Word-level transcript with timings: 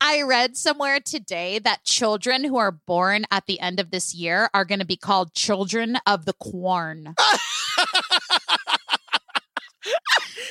I 0.00 0.22
read 0.22 0.56
somewhere 0.56 1.00
today 1.00 1.58
that 1.60 1.84
children 1.84 2.44
who 2.44 2.56
are 2.56 2.70
born 2.72 3.24
at 3.30 3.46
the 3.46 3.60
end 3.60 3.80
of 3.80 3.90
this 3.90 4.14
year 4.14 4.48
are 4.54 4.64
going 4.64 4.78
to 4.78 4.86
be 4.86 4.96
called 4.96 5.34
children 5.34 5.98
of 6.06 6.24
the 6.24 6.34
corn. 6.34 7.14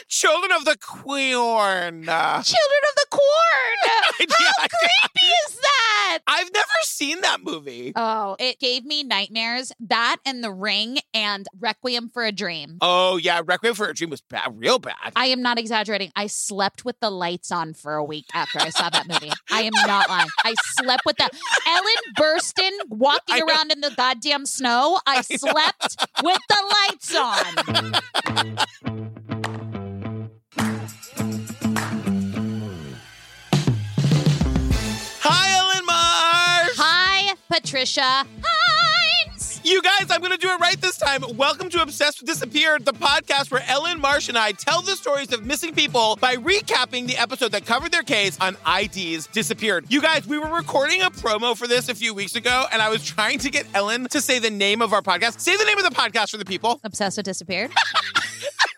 Children 0.10 0.52
of 0.54 0.66
the 0.66 0.78
Corn. 0.78 2.04
Children 2.04 2.84
of 2.90 2.96
the 2.96 2.97
corn. 3.18 3.78
How 3.88 4.12
yeah, 4.20 4.68
creepy 4.68 5.26
is 5.26 5.56
that? 5.56 6.20
I've 6.28 6.52
never 6.54 6.68
seen 6.84 7.22
that 7.22 7.44
movie. 7.44 7.94
Oh, 7.96 8.36
it 8.40 8.60
gave 8.60 8.86
me 8.86 9.04
nightmares. 9.04 9.72
That 9.80 10.18
and 10.26 10.44
The 10.44 10.52
Ring 10.52 11.00
and 11.14 11.48
Requiem 11.60 12.10
for 12.10 12.24
a 12.26 12.32
Dream. 12.32 12.78
Oh 12.82 13.18
yeah, 13.18 13.42
Requiem 13.44 13.76
for 13.76 13.88
a 13.88 13.94
Dream 13.94 14.10
was 14.10 14.22
bad, 14.22 14.58
real 14.58 14.80
bad. 14.80 15.14
I 15.16 15.28
am 15.28 15.42
not 15.42 15.58
exaggerating. 15.58 16.12
I 16.16 16.28
slept 16.28 16.86
with 16.86 17.00
the 17.00 17.10
lights 17.10 17.52
on 17.52 17.74
for 17.74 17.96
a 17.96 18.04
week 18.04 18.26
after 18.34 18.60
I 18.60 18.70
saw 18.70 18.90
that 18.90 19.08
movie. 19.08 19.32
I 19.52 19.62
am 19.64 19.74
not 19.86 20.10
lying. 20.10 20.30
I 20.44 20.54
slept 20.76 21.04
with 21.06 21.18
that. 21.18 21.32
Ellen 21.68 22.14
Burstyn 22.18 22.72
walking 22.90 23.42
around 23.42 23.72
in 23.72 23.82
the 23.82 23.92
goddamn 23.96 24.46
snow. 24.46 25.00
I, 25.06 25.22
slept 25.22 26.06
with 26.24 26.40
the 26.50 26.62
lights 26.90 27.16
on. 27.16 29.14
Patrick 37.68 37.90
Hinds. 37.98 39.60
You 39.66 39.82
guys, 39.82 40.10
I'm 40.10 40.22
going 40.22 40.32
to 40.32 40.38
do 40.38 40.50
it 40.50 40.58
right 40.62 40.80
this 40.80 40.96
time. 40.96 41.22
Welcome 41.36 41.68
to 41.72 41.82
Obsessed 41.82 42.22
with 42.22 42.30
Disappeared, 42.30 42.86
the 42.86 42.94
podcast 42.94 43.52
where 43.52 43.62
Ellen 43.68 44.00
Marsh 44.00 44.30
and 44.30 44.38
I 44.38 44.54
tell 44.54 44.82
the 44.82 44.96
stories 44.96 45.34
of 45.34 45.46
missing 45.46 45.76
people 45.76 46.16
by 46.22 46.38
recapping 46.38 47.08
the 47.08 47.18
episode 47.18 47.52
that 47.52 47.66
covered 47.66 47.92
their 47.92 48.04
case 48.04 48.38
on 48.40 48.56
IDs 48.66 49.28
Disappeared. 49.28 49.84
You 49.90 50.02
guys, 50.02 50.26
we 50.26 50.38
were 50.38 50.48
recording 50.48 51.02
a 51.02 51.12
promo 51.12 51.58
for 51.58 51.68
this 51.68 51.90
a 51.90 51.96
few 51.96 52.14
weeks 52.14 52.38
ago, 52.38 52.68
and 52.72 52.82
I 52.82 52.88
was 52.88 53.04
trying 53.04 53.40
to 53.40 53.50
get 53.50 53.68
Ellen 53.74 54.08
to 54.12 54.22
say 54.22 54.40
the 54.40 54.50
name 54.50 54.82
of 54.82 54.94
our 54.94 55.02
podcast. 55.02 55.42
Say 55.42 55.58
the 55.58 55.66
name 55.66 55.78
of 55.78 55.84
the 55.84 55.94
podcast 55.94 56.32
for 56.32 56.38
the 56.38 56.46
people. 56.46 56.80
Obsessed 56.86 57.18
with 57.18 57.26
disappeared. 57.26 57.72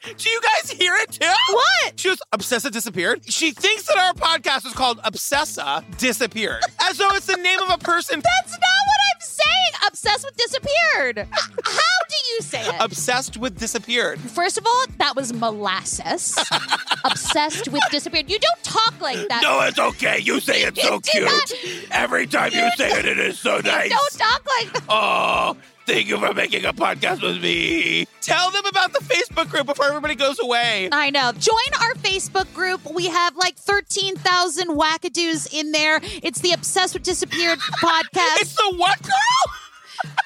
Do 0.03 0.29
you 0.29 0.41
guys 0.41 0.71
hear 0.71 0.93
it 0.95 1.11
too? 1.11 1.27
What? 1.51 1.99
She 1.99 2.09
was 2.09 2.19
Obsessa 2.33 2.71
Disappeared. 2.71 3.21
She 3.31 3.51
thinks 3.51 3.83
that 3.87 3.97
our 3.97 4.13
podcast 4.13 4.65
is 4.65 4.73
called 4.73 4.99
Obsessa 4.99 5.83
Disappeared, 5.97 6.61
as 6.81 6.97
though 6.97 7.09
it's 7.15 7.25
the 7.25 7.35
name 7.35 7.59
of 7.61 7.69
a 7.69 7.77
person. 7.77 8.21
That's 8.23 8.51
not 8.51 8.59
what 8.59 8.99
I'm 9.13 9.21
saying. 9.21 9.87
Obsessed 9.87 10.25
with 10.25 10.35
disappeared. 10.37 11.27
How 11.31 11.99
do 12.09 12.15
you 12.33 12.41
say 12.41 12.61
it? 12.65 12.75
Obsessed 12.79 13.37
with 13.37 13.57
disappeared. 13.59 14.19
First 14.19 14.57
of 14.57 14.65
all, 14.65 14.85
that 14.99 15.15
was 15.15 15.33
molasses. 15.33 16.37
Obsessed 17.03 17.67
with 17.69 17.83
disappeared. 17.91 18.29
You 18.29 18.39
don't 18.39 18.63
talk 18.63 18.99
like 19.01 19.27
that. 19.27 19.41
No, 19.43 19.61
it's 19.61 19.79
okay. 19.79 20.19
You 20.19 20.39
say 20.39 20.61
it 20.63 20.77
so 20.77 20.99
cute. 20.99 21.25
not- 21.25 21.51
Every 21.91 22.27
time 22.27 22.51
you 22.53 22.69
say 22.77 22.91
it, 22.99 23.05
it 23.05 23.19
is 23.19 23.39
so 23.39 23.57
nice. 23.59 23.89
Don't 23.89 24.11
talk 24.17 24.45
like 24.61 24.73
that. 24.73 24.83
Oh, 24.89 25.57
thank 25.89 26.07
you 26.07 26.17
for 26.19 26.33
making 26.33 26.65
a 26.65 26.73
podcast 26.73 27.21
with 27.23 27.41
me. 27.41 28.05
Tell 28.21 28.51
them 28.51 28.63
about 28.67 28.93
the 28.93 28.99
Facebook 28.99 29.49
group 29.49 29.65
before 29.65 29.85
everybody 29.85 30.13
goes 30.13 30.39
away. 30.39 30.87
I 30.91 31.09
know. 31.09 31.31
Join 31.31 31.55
our 31.81 31.93
Facebook 31.95 32.53
group. 32.53 32.81
We 32.93 33.07
have 33.07 33.35
like 33.35 33.55
13,000 33.55 34.69
wackadoos 34.69 35.51
in 35.51 35.71
there. 35.71 35.99
It's 36.03 36.41
the 36.41 36.51
Obsessed 36.51 36.93
with 36.93 37.03
Disappeared 37.03 37.59
podcast. 37.83 38.41
It's 38.41 38.55
the 38.55 38.75
what 38.77 39.01
girl? 39.01 39.68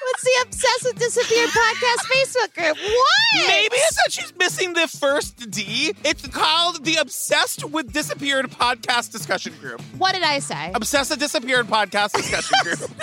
It's 0.06 0.22
the 0.22 0.30
Obsessed 0.42 0.84
with 0.84 0.98
Disappeared 0.98 1.48
podcast 1.50 2.04
Facebook 2.12 2.54
group. 2.54 2.76
What? 2.76 3.48
Maybe 3.48 3.76
it's 3.76 3.96
that 3.96 4.12
she's 4.12 4.32
missing 4.36 4.74
the 4.74 4.86
first 4.86 5.50
D. 5.50 5.94
It's 6.04 6.26
called 6.28 6.84
the 6.84 6.96
Obsessed 6.96 7.64
with 7.64 7.92
Disappeared 7.92 8.50
podcast 8.50 9.12
discussion 9.12 9.54
group. 9.60 9.80
What 9.98 10.12
did 10.12 10.22
I 10.22 10.38
say? 10.40 10.72
Obsessed 10.74 11.10
with 11.10 11.20
Disappeared 11.20 11.66
podcast 11.66 12.12
discussion 12.12 12.56
group. 12.62 12.78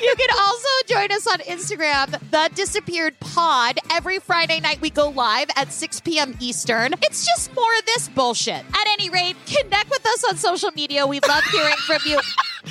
You 0.00 0.14
can 0.16 0.28
also 0.38 0.68
join 0.86 1.12
us 1.12 1.26
on 1.26 1.38
Instagram, 1.40 2.10
The 2.30 2.50
Disappeared 2.54 3.18
Pod. 3.20 3.78
Every 3.90 4.18
Friday 4.18 4.60
night, 4.60 4.80
we 4.80 4.90
go 4.90 5.08
live 5.08 5.48
at 5.56 5.72
6 5.72 6.00
p.m. 6.00 6.36
Eastern. 6.40 6.94
It's 7.02 7.24
just 7.24 7.54
more 7.54 7.72
of 7.78 7.86
this 7.86 8.08
bullshit. 8.08 8.64
At 8.74 8.86
any 8.88 9.08
rate, 9.10 9.36
connect 9.46 9.90
with 9.90 10.04
us 10.06 10.24
on 10.24 10.36
social 10.36 10.70
media. 10.72 11.06
We 11.06 11.20
love 11.28 11.44
hearing 11.52 11.76
from 11.86 11.98
you. 12.06 12.18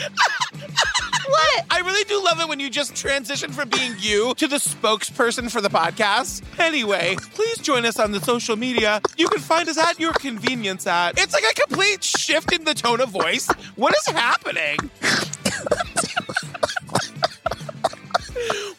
what? 1.28 1.66
I 1.70 1.80
really 1.84 2.04
do 2.06 2.24
love 2.24 2.40
it 2.40 2.48
when 2.48 2.60
you 2.60 2.70
just 2.70 2.96
transition 2.96 3.52
from 3.52 3.70
being 3.70 3.96
you 4.00 4.34
to 4.36 4.48
the 4.48 4.58
spokesperson 4.58 5.52
for 5.52 5.62
the 5.62 5.70
podcast. 5.70 6.44
Anyway, 6.60 7.16
please 7.34 7.58
join 7.60 7.86
us 7.86 8.00
on 8.00 8.12
the 8.12 8.22
social 8.22 8.56
media. 8.56 9.02
You 9.18 9.28
can 9.30 9.42
find 9.42 9.68
us 9.70 9.78
at 9.78 10.00
your 10.00 10.14
convenience 10.14 10.88
at. 10.88 11.18
It's 11.20 11.34
like 11.34 11.46
a 11.50 11.54
complete 11.54 12.04
shift 12.04 12.54
in 12.54 12.64
the 12.64 12.74
tone 12.74 13.02
of 13.02 13.10
voice. 13.10 13.48
What 13.76 13.96
is 13.96 14.08
happening? 14.14 14.78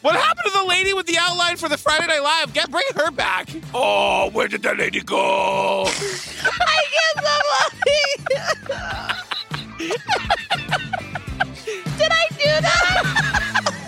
What 0.01 0.15
happened 0.15 0.45
to 0.45 0.51
the 0.57 0.65
lady 0.65 0.93
with 0.93 1.07
the 1.07 1.17
outline 1.19 1.57
for 1.57 1.67
the 1.67 1.77
Friday 1.77 2.07
Night 2.07 2.21
Live? 2.21 2.53
Get 2.53 2.71
bring 2.71 2.85
her 2.95 3.11
back. 3.11 3.49
Oh, 3.73 4.29
where 4.31 4.47
did 4.47 4.63
that 4.63 4.77
lady 4.77 5.01
go? 5.01 5.83
I 5.87 6.83
can't 6.93 7.25
stop 7.25 7.43
laughing. 8.69 9.25
Did 9.79 9.95
I 12.11 12.27
do 12.31 12.61
that? 12.61 13.73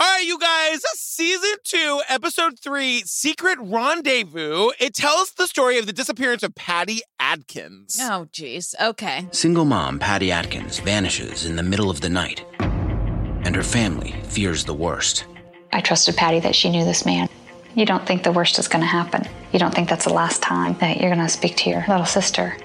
All 0.00 0.06
right, 0.06 0.24
you 0.24 0.38
guys, 0.38 0.80
season 0.94 1.54
two, 1.64 2.02
episode 2.08 2.58
three, 2.60 3.02
Secret 3.06 3.58
Rendezvous. 3.60 4.70
It 4.78 4.94
tells 4.94 5.32
the 5.32 5.46
story 5.46 5.78
of 5.78 5.86
the 5.86 5.92
disappearance 5.92 6.42
of 6.42 6.54
Patti 6.54 7.00
Adkins. 7.18 7.98
Oh, 8.00 8.28
jeez. 8.30 8.74
Okay. 8.80 9.26
Single 9.32 9.64
mom 9.64 9.98
Patti 9.98 10.30
Adkins 10.30 10.78
vanishes 10.80 11.46
in 11.46 11.56
the 11.56 11.62
middle 11.62 11.90
of 11.90 12.00
the 12.02 12.10
night, 12.10 12.44
and 12.60 13.56
her 13.56 13.62
family 13.64 14.12
fears 14.24 14.64
the 14.66 14.74
worst. 14.74 15.24
I 15.72 15.80
trusted 15.80 16.16
Patti 16.16 16.40
that 16.40 16.54
she 16.54 16.70
knew 16.70 16.84
this 16.84 17.04
man. 17.06 17.28
You 17.74 17.86
don't 17.86 18.06
think 18.06 18.22
the 18.22 18.32
worst 18.32 18.58
is 18.58 18.68
going 18.68 18.82
to 18.82 18.86
happen. 18.86 19.24
You 19.52 19.58
don't 19.58 19.74
think 19.74 19.88
that's 19.88 20.04
the 20.04 20.12
last 20.12 20.42
time 20.42 20.76
that 20.80 20.98
you're 21.00 21.10
going 21.14 21.26
to 21.26 21.32
speak 21.32 21.56
to 21.56 21.70
your 21.70 21.84
little 21.88 22.04
sister. 22.06 22.56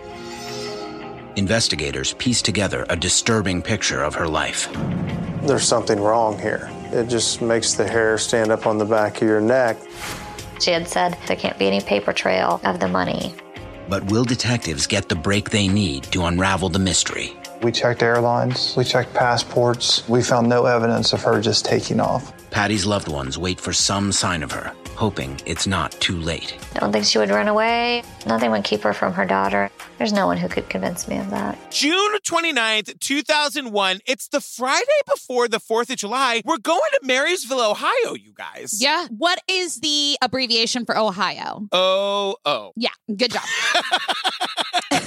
Investigators 1.36 2.14
piece 2.14 2.42
together 2.44 2.86
a 2.90 2.96
disturbing 2.96 3.62
picture 3.62 4.04
of 4.04 4.14
her 4.14 4.28
life. 4.28 4.70
There's 5.42 5.64
something 5.64 6.00
wrong 6.00 6.38
here. 6.38 6.70
It 6.92 7.10
just 7.10 7.42
makes 7.42 7.74
the 7.74 7.88
hair 7.88 8.20
stand 8.20 8.52
up 8.52 8.68
on 8.68 8.78
the 8.78 8.86
back 8.86 9.18
of 9.18 9.28
your 9.28 9.42
neck. 9.42 9.78
She 10.62 10.72
had 10.72 10.88
said 10.88 11.18
there 11.28 11.36
can't 11.36 11.58
be 11.58 11.66
any 11.66 11.82
paper 11.82 12.14
trail 12.14 12.62
of 12.64 12.80
the 12.80 12.88
money. 12.88 13.34
But 13.90 14.04
will 14.06 14.24
detectives 14.24 14.86
get 14.86 15.10
the 15.10 15.16
break 15.16 15.50
they 15.50 15.68
need 15.68 16.04
to 16.06 16.26
unravel 16.26 16.70
the 16.70 16.80
mystery? 16.80 17.36
We 17.64 17.72
checked 17.72 18.04
airlines, 18.04 18.76
we 18.78 18.84
checked 18.84 19.14
passports. 19.14 20.08
We 20.08 20.22
found 20.22 20.48
no 20.48 20.66
evidence 20.66 21.14
of 21.14 21.24
her 21.24 21.42
just 21.42 21.66
taking 21.66 22.00
off. 22.00 22.32
Patti's 22.52 22.86
loved 22.86 23.08
ones 23.08 23.38
wait 23.38 23.60
for 23.60 23.74
some 23.74 24.12
sign 24.12 24.44
of 24.44 24.52
her, 24.52 24.72
hoping 24.96 25.40
it's 25.46 25.68
not 25.68 25.92
too 26.00 26.16
late. 26.16 26.58
I 26.76 26.80
don't 26.80 26.92
think 26.92 27.06
she 27.06 27.18
would 27.18 27.30
run 27.30 27.48
away. 27.48 28.04
Nothing 28.26 28.52
would 28.52 28.64
keep 28.64 28.82
her 28.82 28.94
from 28.94 29.14
her 29.14 29.26
daughter. 29.26 29.70
There's 29.98 30.14
no 30.14 30.28
one 30.28 30.38
who 30.38 30.48
could 30.48 30.70
convince 30.70 31.08
me 31.08 31.18
of 31.18 31.30
that. 31.30 31.58
June 31.72 32.18
29th, 32.20 33.00
2001. 33.00 34.00
It's 34.06 34.28
the 34.28 34.42
Friday 34.42 34.86
before 35.08 35.48
the 35.48 35.60
4th 35.60 35.90
of 35.92 35.98
July. 35.98 36.42
We're 36.46 36.58
going 36.58 36.80
to 36.94 37.00
Marysville, 37.04 37.62
Ohio, 37.72 38.14
you 38.14 38.34
guys. 38.34 38.82
Yeah. 38.82 39.08
What 39.10 39.42
is 39.48 39.80
the 39.80 40.18
abbreviation 40.22 40.86
for 40.86 40.98
Ohio? 40.98 41.68
Oh, 41.72 42.38
oh. 42.46 42.74
Yeah. 42.76 42.90
Good 43.16 43.32
job. 43.32 43.44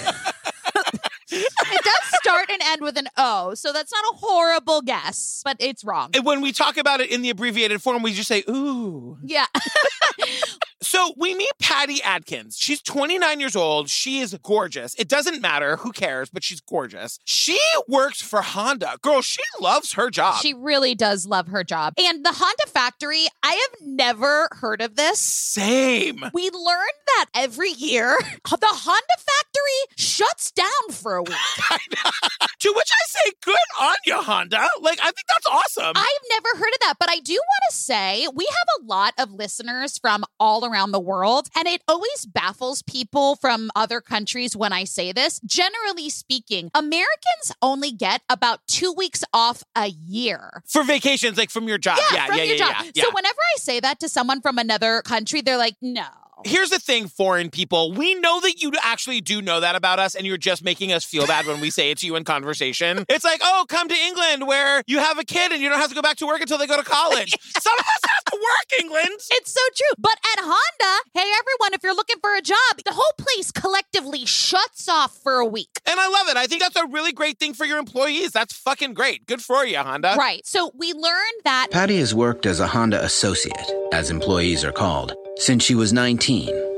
it 1.31 1.85
does 1.85 2.21
start 2.21 2.51
and 2.51 2.61
end 2.63 2.83
with 2.83 2.97
an 2.97 3.09
O, 3.17 3.55
so 3.55 3.73
that's 3.73 3.93
not 3.93 4.05
a 4.13 4.17
horrible 4.17 4.83
guess, 4.83 5.43
but 5.45 5.57
it's 5.61 5.85
wrong. 5.85 6.11
And 6.15 6.25
when 6.25 6.41
we 6.41 6.53
talk 6.53 6.77
about 6.77 7.01
it 7.01 7.11
in 7.11 7.23
the 7.23 7.31
abbreviated 7.31 7.83
form, 7.83 8.03
we 8.03 8.13
just 8.13 8.29
say, 8.29 8.45
ooh. 8.49 9.19
Yeah. 9.23 9.47
So 10.87 11.13
we 11.17 11.35
meet 11.35 11.51
Patti 11.61 12.01
Adkins. 12.05 12.57
She's 12.57 12.81
29 12.81 13.41
years 13.41 13.57
old. 13.57 13.91
She 13.91 14.21
is 14.21 14.39
gorgeous. 14.41 14.95
It 14.95 15.09
doesn't 15.09 15.43
matter. 15.43 15.79
Who 15.79 15.91
cares? 15.91 16.31
But 16.31 16.45
she's 16.45 16.61
gorgeous. 16.61 17.19
She 17.25 17.59
works 17.89 18.23
for 18.23 18.41
Honda. 18.41 18.97
Girl, 19.03 19.21
she 19.21 19.43
loves 19.61 19.95
her 19.95 20.11
job. 20.11 20.41
She 20.41 20.55
really 20.55 20.95
does 20.95 21.27
love 21.27 21.49
her 21.49 21.65
job. 21.65 21.95
And 21.99 22.25
the 22.25 22.31
Honda 22.33 22.69
factory, 22.69 23.27
I 23.43 23.55
have 23.55 23.81
never 23.85 24.49
heard 24.53 24.81
of 24.81 24.95
this. 24.95 25.19
Same. 25.19 26.25
We 26.33 26.51
learned 26.51 27.01
that 27.07 27.27
every 27.35 27.71
year 27.71 28.17
the 28.45 28.59
Honda 28.63 29.17
factory 29.19 29.97
shuts 29.97 30.53
down 30.53 30.93
for 30.93 31.17
a 31.17 31.23
week. 31.25 31.35
to 32.61 32.73
which 32.77 32.91
I 32.93 33.07
say, 33.09 33.33
good 33.43 33.57
on 33.81 33.97
you, 34.07 34.23
Honda. 34.23 34.65
Like, 34.81 35.01
I 35.01 35.07
think 35.07 35.27
that's 35.29 35.47
awesome. 35.51 35.95
I've 35.97 36.29
never 36.31 36.49
heard 36.57 36.73
of 36.75 36.81
that, 36.83 36.95
but 37.01 37.11
I 37.11 37.19
do 37.19 37.35
want 37.35 37.63
to 37.71 37.77
say 37.77 38.29
we 38.33 38.47
have 38.49 38.83
a 38.83 38.87
lot 38.87 39.15
of 39.19 39.33
listeners 39.33 39.99
from 39.99 40.25
all 40.39 40.65
around 40.65 40.76
the 40.93 41.01
world, 41.01 41.49
and 41.57 41.67
it 41.67 41.83
always 41.89 42.27
baffles 42.27 42.83
people 42.83 43.37
from 43.37 43.71
other 43.75 44.01
countries 44.01 44.57
when 44.57 44.73
I 44.73 44.85
say 44.85 45.13
this. 45.13 45.41
Generally 45.41 46.11
speaking, 46.11 46.71
Americans 46.75 47.53
only 47.63 47.91
get 47.93 48.23
about 48.29 48.61
two 48.67 48.93
weeks 48.97 49.25
off 49.33 49.63
a 49.77 49.87
year. 49.89 50.63
for 50.67 50.83
vacations, 50.85 51.37
like 51.39 51.51
from 51.51 51.69
your 51.69 51.79
job. 51.79 51.99
Yeah, 51.99 52.17
Yeah, 52.17 52.27
from 52.27 52.37
yeah, 52.37 52.43
your 52.45 52.57
yeah, 52.57 52.73
job. 52.73 52.85
yeah, 52.85 52.91
yeah. 52.95 53.03
So 53.05 53.11
whenever 53.13 53.39
I 53.55 53.59
say 53.59 53.81
that 53.81 54.01
to 54.01 54.09
someone 54.09 54.41
from 54.41 54.59
another 54.59 55.03
country, 55.03 55.41
they're 55.41 55.57
like, 55.57 55.77
no. 55.81 56.05
Oh 56.39 56.43
Here's 56.45 56.69
the 56.69 56.79
thing, 56.79 57.09
foreign 57.09 57.49
people. 57.49 57.93
We 57.93 58.15
know 58.15 58.41
that 58.41 58.63
you 58.63 58.71
actually 58.83 59.23
do 59.23 59.41
know 59.41 59.61
that 59.61 59.75
about 59.75 59.99
us, 59.99 60.15
and 60.15 60.27
you're 60.27 60.37
just 60.37 60.63
making 60.63 60.93
us 60.93 61.03
feel 61.03 61.27
bad 61.27 61.47
when 61.47 61.61
we 61.61 61.71
say 61.71 61.91
it 61.91 61.99
to 61.99 62.07
you 62.07 62.15
in 62.17 62.25
conversation. 62.25 63.05
It's 63.17 63.25
like, 63.25 63.41
oh, 63.43 63.65
come 63.69 63.89
to 63.89 63.95
England 63.95 64.47
where 64.47 64.83
you 64.87 64.99
have 64.99 65.19
a 65.19 65.25
kid 65.25 65.51
and 65.51 65.63
you 65.63 65.71
don't 65.71 65.79
have 65.79 65.89
to 65.89 65.95
go 65.95 66.03
back 66.03 66.19
to 66.19 66.27
work 66.27 66.43
until 66.43 66.59
they 66.59 66.67
go 66.67 66.77
to 66.77 66.83
college. 66.83 67.35
Some 67.59 67.73
of 67.79 67.87
us 67.87 68.01
have 68.05 68.25
to 68.27 68.37
work, 68.37 68.81
England. 68.81 69.21
It's 69.31 69.53
so 69.55 69.61
true. 69.75 69.95
But 69.97 70.19
at 70.35 70.41
Honda, 70.43 71.03
hey 71.15 71.21
everyone, 71.39 71.73
if 71.73 71.83
you're 71.83 71.95
looking 71.95 72.17
for 72.21 72.35
a 72.37 72.43
job, 72.43 72.57
the 72.85 72.93
whole 72.93 73.13
place 73.17 73.51
collectively 73.51 74.27
shuts 74.27 74.87
off 74.89 75.17
for 75.23 75.37
a 75.39 75.47
week. 75.47 75.81
And 75.87 75.99
I 75.99 76.09
love 76.09 76.29
it. 76.29 76.37
I 76.37 76.47
think 76.47 76.61
that's 76.61 76.77
a 76.77 76.87
really 76.87 77.13
great 77.13 77.39
thing 77.39 77.55
for 77.55 77.65
your 77.65 77.79
employees. 77.79 78.33
That's 78.33 78.53
fucking 78.55 78.93
great. 78.93 79.27
Good 79.27 79.41
for 79.41 79.65
you, 79.65 79.79
Honda. 79.79 80.17
Right. 80.19 80.47
So 80.47 80.73
we 80.77 80.93
learned 80.93 81.41
that 81.45 81.69
Patti 81.71 81.97
has 81.99 82.15
worked 82.15 82.45
as 82.45 82.61
a 82.61 82.67
Honda 82.67 83.03
associate, 83.03 83.73
as 83.95 84.11
employees 84.11 84.63
are 84.65 84.73
called, 84.73 85.15
since 85.39 85.63
she 85.63 85.75
was 85.75 85.93
19. 85.93 86.76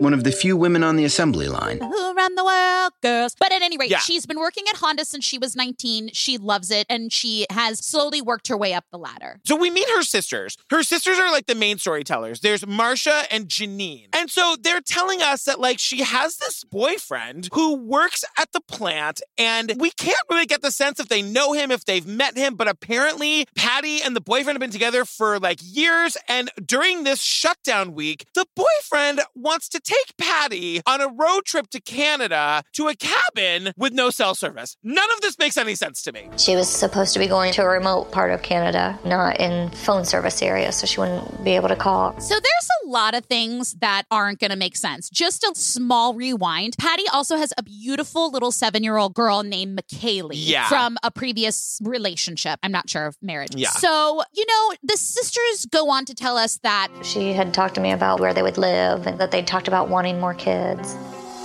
One 0.00 0.14
of 0.14 0.24
the 0.24 0.32
few 0.32 0.56
women 0.56 0.82
on 0.82 0.96
the 0.96 1.04
assembly 1.04 1.46
line. 1.46 1.78
who 1.78 2.14
run 2.14 2.34
the 2.34 2.44
world, 2.44 2.92
girls. 3.02 3.36
But 3.38 3.52
at 3.52 3.60
any 3.60 3.76
rate, 3.76 3.90
Yeah. 3.90 3.98
she's 3.98 4.24
been 4.24 4.38
working 4.40 4.64
at 4.70 4.76
Honda 4.78 5.04
since 5.04 5.26
she 5.26 5.36
was 5.36 5.54
19. 5.54 6.10
She 6.14 6.38
loves 6.38 6.70
it 6.70 6.86
and 6.88 7.12
she 7.12 7.46
has 7.50 7.84
slowly 7.84 8.22
worked 8.22 8.48
her 8.48 8.56
way 8.56 8.72
up 8.72 8.86
the 8.90 8.96
ladder. 8.98 9.40
So 9.44 9.56
we 9.56 9.68
meet 9.68 9.86
her 9.90 10.02
sisters. 10.02 10.56
Her 10.70 10.82
sisters 10.82 11.18
are 11.18 11.30
like 11.30 11.44
the 11.46 11.54
main 11.54 11.76
storytellers. 11.76 12.40
There's 12.40 12.66
Marcia 12.66 13.24
and 13.30 13.46
Janine. 13.46 14.06
And 14.14 14.30
so 14.30 14.56
they're 14.58 14.80
telling 14.80 15.20
us 15.20 15.44
that 15.44 15.60
like 15.60 15.78
she 15.78 16.02
has 16.02 16.38
this 16.38 16.64
boyfriend 16.64 17.50
who 17.52 17.74
works 17.76 18.24
at 18.38 18.52
the 18.52 18.60
plant 18.62 19.20
and 19.36 19.74
we 19.78 19.90
can't 19.90 20.16
really 20.30 20.46
get 20.46 20.62
the 20.62 20.70
sense 20.70 20.98
if 20.98 21.08
they 21.08 21.20
know 21.20 21.52
him, 21.52 21.70
if 21.70 21.84
they've 21.84 22.06
met 22.06 22.38
him, 22.38 22.54
but 22.54 22.68
apparently 22.68 23.46
Patti 23.54 24.00
and 24.00 24.16
the 24.16 24.20
boyfriend 24.22 24.56
have 24.56 24.60
been 24.60 24.70
together 24.70 25.04
for 25.04 25.38
like 25.38 25.58
years 25.62 26.16
and 26.26 26.50
during 26.64 27.04
this 27.04 27.20
shutdown 27.20 27.92
week, 27.94 28.24
the 28.34 28.46
boyfriend 28.56 29.20
wants 29.34 29.68
to 29.68 29.80
take 29.90 30.16
Patti 30.18 30.80
on 30.86 31.00
a 31.00 31.08
road 31.08 31.44
trip 31.44 31.68
to 31.70 31.80
Canada 31.80 32.62
to 32.74 32.88
a 32.88 32.94
cabin 32.94 33.72
with 33.76 33.92
no 33.92 34.10
cell 34.10 34.34
service. 34.34 34.76
None 34.82 35.10
of 35.12 35.20
this 35.20 35.38
makes 35.38 35.56
any 35.56 35.74
sense 35.74 36.02
to 36.02 36.12
me. 36.12 36.28
She 36.36 36.54
was 36.56 36.68
supposed 36.68 37.12
to 37.14 37.18
be 37.18 37.26
going 37.26 37.52
to 37.54 37.62
a 37.62 37.68
remote 37.68 38.12
part 38.12 38.30
of 38.30 38.42
Canada, 38.42 38.98
not 39.04 39.38
in 39.40 39.70
phone 39.70 40.04
service 40.04 40.42
area, 40.42 40.72
so 40.72 40.86
she 40.86 41.00
wouldn't 41.00 41.42
be 41.44 41.52
able 41.56 41.68
to 41.68 41.76
call. 41.76 42.18
So 42.20 42.34
there's 42.34 42.68
a 42.84 42.88
lot 42.88 43.14
of 43.14 43.24
things 43.26 43.74
that 43.80 44.04
aren't 44.10 44.38
going 44.38 44.50
to 44.50 44.56
make 44.56 44.76
sense. 44.76 45.08
Just 45.10 45.42
a 45.44 45.52
small 45.54 46.14
rewind. 46.14 46.76
Patti 46.78 47.04
also 47.12 47.36
has 47.36 47.52
a 47.58 47.62
beautiful 47.62 48.30
little 48.30 48.52
seven 48.52 48.82
year 48.84 48.96
old 48.96 49.14
girl 49.14 49.42
named 49.42 49.78
McKaylee 49.80 50.30
Yeah. 50.34 50.68
from 50.68 50.96
a 51.02 51.10
previous 51.10 51.78
relationship. 51.82 52.58
I'm 52.62 52.72
not 52.72 52.88
sure 52.88 53.06
of 53.06 53.16
marriage. 53.22 53.54
Yeah. 53.54 53.70
So, 53.70 54.22
you 54.34 54.44
know, 54.46 54.72
the 54.82 54.96
sisters 54.96 55.66
go 55.66 55.90
on 55.90 56.04
to 56.06 56.14
tell 56.14 56.36
us 56.36 56.58
that 56.62 56.88
She 57.02 57.32
had 57.32 57.52
talked 57.54 57.74
to 57.76 57.80
me 57.80 57.92
about 57.92 58.20
where 58.20 58.32
they 58.34 58.42
would 58.42 58.58
live 58.58 59.06
and 59.06 59.18
that 59.18 59.30
they'd 59.30 59.46
talked 59.46 59.68
about 59.68 59.79
wanting 59.88 60.20
more 60.20 60.34
kids. 60.34 60.96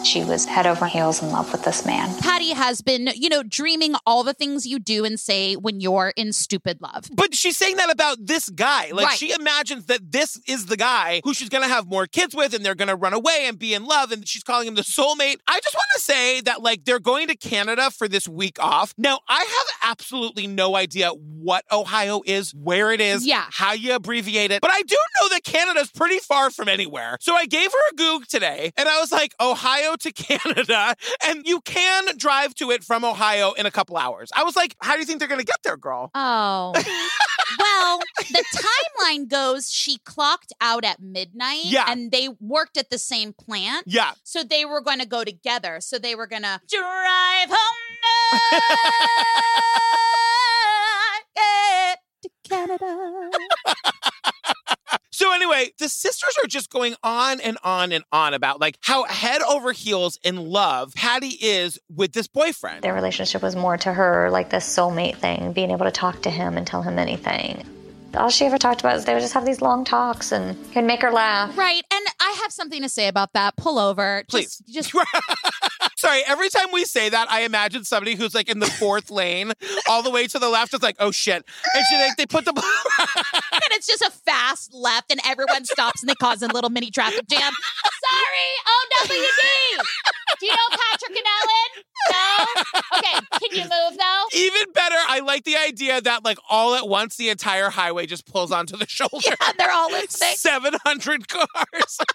She 0.05 0.23
was 0.23 0.45
head 0.45 0.67
over 0.67 0.85
heels 0.85 1.23
in 1.23 1.31
love 1.31 1.51
with 1.51 1.63
this 1.63 1.83
man. 1.83 2.15
Patti 2.21 2.51
has 2.53 2.81
been, 2.81 3.09
you 3.15 3.27
know, 3.27 3.41
dreaming 3.41 3.95
all 4.05 4.23
the 4.23 4.35
things 4.35 4.65
you 4.67 4.77
do 4.77 5.03
and 5.03 5.19
say 5.19 5.55
when 5.55 5.79
you're 5.81 6.13
in 6.15 6.31
stupid 6.31 6.79
love. 6.79 7.05
But 7.11 7.33
she's 7.33 7.57
saying 7.57 7.77
that 7.77 7.89
about 7.91 8.17
this 8.21 8.47
guy. 8.49 8.91
Like 8.91 9.07
Right. 9.07 9.17
she 9.17 9.33
imagines 9.33 9.87
that 9.87 10.11
this 10.11 10.39
is 10.47 10.67
the 10.67 10.77
guy 10.77 11.21
who 11.23 11.33
she's 11.33 11.49
gonna 11.49 11.67
have 11.67 11.87
more 11.87 12.05
kids 12.05 12.35
with 12.35 12.53
and 12.53 12.63
they're 12.63 12.75
gonna 12.75 12.95
run 12.95 13.13
away 13.13 13.45
and 13.47 13.57
be 13.57 13.73
in 13.73 13.83
love 13.85 14.11
and 14.11 14.27
she's 14.27 14.43
calling 14.43 14.67
him 14.67 14.75
the 14.75 14.83
soulmate. 14.83 15.37
I 15.47 15.59
just 15.59 15.73
want 15.73 15.87
to 15.95 16.01
say 16.01 16.39
that 16.41 16.61
like 16.61 16.85
they're 16.85 16.99
going 16.99 17.27
to 17.29 17.35
Canada 17.35 17.89
for 17.89 18.07
this 18.07 18.27
week 18.27 18.57
off. 18.59 18.93
Now 18.99 19.21
I 19.27 19.39
have 19.39 19.89
absolutely 19.91 20.45
no 20.45 20.75
idea 20.75 21.09
what 21.09 21.65
Ohio 21.71 22.21
is, 22.25 22.53
where 22.53 22.91
it 22.91 23.01
is, 23.01 23.25
Yeah. 23.25 23.45
how 23.51 23.73
you 23.73 23.95
abbreviate 23.95 24.51
it. 24.51 24.61
But 24.61 24.71
I 24.71 24.83
do 24.83 24.95
know 25.21 25.29
that 25.29 25.43
Canada's 25.43 25.89
pretty 25.91 26.19
far 26.19 26.51
from 26.51 26.69
anywhere. 26.69 27.17
So 27.21 27.35
I 27.35 27.47
gave 27.47 27.71
her 27.71 27.89
a 27.91 27.95
goog 27.95 28.27
today 28.27 28.71
and 28.77 28.87
I 28.87 28.99
was 28.99 29.11
like, 29.11 29.33
Ohio 29.41 29.94
to 30.01 30.11
Canada, 30.11 30.95
and 31.25 31.45
you 31.45 31.61
can 31.61 32.05
drive 32.17 32.53
to 32.55 32.71
it 32.71 32.83
from 32.83 33.03
Ohio 33.05 33.53
in 33.53 33.65
a 33.65 33.71
couple 33.71 33.97
hours. 33.97 34.29
I 34.35 34.43
was 34.43 34.55
like, 34.55 34.75
how 34.81 34.93
do 34.93 34.99
you 34.99 35.05
think 35.05 35.19
they're 35.19 35.27
gonna 35.27 35.43
get 35.43 35.61
there, 35.63 35.77
girl? 35.77 36.11
Oh. 36.15 36.73
well, 37.59 37.99
the 38.19 38.43
timeline 38.55 39.27
goes 39.29 39.71
she 39.71 39.97
clocked 39.99 40.51
out 40.61 40.83
at 40.83 40.99
midnight 41.01 41.65
Yeah. 41.65 41.85
and 41.87 42.11
they 42.11 42.29
worked 42.39 42.77
at 42.77 42.89
the 42.89 42.97
same 42.97 43.33
plant. 43.33 43.85
Yeah. 43.87 44.13
So 44.23 44.43
they 44.43 44.65
were 44.65 44.81
going 44.81 44.99
to 44.99 45.05
go 45.05 45.23
together. 45.23 45.77
So 45.81 45.97
they 45.99 46.15
were 46.15 46.27
going 46.27 46.41
to 46.43 46.59
drive 46.69 47.49
home 47.49 47.81
night 51.35 51.97
to 52.23 52.29
Canada. 52.49 53.31
So 55.15 55.31
anyway, 55.31 55.71
the 55.79 55.87
sisters 55.87 56.35
are 56.43 56.47
just 56.47 56.69
going 56.69 56.93
on 57.01 57.39
and 57.39 57.57
on 57.63 57.93
and 57.93 58.03
on 58.11 58.33
about 58.33 58.59
like 58.59 58.77
how 58.81 59.05
head 59.05 59.41
over 59.43 59.71
heels 59.71 60.19
in 60.23 60.35
love 60.35 60.93
Patti 60.93 61.37
is 61.39 61.79
with 61.89 62.11
this 62.11 62.27
boyfriend. 62.27 62.81
Their 62.81 62.93
relationship 62.93 63.41
was 63.41 63.55
more 63.55 63.77
to 63.77 63.93
her 63.93 64.29
like 64.29 64.49
this 64.49 64.65
soulmate 64.67 65.15
thing, 65.15 65.53
being 65.53 65.71
able 65.71 65.85
to 65.85 65.91
talk 65.91 66.23
to 66.23 66.29
him 66.29 66.57
and 66.57 66.67
tell 66.67 66.81
him 66.81 66.99
anything. 66.99 67.63
All 68.15 68.29
she 68.29 68.43
ever 68.43 68.57
talked 68.57 68.81
about 68.81 68.97
is 68.97 69.05
they 69.05 69.13
would 69.13 69.21
just 69.21 69.33
have 69.33 69.45
these 69.45 69.61
long 69.61 69.85
talks 69.85 70.33
and 70.33 70.57
he'd 70.73 70.81
make 70.81 71.01
her 71.01 71.11
laugh. 71.13 71.57
Right. 71.57 71.83
And 71.93 72.05
I 72.19 72.37
have 72.41 72.51
something 72.51 72.81
to 72.81 72.89
say 72.89 73.07
about 73.07 73.31
that. 73.33 73.55
Pull 73.55 73.79
over. 73.79 74.25
Please. 74.27 74.61
Just, 74.67 74.91
just 74.91 75.05
Sorry, 75.95 76.21
every 76.27 76.49
time 76.49 76.67
we 76.73 76.83
say 76.85 77.09
that, 77.09 77.31
I 77.31 77.41
imagine 77.41 77.83
somebody 77.85 78.15
who's 78.15 78.35
like 78.35 78.49
in 78.49 78.59
the 78.59 78.65
fourth 78.65 79.09
lane, 79.09 79.53
all 79.89 80.03
the 80.03 80.11
way 80.11 80.27
to 80.27 80.39
the 80.39 80.49
left. 80.49 80.73
It's 80.73 80.83
like, 80.83 80.97
oh 80.99 81.11
shit! 81.11 81.45
And 81.73 81.85
she 81.89 81.95
like 81.95 82.17
they 82.17 82.25
put 82.25 82.43
the 82.45 82.51
and 82.51 83.63
it's 83.71 83.87
just 83.87 84.01
a 84.01 84.11
fast 84.11 84.73
left 84.73 85.11
and 85.11 85.21
everyone 85.25 85.63
stops 85.65 86.01
and 86.01 86.09
they 86.09 86.15
cause 86.15 86.41
a 86.41 86.47
little 86.47 86.69
mini 86.69 86.91
traffic 86.91 87.27
jam. 87.27 87.53
Sorry, 88.03 88.51
OWD. 88.67 89.85
Do 90.39 90.45
you 90.45 90.51
know 90.51 90.77
Patrick 90.91 91.17
and 91.17 91.25
Ellen? 91.35 91.83
No? 92.11 92.97
Okay, 92.97 93.25
can 93.39 93.57
you 93.57 93.63
move 93.63 93.97
though? 93.97 94.25
even 94.35 94.71
better. 94.73 94.95
I 95.07 95.21
like 95.21 95.43
the 95.45 95.55
idea 95.55 96.01
that 96.01 96.25
like 96.25 96.37
all 96.49 96.75
at 96.75 96.87
once 96.87 97.15
the 97.15 97.29
entire 97.29 97.69
highway 97.69 98.05
just 98.05 98.25
pulls 98.25 98.51
onto 98.51 98.75
the 98.77 98.85
shoulder. 98.89 99.19
Yeah, 99.25 99.51
they're 99.57 99.71
all 99.71 99.91
listening. 99.91 100.35
Seven 100.35 100.73
hundred 100.83 101.27
cars. 101.29 101.99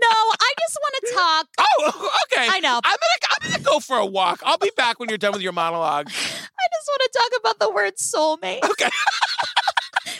No, 0.00 0.08
I 0.08 0.52
just 0.60 0.78
want 0.80 0.94
to 0.94 1.14
talk. 1.14 1.46
oh, 1.58 2.10
okay. 2.32 2.46
I 2.50 2.60
know. 2.60 2.80
I'm 2.84 2.96
gonna 2.96 3.34
I'm 3.42 3.50
gonna 3.50 3.64
go 3.64 3.80
for 3.80 3.96
a 3.96 4.06
walk. 4.06 4.40
I'll 4.44 4.58
be 4.58 4.70
back 4.76 5.00
when 5.00 5.08
you're 5.08 5.18
done 5.18 5.32
with 5.32 5.42
your 5.42 5.52
monologue. 5.52 6.06
I 6.06 6.10
just 6.10 6.88
want 6.88 7.02
to 7.02 7.18
talk 7.18 7.40
about 7.40 7.58
the 7.58 7.70
word 7.74 7.96
soulmate. 7.96 8.62
Okay. 8.70 8.90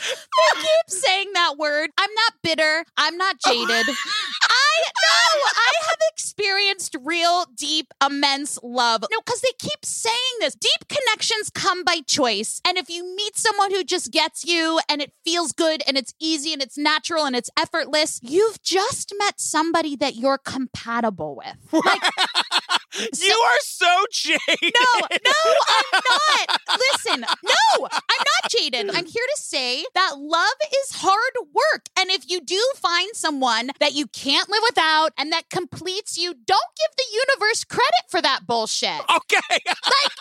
They 0.09 0.61
keep 0.61 0.89
saying 0.89 1.27
that 1.33 1.57
word. 1.57 1.89
I'm 1.97 2.13
not 2.13 2.33
bitter. 2.43 2.85
I'm 2.97 3.17
not 3.17 3.39
jaded. 3.39 3.69
I 3.69 4.81
know. 4.85 5.41
I 5.55 5.71
have 5.89 5.99
experienced 6.13 6.95
real, 7.03 7.45
deep, 7.55 7.93
immense 8.03 8.57
love. 8.63 9.03
No, 9.11 9.19
because 9.25 9.41
they 9.41 9.51
keep 9.59 9.83
saying 9.85 10.15
this. 10.39 10.55
Deep 10.55 10.87
connections 10.87 11.49
come 11.49 11.83
by 11.83 12.01
choice. 12.05 12.61
And 12.65 12.77
if 12.77 12.89
you 12.89 13.03
meet 13.15 13.37
someone 13.37 13.71
who 13.71 13.83
just 13.83 14.11
gets 14.11 14.45
you 14.45 14.79
and 14.89 15.01
it 15.01 15.13
feels 15.23 15.51
good 15.51 15.83
and 15.87 15.97
it's 15.97 16.13
easy 16.19 16.53
and 16.53 16.61
it's 16.61 16.77
natural 16.77 17.25
and 17.25 17.35
it's 17.35 17.49
effortless, 17.57 18.19
you've 18.23 18.61
just 18.61 19.13
met 19.17 19.39
somebody 19.39 19.95
that 19.97 20.15
you're 20.15 20.37
compatible 20.39 21.35
with. 21.35 21.55
Like, 21.89 23.11
you 23.21 23.33
are 23.45 23.59
so 23.61 24.05
jaded. 24.11 24.39
no, 24.61 25.07
no, 25.23 25.31
I'm 25.67 26.01
not. 26.09 26.59
Listen, 26.93 27.21
no, 27.21 27.87
I'm 27.87 28.19
not 28.19 28.51
jaded. 28.51 28.89
I'm 28.89 29.05
here 29.05 29.23
to 29.35 29.41
say 29.41 29.85
that 29.93 29.98
love 30.17 30.55
is 30.83 30.95
hard 31.01 31.33
work. 31.53 31.89
And 31.97 32.09
if 32.09 32.29
you 32.29 32.41
do 32.41 32.61
find 32.75 33.15
someone 33.15 33.71
that 33.79 33.93
you 33.93 34.07
can't 34.07 34.49
live 34.49 34.61
without 34.67 35.11
and 35.17 35.31
that 35.31 35.49
completes 35.49 36.17
you, 36.17 36.33
don't 36.33 36.71
give 36.77 36.95
the 36.97 37.03
universe 37.27 37.63
credit 37.63 38.05
for 38.09 38.21
that 38.21 38.47
bullshit. 38.47 39.01
Okay. 39.09 39.37
Like, 39.49 40.13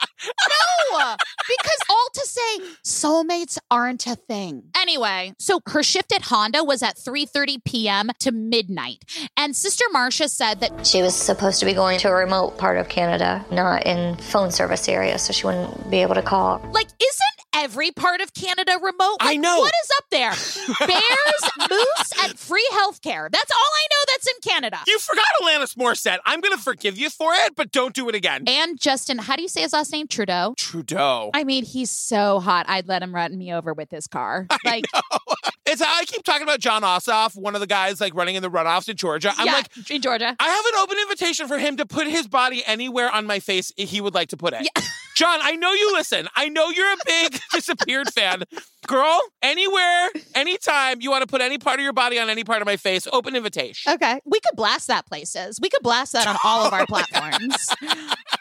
no, 0.93 1.17
because 1.47 1.79
all 1.89 2.09
to 2.15 2.27
say 2.27 2.61
soulmates 2.85 3.59
aren't 3.71 4.07
a 4.07 4.17
thing. 4.17 4.65
Anyway, 4.77 5.35
so 5.39 5.61
her 5.67 5.83
shift 5.83 6.13
at 6.13 6.23
Honda 6.23 6.65
was 6.65 6.83
at 6.83 6.97
3:30 6.97 7.65
p.m. 7.65 8.11
to 8.21 8.33
midnight. 8.33 9.05
And 9.37 9.55
Sister 9.55 9.85
Marcia 9.93 10.29
said 10.29 10.61
that 10.61 10.87
She 10.87 11.03
was 11.03 11.15
supposed 11.15 11.61
to 11.61 11.67
be 11.67 11.75
going 11.75 11.99
to 12.01 12.09
a 12.09 12.15
remote 12.15 12.59
part 12.59 12.79
of 12.79 12.89
Canada, 12.89 13.45
not 13.51 13.87
in 13.87 14.17
phone 14.17 14.51
service 14.51 14.89
area, 14.89 15.19
so 15.19 15.33
she 15.33 15.47
wouldn't 15.47 15.91
be 15.91 16.03
able 16.03 16.15
to 16.15 16.23
call. 16.23 16.61
Like, 16.73 16.89
isn't 17.01 17.38
every 17.55 17.91
part 17.91 18.21
of 18.21 18.35
Canada 18.35 18.73
remote? 18.83 19.17
I 19.21 19.37
know. 19.37 19.59
What 19.61 19.73
is 19.85 19.91
up 19.99 20.05
there? 20.11 20.31
Bears, 20.87 21.69
moose, 21.71 22.13
and 22.25 22.39
free 22.39 22.67
healthcare. 22.73 23.31
That's 23.31 23.51
all 23.51 23.59
I 23.59 23.87
know 23.91 24.05
that's 24.09 24.27
in 24.29 24.51
Canada. 24.51 24.79
You 24.87 24.99
forgot 24.99 25.25
Alanis 25.43 25.75
Morissette. 25.77 26.19
I'm 26.25 26.41
going 26.41 26.57
to 26.57 26.63
forgive 26.63 26.99
you 26.99 27.11
for 27.11 27.33
it, 27.35 27.55
but 27.57 27.73
don't 27.73 27.95
do 27.95 28.09
it 28.09 28.15
again. 28.15 28.45
and 28.47 28.79
Justin, 28.81 29.19
how 29.19 29.37
do 29.37 29.43
you 29.43 29.49
say 29.49 29.63
his 29.63 29.73
last 29.73 29.93
name? 29.93 30.07
Trudeau. 30.07 30.55
Trudeau. 30.57 31.31
I 31.35 31.45
mean, 31.45 31.65
he's 31.65 31.91
so 31.91 32.41
hot. 32.41 32.67
I'd 32.69 32.89
let 32.89 33.03
him 33.03 33.15
run 33.15 33.37
me 33.37 33.53
over 33.53 33.73
with 33.75 33.91
his 33.91 34.07
car. 34.07 34.47
Like, 34.65 34.85
It's 35.67 35.83
how 35.83 35.99
I 35.99 36.05
keep 36.05 36.25
talking 36.25 36.43
about 36.43 36.61
Jon 36.61 36.83
Ossoff, 36.83 37.35
one 37.37 37.55
of 37.55 37.61
the 37.61 37.67
guys 37.67 38.01
like 38.01 38.15
running 38.15 38.35
in 38.37 38.43
the 38.43 38.51
runoffs 38.51 38.89
in 38.89 38.97
Georgia. 38.97 39.33
I'm 39.37 39.47
yeah, 39.47 39.53
like, 39.53 39.91
in 39.91 40.03
Georgia. 40.03 40.37
I 40.39 40.49
have 40.49 40.65
an 40.67 40.73
open 40.83 40.99
invitation 40.99 41.47
for 41.49 41.59
him 41.59 41.77
to 41.79 41.87
put 41.87 42.07
his 42.07 42.27
body 42.27 42.63
anywhere 42.67 43.11
on 43.11 43.25
my 43.27 43.39
face 43.39 43.73
he 43.77 44.01
would 44.01 44.15
like 44.15 44.29
to 44.31 44.37
put 44.37 44.53
it. 44.55 44.69
Jon, 45.19 45.41
I 45.43 45.57
know 45.57 45.73
you 45.73 45.95
listen. 45.95 46.29
I 46.37 46.49
know 46.49 46.71
you're 46.71 46.93
a 46.93 46.97
big 47.05 47.41
disappeared 47.53 48.07
fan. 48.15 48.45
Girl, 48.87 49.21
anywhere, 49.43 50.11
anytime 50.37 51.01
you 51.01 51.11
want 51.11 51.23
to 51.23 51.27
put 51.27 51.41
any 51.41 51.59
part 51.59 51.81
of 51.81 51.83
your 51.83 51.93
body 51.93 52.21
on 52.21 52.31
any 52.31 52.45
part 52.45 52.63
of 52.63 52.67
my 52.67 52.77
face, 52.77 53.05
open 53.13 53.35
invitation. 53.35 53.93
Okay. 53.95 54.21
We 54.25 54.39
could 54.39 54.55
blast 54.55 54.87
that 54.87 55.07
places. 55.07 55.59
We 55.61 55.71
could 55.71 55.83
blast 55.83 56.13
that 56.13 56.29
on 56.29 56.37
all 56.45 56.65
of 56.65 56.73
our 56.73 56.87
platforms. 56.89 57.57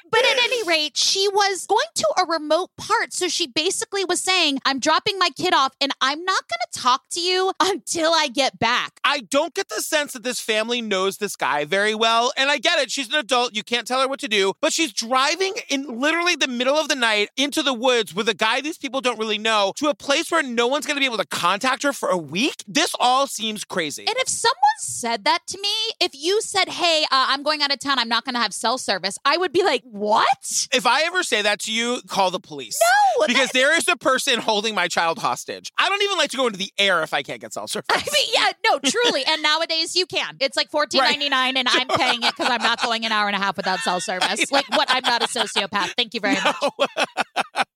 But 0.09 0.25
at 0.25 0.37
any 0.43 0.63
rate, 0.63 0.97
she 0.97 1.27
was 1.27 1.65
going 1.67 1.85
to 1.95 2.07
a 2.19 2.25
remote 2.27 2.69
part. 2.77 3.13
So 3.13 3.27
she 3.27 3.47
basically 3.47 4.05
was 4.05 4.21
saying, 4.21 4.59
I'm 4.65 4.79
dropping 4.79 5.19
my 5.19 5.29
kid 5.37 5.53
off 5.53 5.73
and 5.81 5.91
I'm 6.01 6.23
not 6.23 6.43
going 6.47 6.59
to 6.71 6.79
talk 6.79 7.03
to 7.11 7.19
you 7.19 7.51
until 7.59 8.11
I 8.13 8.27
get 8.27 8.57
back. 8.57 8.99
I 9.03 9.19
don't 9.19 9.53
get 9.53 9.69
the 9.69 9.81
sense 9.81 10.13
that 10.13 10.23
this 10.23 10.39
family 10.39 10.81
knows 10.81 11.17
this 11.17 11.35
guy 11.35 11.65
very 11.65 11.93
well. 11.93 12.31
And 12.37 12.49
I 12.49 12.57
get 12.57 12.79
it. 12.79 12.91
She's 12.91 13.09
an 13.09 13.15
adult. 13.15 13.55
You 13.55 13.63
can't 13.63 13.87
tell 13.87 14.01
her 14.01 14.07
what 14.07 14.19
to 14.21 14.27
do. 14.27 14.53
But 14.61 14.73
she's 14.73 14.93
driving 14.93 15.53
in 15.69 15.99
literally 15.99 16.35
the 16.35 16.47
middle 16.47 16.66
of 16.75 16.87
the 16.89 16.95
night 16.95 17.29
into 17.37 17.63
the 17.63 17.73
woods 17.73 18.13
with 18.13 18.27
a 18.29 18.33
guy 18.33 18.61
these 18.61 18.77
people 18.77 19.01
don't 19.01 19.17
really 19.19 19.37
know 19.37 19.73
to 19.77 19.87
a 19.89 19.93
place 19.95 20.29
where 20.31 20.43
no 20.43 20.67
one's 20.67 20.85
going 20.85 20.95
to 20.95 20.99
be 20.99 21.05
able 21.05 21.17
to 21.17 21.25
contact 21.25 21.83
her 21.83 21.93
for 21.93 22.09
a 22.09 22.17
week. 22.17 22.55
This 22.67 22.93
all 22.99 23.27
seems 23.27 23.63
crazy. 23.63 24.05
And 24.07 24.15
if 24.17 24.27
someone 24.27 24.53
said 24.79 25.23
that 25.25 25.39
to 25.47 25.59
me, 25.61 25.69
if 25.99 26.11
you 26.13 26.41
said, 26.41 26.69
Hey, 26.69 27.03
uh, 27.05 27.07
I'm 27.29 27.43
going 27.43 27.61
out 27.61 27.71
of 27.71 27.79
town, 27.79 27.99
I'm 27.99 28.09
not 28.09 28.25
going 28.25 28.35
to 28.35 28.41
have 28.41 28.53
cell 28.53 28.77
service, 28.77 29.17
I 29.25 29.37
would 29.37 29.51
be 29.53 29.63
like, 29.63 29.83
What? 29.83 30.67
if 30.73 30.85
I 30.85 31.03
ever 31.03 31.23
say 31.23 31.41
that 31.41 31.59
to 31.61 31.71
you, 31.71 32.01
call 32.07 32.31
the 32.31 32.39
police. 32.39 32.77
No, 33.19 33.27
Because 33.27 33.47
that- 33.47 33.53
there 33.53 33.77
is 33.77 33.87
a 33.87 33.95
person 33.95 34.39
holding 34.39 34.75
my 34.75 34.87
child 34.87 35.19
hostage. 35.19 35.71
I 35.77 35.89
don't 35.89 36.01
even 36.03 36.17
like 36.17 36.31
to 36.31 36.37
go 36.37 36.47
into 36.47 36.59
the 36.59 36.71
air 36.77 37.03
if 37.03 37.13
I 37.13 37.23
can't 37.23 37.41
get 37.41 37.53
cell 37.53 37.67
service. 37.67 37.87
I 37.89 37.97
mean, 37.97 38.29
yeah, 38.33 38.51
no, 38.69 38.79
truly. 38.79 39.23
And 39.25 39.41
nowadays 39.41 39.95
you 39.95 40.05
can. 40.05 40.37
It's 40.39 40.57
like 40.57 40.69
fourteen 40.69 41.01
ninety 41.01 41.29
nine, 41.29 41.57
and 41.57 41.67
I'm 41.69 41.87
paying 41.87 42.23
it 42.23 42.35
because 42.35 42.49
I'm 42.51 42.61
not 42.61 42.81
going 42.81 43.05
an 43.05 43.11
hour 43.11 43.27
and 43.27 43.35
a 43.35 43.39
half 43.39 43.57
without 43.57 43.79
cell 43.79 43.99
service. 44.07 44.51
Like, 44.51 44.65
what? 44.75 44.87
I'm 44.89 45.03
not 45.03 45.23
a 45.23 45.27
sociopath. 45.27 45.93
Thank 45.97 46.13
you 46.13 46.19
very 46.19 46.35
much. 46.35 46.55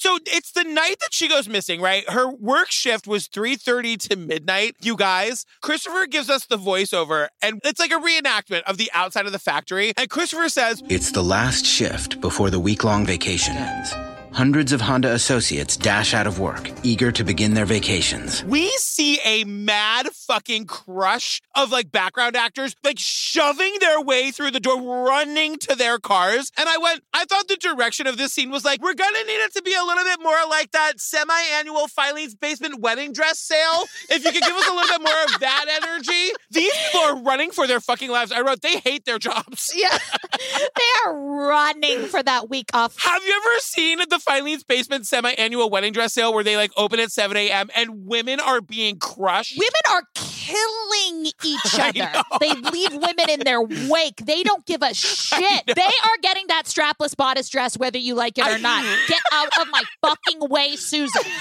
So 0.02 0.18
it's 0.26 0.52
the 0.52 0.64
night 0.64 0.96
that 1.00 1.14
she 1.14 1.28
goes 1.28 1.48
missing, 1.48 1.80
right? 1.80 2.10
Her 2.10 2.28
work 2.28 2.72
shift 2.72 3.06
was 3.06 3.28
3:30 3.28 3.98
to 4.10 4.16
midnight. 4.16 4.76
You 4.82 4.96
guys, 4.96 5.46
Christopher 5.62 6.08
gives 6.08 6.28
us 6.28 6.48
the 6.48 6.58
voiceover 6.58 7.28
and 7.40 7.60
it's 7.64 7.80
like 7.80 7.92
a 7.92 8.00
reenactment 8.00 8.64
of 8.64 8.78
the 8.78 8.90
outside 8.96 9.28
of 9.28 9.32
the 9.32 9.38
factory. 9.38 9.94
And 9.98 10.10
Christopher 10.10 10.50
says, 10.50 10.82
It's 10.90 11.12
the 11.12 11.24
last 11.24 11.68
shift 11.68 12.20
before 12.20 12.50
the 12.50 12.60
week 12.60 12.84
long 12.84 13.06
vacation 13.06 13.56
ends. 13.56 13.94
Hundreds 14.34 14.72
of 14.72 14.80
Honda 14.82 15.12
associates 15.12 15.76
dash 15.76 16.14
out 16.14 16.26
of 16.26 16.40
work, 16.40 16.72
eager 16.84 17.12
to 17.12 17.24
begin 17.24 17.54
their 17.54 17.66
vacations. 17.66 18.44
we 18.46 18.70
see 18.78 19.20
a 19.26 19.44
mad 19.44 20.08
fucking 20.28 20.66
crush 20.66 21.42
of 21.54 21.70
like 21.72 21.92
background 21.92 22.36
actors 22.38 22.74
like 22.84 22.98
shoving 22.98 23.74
their 23.82 24.00
way 24.02 24.32
through 24.32 24.50
the 24.52 24.60
door 24.60 25.06
running 25.06 25.58
to 25.58 25.76
their 25.76 26.00
cars. 26.00 26.50
And 26.58 26.70
i 26.70 26.78
went 26.78 27.04
i 27.14 27.26
thought 27.26 27.48
the 27.50 27.58
direction 27.58 28.08
of 28.08 28.18
this 28.18 28.32
scene 28.32 28.50
was 28.52 28.64
like 28.64 28.82
we're 28.82 28.94
gonna 28.94 29.24
need 29.28 29.44
it 29.44 29.54
to 29.56 29.62
be 29.64 29.74
a 29.74 29.84
little 29.84 30.04
bit 30.04 30.20
more 30.22 30.38
like 30.50 30.72
that 30.72 30.94
semi-annual 31.00 31.88
filene's 31.90 32.34
basement 32.36 32.80
wedding 32.80 33.12
dress 33.12 33.38
sale. 33.40 33.84
If 34.10 34.24
you 34.24 34.32
could 34.32 34.42
give 34.42 34.56
us 34.56 34.68
a 34.70 34.74
little 34.74 34.98
bit 34.98 35.02
more 35.02 35.24
of 35.26 35.40
that 35.42 35.66
energy. 35.84 36.32
These 36.52 36.74
people 36.86 37.02
are 37.02 37.22
running 37.22 37.52
for 37.52 37.68
their 37.68 37.80
fucking 37.82 38.10
lives. 38.10 38.32
I 38.32 38.42
wrote 38.42 38.62
they 38.62 38.78
hate 38.80 39.06
their 39.06 39.20
jobs. 39.20 39.72
Yeah, 39.76 39.98
they 40.32 40.92
are 41.06 41.16
running 41.16 42.06
for 42.06 42.24
that 42.24 42.50
week 42.50 42.70
off. 42.74 42.96
have 43.04 43.22
you 43.24 43.42
ever 43.44 43.60
seen 43.60 44.00
the 44.10 44.21
Filene's 44.22 44.64
Basement 44.64 45.08
semi-annual 45.08 45.70
wedding 45.70 45.94
dress 45.94 46.14
sale 46.14 46.34
where 46.34 46.44
they 46.44 46.58
like 46.58 46.72
open 46.78 47.00
at 47.00 47.12
7 47.12 47.36
a.m. 47.38 47.70
and 47.76 48.06
women 48.06 48.40
are 48.40 48.62
being 48.62 48.98
crushed? 48.98 49.58
Women 49.58 49.82
are 49.92 50.04
killing 50.16 51.32
each 51.44 51.80
other. 51.80 52.24
They 52.40 52.54
leave 52.54 52.94
women 52.94 53.30
in 53.30 53.40
their 53.42 53.62
wake. 53.90 54.18
They 54.18 54.44
don't 54.44 54.66
give 54.66 54.82
a 54.82 54.94
shit. 54.94 55.66
They 55.66 55.82
are 55.82 56.18
getting 56.22 56.48
that 56.48 56.66
strapless 56.66 57.16
bodice 57.16 57.50
dress 57.50 57.78
whether 57.78 57.98
you 57.98 58.16
like 58.16 58.38
it 58.38 58.48
or 58.48 58.58
not. 58.60 58.84
Get 59.08 59.22
out 59.34 59.50
of 59.60 59.68
my 59.72 59.84
fucking 60.02 60.50
way, 60.50 60.76
Susan. 60.76 61.22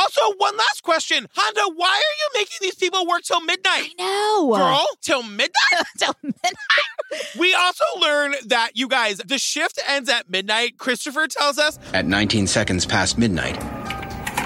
Also, 0.00 0.20
one 0.38 0.56
last 0.56 0.82
question. 0.82 1.26
Honda, 1.36 1.74
why 1.76 1.88
are 1.88 2.16
you 2.38 2.40
making 2.40 2.56
these 2.62 2.74
people 2.74 3.06
work 3.06 3.22
till 3.22 3.40
midnight? 3.42 3.90
No. 3.98 4.52
Girl, 4.56 4.86
till 5.02 5.22
midnight? 5.22 5.50
Till 5.98 6.14
midnight. 6.22 6.54
we 7.38 7.52
also 7.54 7.84
learn 8.00 8.34
that, 8.46 8.70
you 8.74 8.88
guys, 8.88 9.18
the 9.18 9.36
shift 9.38 9.78
ends 9.86 10.08
at 10.08 10.30
midnight. 10.30 10.78
Christopher 10.78 11.26
tells 11.26 11.58
us 11.58 11.78
At 11.92 12.06
19 12.06 12.46
seconds 12.46 12.86
past 12.86 13.18
midnight, 13.18 13.60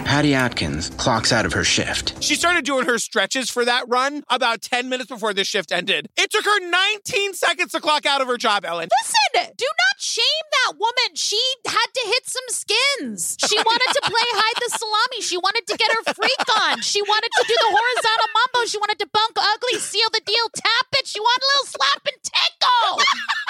Patti 0.04 0.34
Adkins 0.34 0.90
clocks 0.90 1.32
out 1.32 1.46
of 1.46 1.52
her 1.54 1.64
shift. 1.64 2.22
she 2.22 2.34
started 2.34 2.64
doing 2.64 2.84
her 2.86 2.98
stretches 2.98 3.50
for 3.50 3.64
that 3.64 3.88
run 3.88 4.22
about 4.28 4.62
10 4.62 4.88
minutes 4.88 5.08
before 5.08 5.32
the 5.34 5.44
shift 5.44 5.72
ended. 5.72 6.08
It 6.16 6.30
took 6.30 6.44
her 6.44 6.60
19 6.60 7.34
seconds 7.34 7.72
to 7.72 7.80
clock 7.80 8.06
out 8.06 8.20
of 8.20 8.28
her 8.28 8.36
job, 8.36 8.64
Ellen. 8.64 8.88
Listen, 9.02 9.52
do 9.56 9.64
not 9.66 9.96
shame 10.00 10.46
that 10.64 10.78
woman. 10.78 11.16
She 11.16 11.40
had 11.66 11.88
to 11.94 12.02
hit 12.06 12.24
some 12.26 12.48
skins. 12.48 13.36
She 13.48 13.56
wanted 13.56 13.90
to 13.96 14.00
play 14.04 14.28
hide 14.38 14.58
the 14.60 14.78
salami. 14.78 15.20
She 15.22 15.36
wanted 15.38 15.66
to 15.66 15.76
get 15.76 15.90
her 15.90 16.14
freak 16.14 16.44
on. 16.62 16.82
She 16.82 17.02
wanted 17.02 17.30
to 17.34 17.44
do 17.48 17.54
the 17.58 17.70
horizontal 17.72 18.28
mambo. 18.36 18.68
She 18.68 18.78
wanted 18.78 18.98
to 19.00 19.08
bunk 19.10 19.34
ugly, 19.36 19.80
seal 19.80 20.08
the 20.12 20.22
deal, 20.24 20.46
tap 20.54 20.86
it. 21.00 21.06
She 21.08 21.18
wanted 21.18 21.42
a 21.42 21.48
little 21.56 21.68
slap 21.74 22.02
and 22.06 22.18
tickle. 22.22 23.02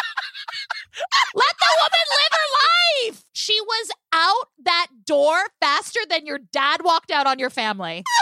Let 1.34 1.54
the 1.58 1.70
woman 1.80 2.06
live 2.10 2.32
her 2.32 2.48
life. 3.10 3.24
She 3.32 3.60
was 3.60 3.90
out 4.12 4.48
that 4.64 4.86
door 5.04 5.36
faster 5.60 6.00
than 6.08 6.26
your 6.26 6.38
dad 6.52 6.82
walked 6.84 7.10
out 7.10 7.26
on 7.26 7.38
your 7.38 7.50
family. 7.50 8.04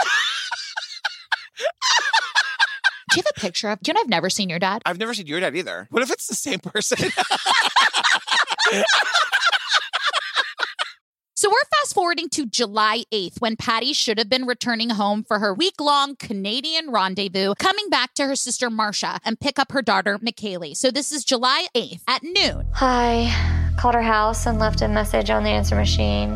Do 3.11 3.17
you 3.19 3.23
have 3.23 3.33
a 3.37 3.39
picture 3.39 3.69
of? 3.69 3.79
Do 3.81 3.89
you 3.89 3.93
know 3.93 4.01
I've 4.01 4.09
never 4.09 4.29
seen 4.29 4.49
your 4.49 4.57
dad? 4.59 4.81
I've 4.85 4.97
never 4.97 5.13
seen 5.13 5.27
your 5.27 5.39
dad 5.39 5.55
either. 5.55 5.87
What 5.91 6.01
if 6.01 6.09
it's 6.09 6.25
the 6.27 6.33
same 6.35 6.59
person? 6.59 6.97
So 11.43 11.49
we're 11.49 11.77
fast 11.81 11.93
forwarding 11.93 12.29
to 12.29 12.45
July 12.45 13.03
8th 13.11 13.41
when 13.41 13.57
Patti 13.57 13.91
should 13.91 14.17
have 14.17 14.29
been 14.29 14.45
returning 14.45 14.91
home 14.91 15.25
for 15.25 15.39
her 15.39 15.53
week 15.53 15.81
long 15.81 16.15
Canadian 16.15 16.89
rendezvous, 16.89 17.53
coming 17.55 17.89
back 17.89 18.13
to 18.13 18.25
her 18.25 18.35
sister 18.37 18.69
Marcia 18.69 19.19
and 19.25 19.37
pick 19.37 19.59
up 19.59 19.73
her 19.73 19.81
daughter 19.81 20.17
McKaylee. 20.19 20.73
So 20.77 20.89
this 20.89 21.11
is 21.11 21.25
July 21.25 21.67
8th 21.75 21.99
at 22.07 22.23
noon. 22.23 22.65
Hi. 22.75 23.73
Called 23.77 23.93
her 23.93 24.01
house 24.01 24.45
and 24.45 24.57
left 24.57 24.81
a 24.83 24.87
message 24.87 25.29
on 25.29 25.43
the 25.43 25.49
answer 25.49 25.75
machine. 25.75 26.29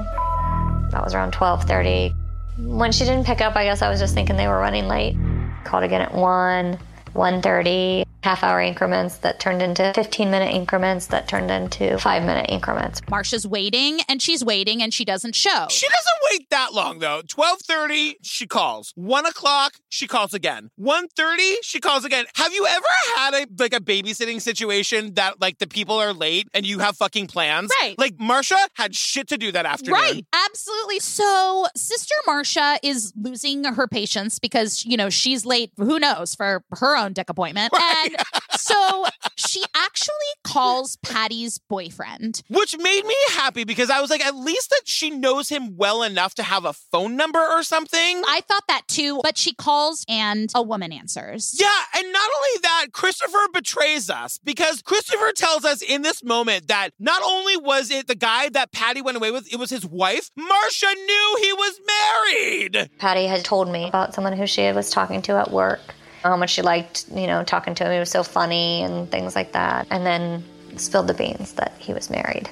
That 0.92 1.02
was 1.06 1.14
around 1.14 1.32
12:30. 1.32 2.14
When 2.58 2.92
she 2.92 3.06
didn't 3.06 3.26
pick 3.26 3.40
up, 3.40 3.56
I 3.56 3.64
guess 3.64 3.82
I 3.82 3.90
was 3.90 4.02
just 4.02 4.14
thinking 4.14 4.36
they 4.36 4.50
were 4.50 4.60
running 4.60 4.90
late. 4.90 5.16
Called 5.64 5.86
again 5.86 6.02
at 6.02 6.14
1, 6.14 6.78
1:30, 7.18 8.06
half 8.24 8.44
hour 8.44 8.62
increments 8.62 9.18
that 9.18 9.40
turned 9.40 9.62
into 9.62 9.92
15 9.96 10.32
minute 10.32 10.54
increments 10.54 11.08
that 11.08 11.28
turned 11.28 11.52
into 11.52 11.98
5 11.98 12.24
minute 12.24 12.46
increments. 12.50 13.02
Marcia's 13.10 13.48
waiting 13.48 14.00
and 14.08 14.22
she's 14.22 14.44
waiting 14.44 14.82
and 14.82 14.94
she 14.94 15.04
doesn't 15.04 15.36
show. 15.36 15.68
She 15.70 15.88
doesn't 15.88 16.22
wait 16.32 16.50
that 16.50 16.74
long 16.74 17.00
though. 17.00 17.22
Twelve 17.28 17.60
thirty, 17.62 18.18
she 18.22 18.48
calls. 18.48 18.94
One 18.96 19.26
o'clock, 19.26 19.74
she 19.90 20.08
calls 20.08 20.34
again. 20.34 20.70
One 20.76 21.08
thirty, 21.10 21.56
she 21.64 21.80
calls 21.80 22.06
again. 22.06 22.26
Have 22.36 22.54
you 22.54 22.66
ever 22.66 22.86
had 23.16 23.34
a 23.34 23.48
like 23.58 23.74
a 23.74 23.80
babysitting 23.80 24.42
situation 24.42 25.14
that 25.16 25.42
like 25.42 25.58
the 25.60 25.68
people 25.68 25.96
are 25.96 26.14
late 26.14 26.48
and 26.54 26.66
you 26.66 26.80
have 26.80 26.96
fucking 26.98 27.28
plans? 27.28 27.72
Right. 27.82 27.98
Like 27.98 28.18
Marsha 28.18 28.58
had 28.76 28.96
shit 28.96 29.28
to 29.30 29.38
do 29.38 29.52
that 29.52 29.66
afternoon. 29.66 29.94
Right, 29.94 30.26
absolutely. 30.34 31.00
So, 31.00 31.68
Sister 31.76 32.16
Marcia 32.26 32.80
is 32.84 33.14
losing 33.20 33.64
her 33.64 33.88
patience 33.88 34.40
because, 34.40 34.86
you 34.86 34.98
know, 34.98 35.10
she's 35.10 35.46
late, 35.46 35.72
who 35.78 36.00
knows, 36.00 36.36
for 36.36 36.64
her 36.74 36.98
own 36.98 37.07
dick 37.14 37.30
appointment. 37.30 37.74
And 37.74 38.16
so 38.56 39.06
she 39.36 39.64
actually 39.76 40.14
calls 40.44 40.98
Patti's 40.98 41.58
boyfriend. 41.58 42.42
Which 42.50 42.78
made 42.78 43.06
me 43.06 43.16
happy 43.32 43.64
because 43.64 43.90
I 43.90 44.02
was 44.02 44.10
like, 44.10 44.26
at 44.26 44.36
least 44.36 44.70
that 44.70 44.82
she 44.86 45.10
knows 45.10 45.50
him 45.50 45.78
well 45.78 46.04
enough 46.04 46.36
to 46.36 46.44
have 46.44 46.66
a 46.66 46.74
phone 46.74 47.16
number 47.16 47.40
or 47.40 47.64
something. 47.64 48.22
I 48.28 48.42
thought 48.48 48.64
that 48.68 48.84
too, 48.88 49.20
but 49.24 49.38
she 49.38 49.54
calls 49.54 50.06
and 50.08 50.50
a 50.56 50.62
woman 50.62 50.92
answers. 50.92 51.56
Yeah, 51.60 51.68
and 51.96 52.12
not 52.12 52.30
only 52.38 52.62
that, 52.64 52.88
Christopher 52.94 53.48
betrays 53.54 54.10
us 54.10 54.40
because 54.44 54.82
Christopher 54.82 55.32
tells 55.36 55.66
us 55.66 55.82
in 55.82 56.02
this 56.02 56.24
moment 56.24 56.68
that 56.68 56.92
not 57.00 57.22
only 57.24 57.58
was 57.58 57.92
it 57.92 58.08
the 58.08 58.16
guy 58.16 58.50
that 58.50 58.72
Patti 58.72 59.02
went 59.02 59.18
away 59.18 59.32
with, 59.32 59.52
it 59.52 59.58
was 59.58 59.70
his 59.70 59.86
wife. 59.86 60.30
Marcia 60.36 60.94
knew 60.94 61.38
he 61.42 61.54
was 61.54 61.80
married. 61.88 62.90
Patti 62.98 63.26
had 63.28 63.46
told 63.46 63.72
me 63.72 63.88
about 63.88 64.14
someone 64.14 64.34
who 64.34 64.48
she 64.48 64.72
was 64.72 64.90
talking 64.90 65.22
to 65.24 65.34
at 65.34 65.52
work, 65.52 65.80
Um, 66.24 66.32
how 66.32 66.38
much 66.38 66.52
she 66.52 66.62
liked, 66.62 67.06
you 67.14 67.28
know, 67.28 67.44
talking 67.44 67.76
to 67.76 67.86
him. 67.86 67.92
He 67.92 68.00
was 68.00 68.12
so 68.12 68.24
funny 68.24 68.84
and 68.84 69.10
things 69.10 69.36
like 69.36 69.54
that. 69.54 69.88
And 69.92 70.06
then 70.06 70.44
spilled 70.78 71.08
the 71.08 71.14
beans 71.14 71.54
that 71.54 71.74
he 71.80 71.94
was 71.94 72.10
married, 72.10 72.50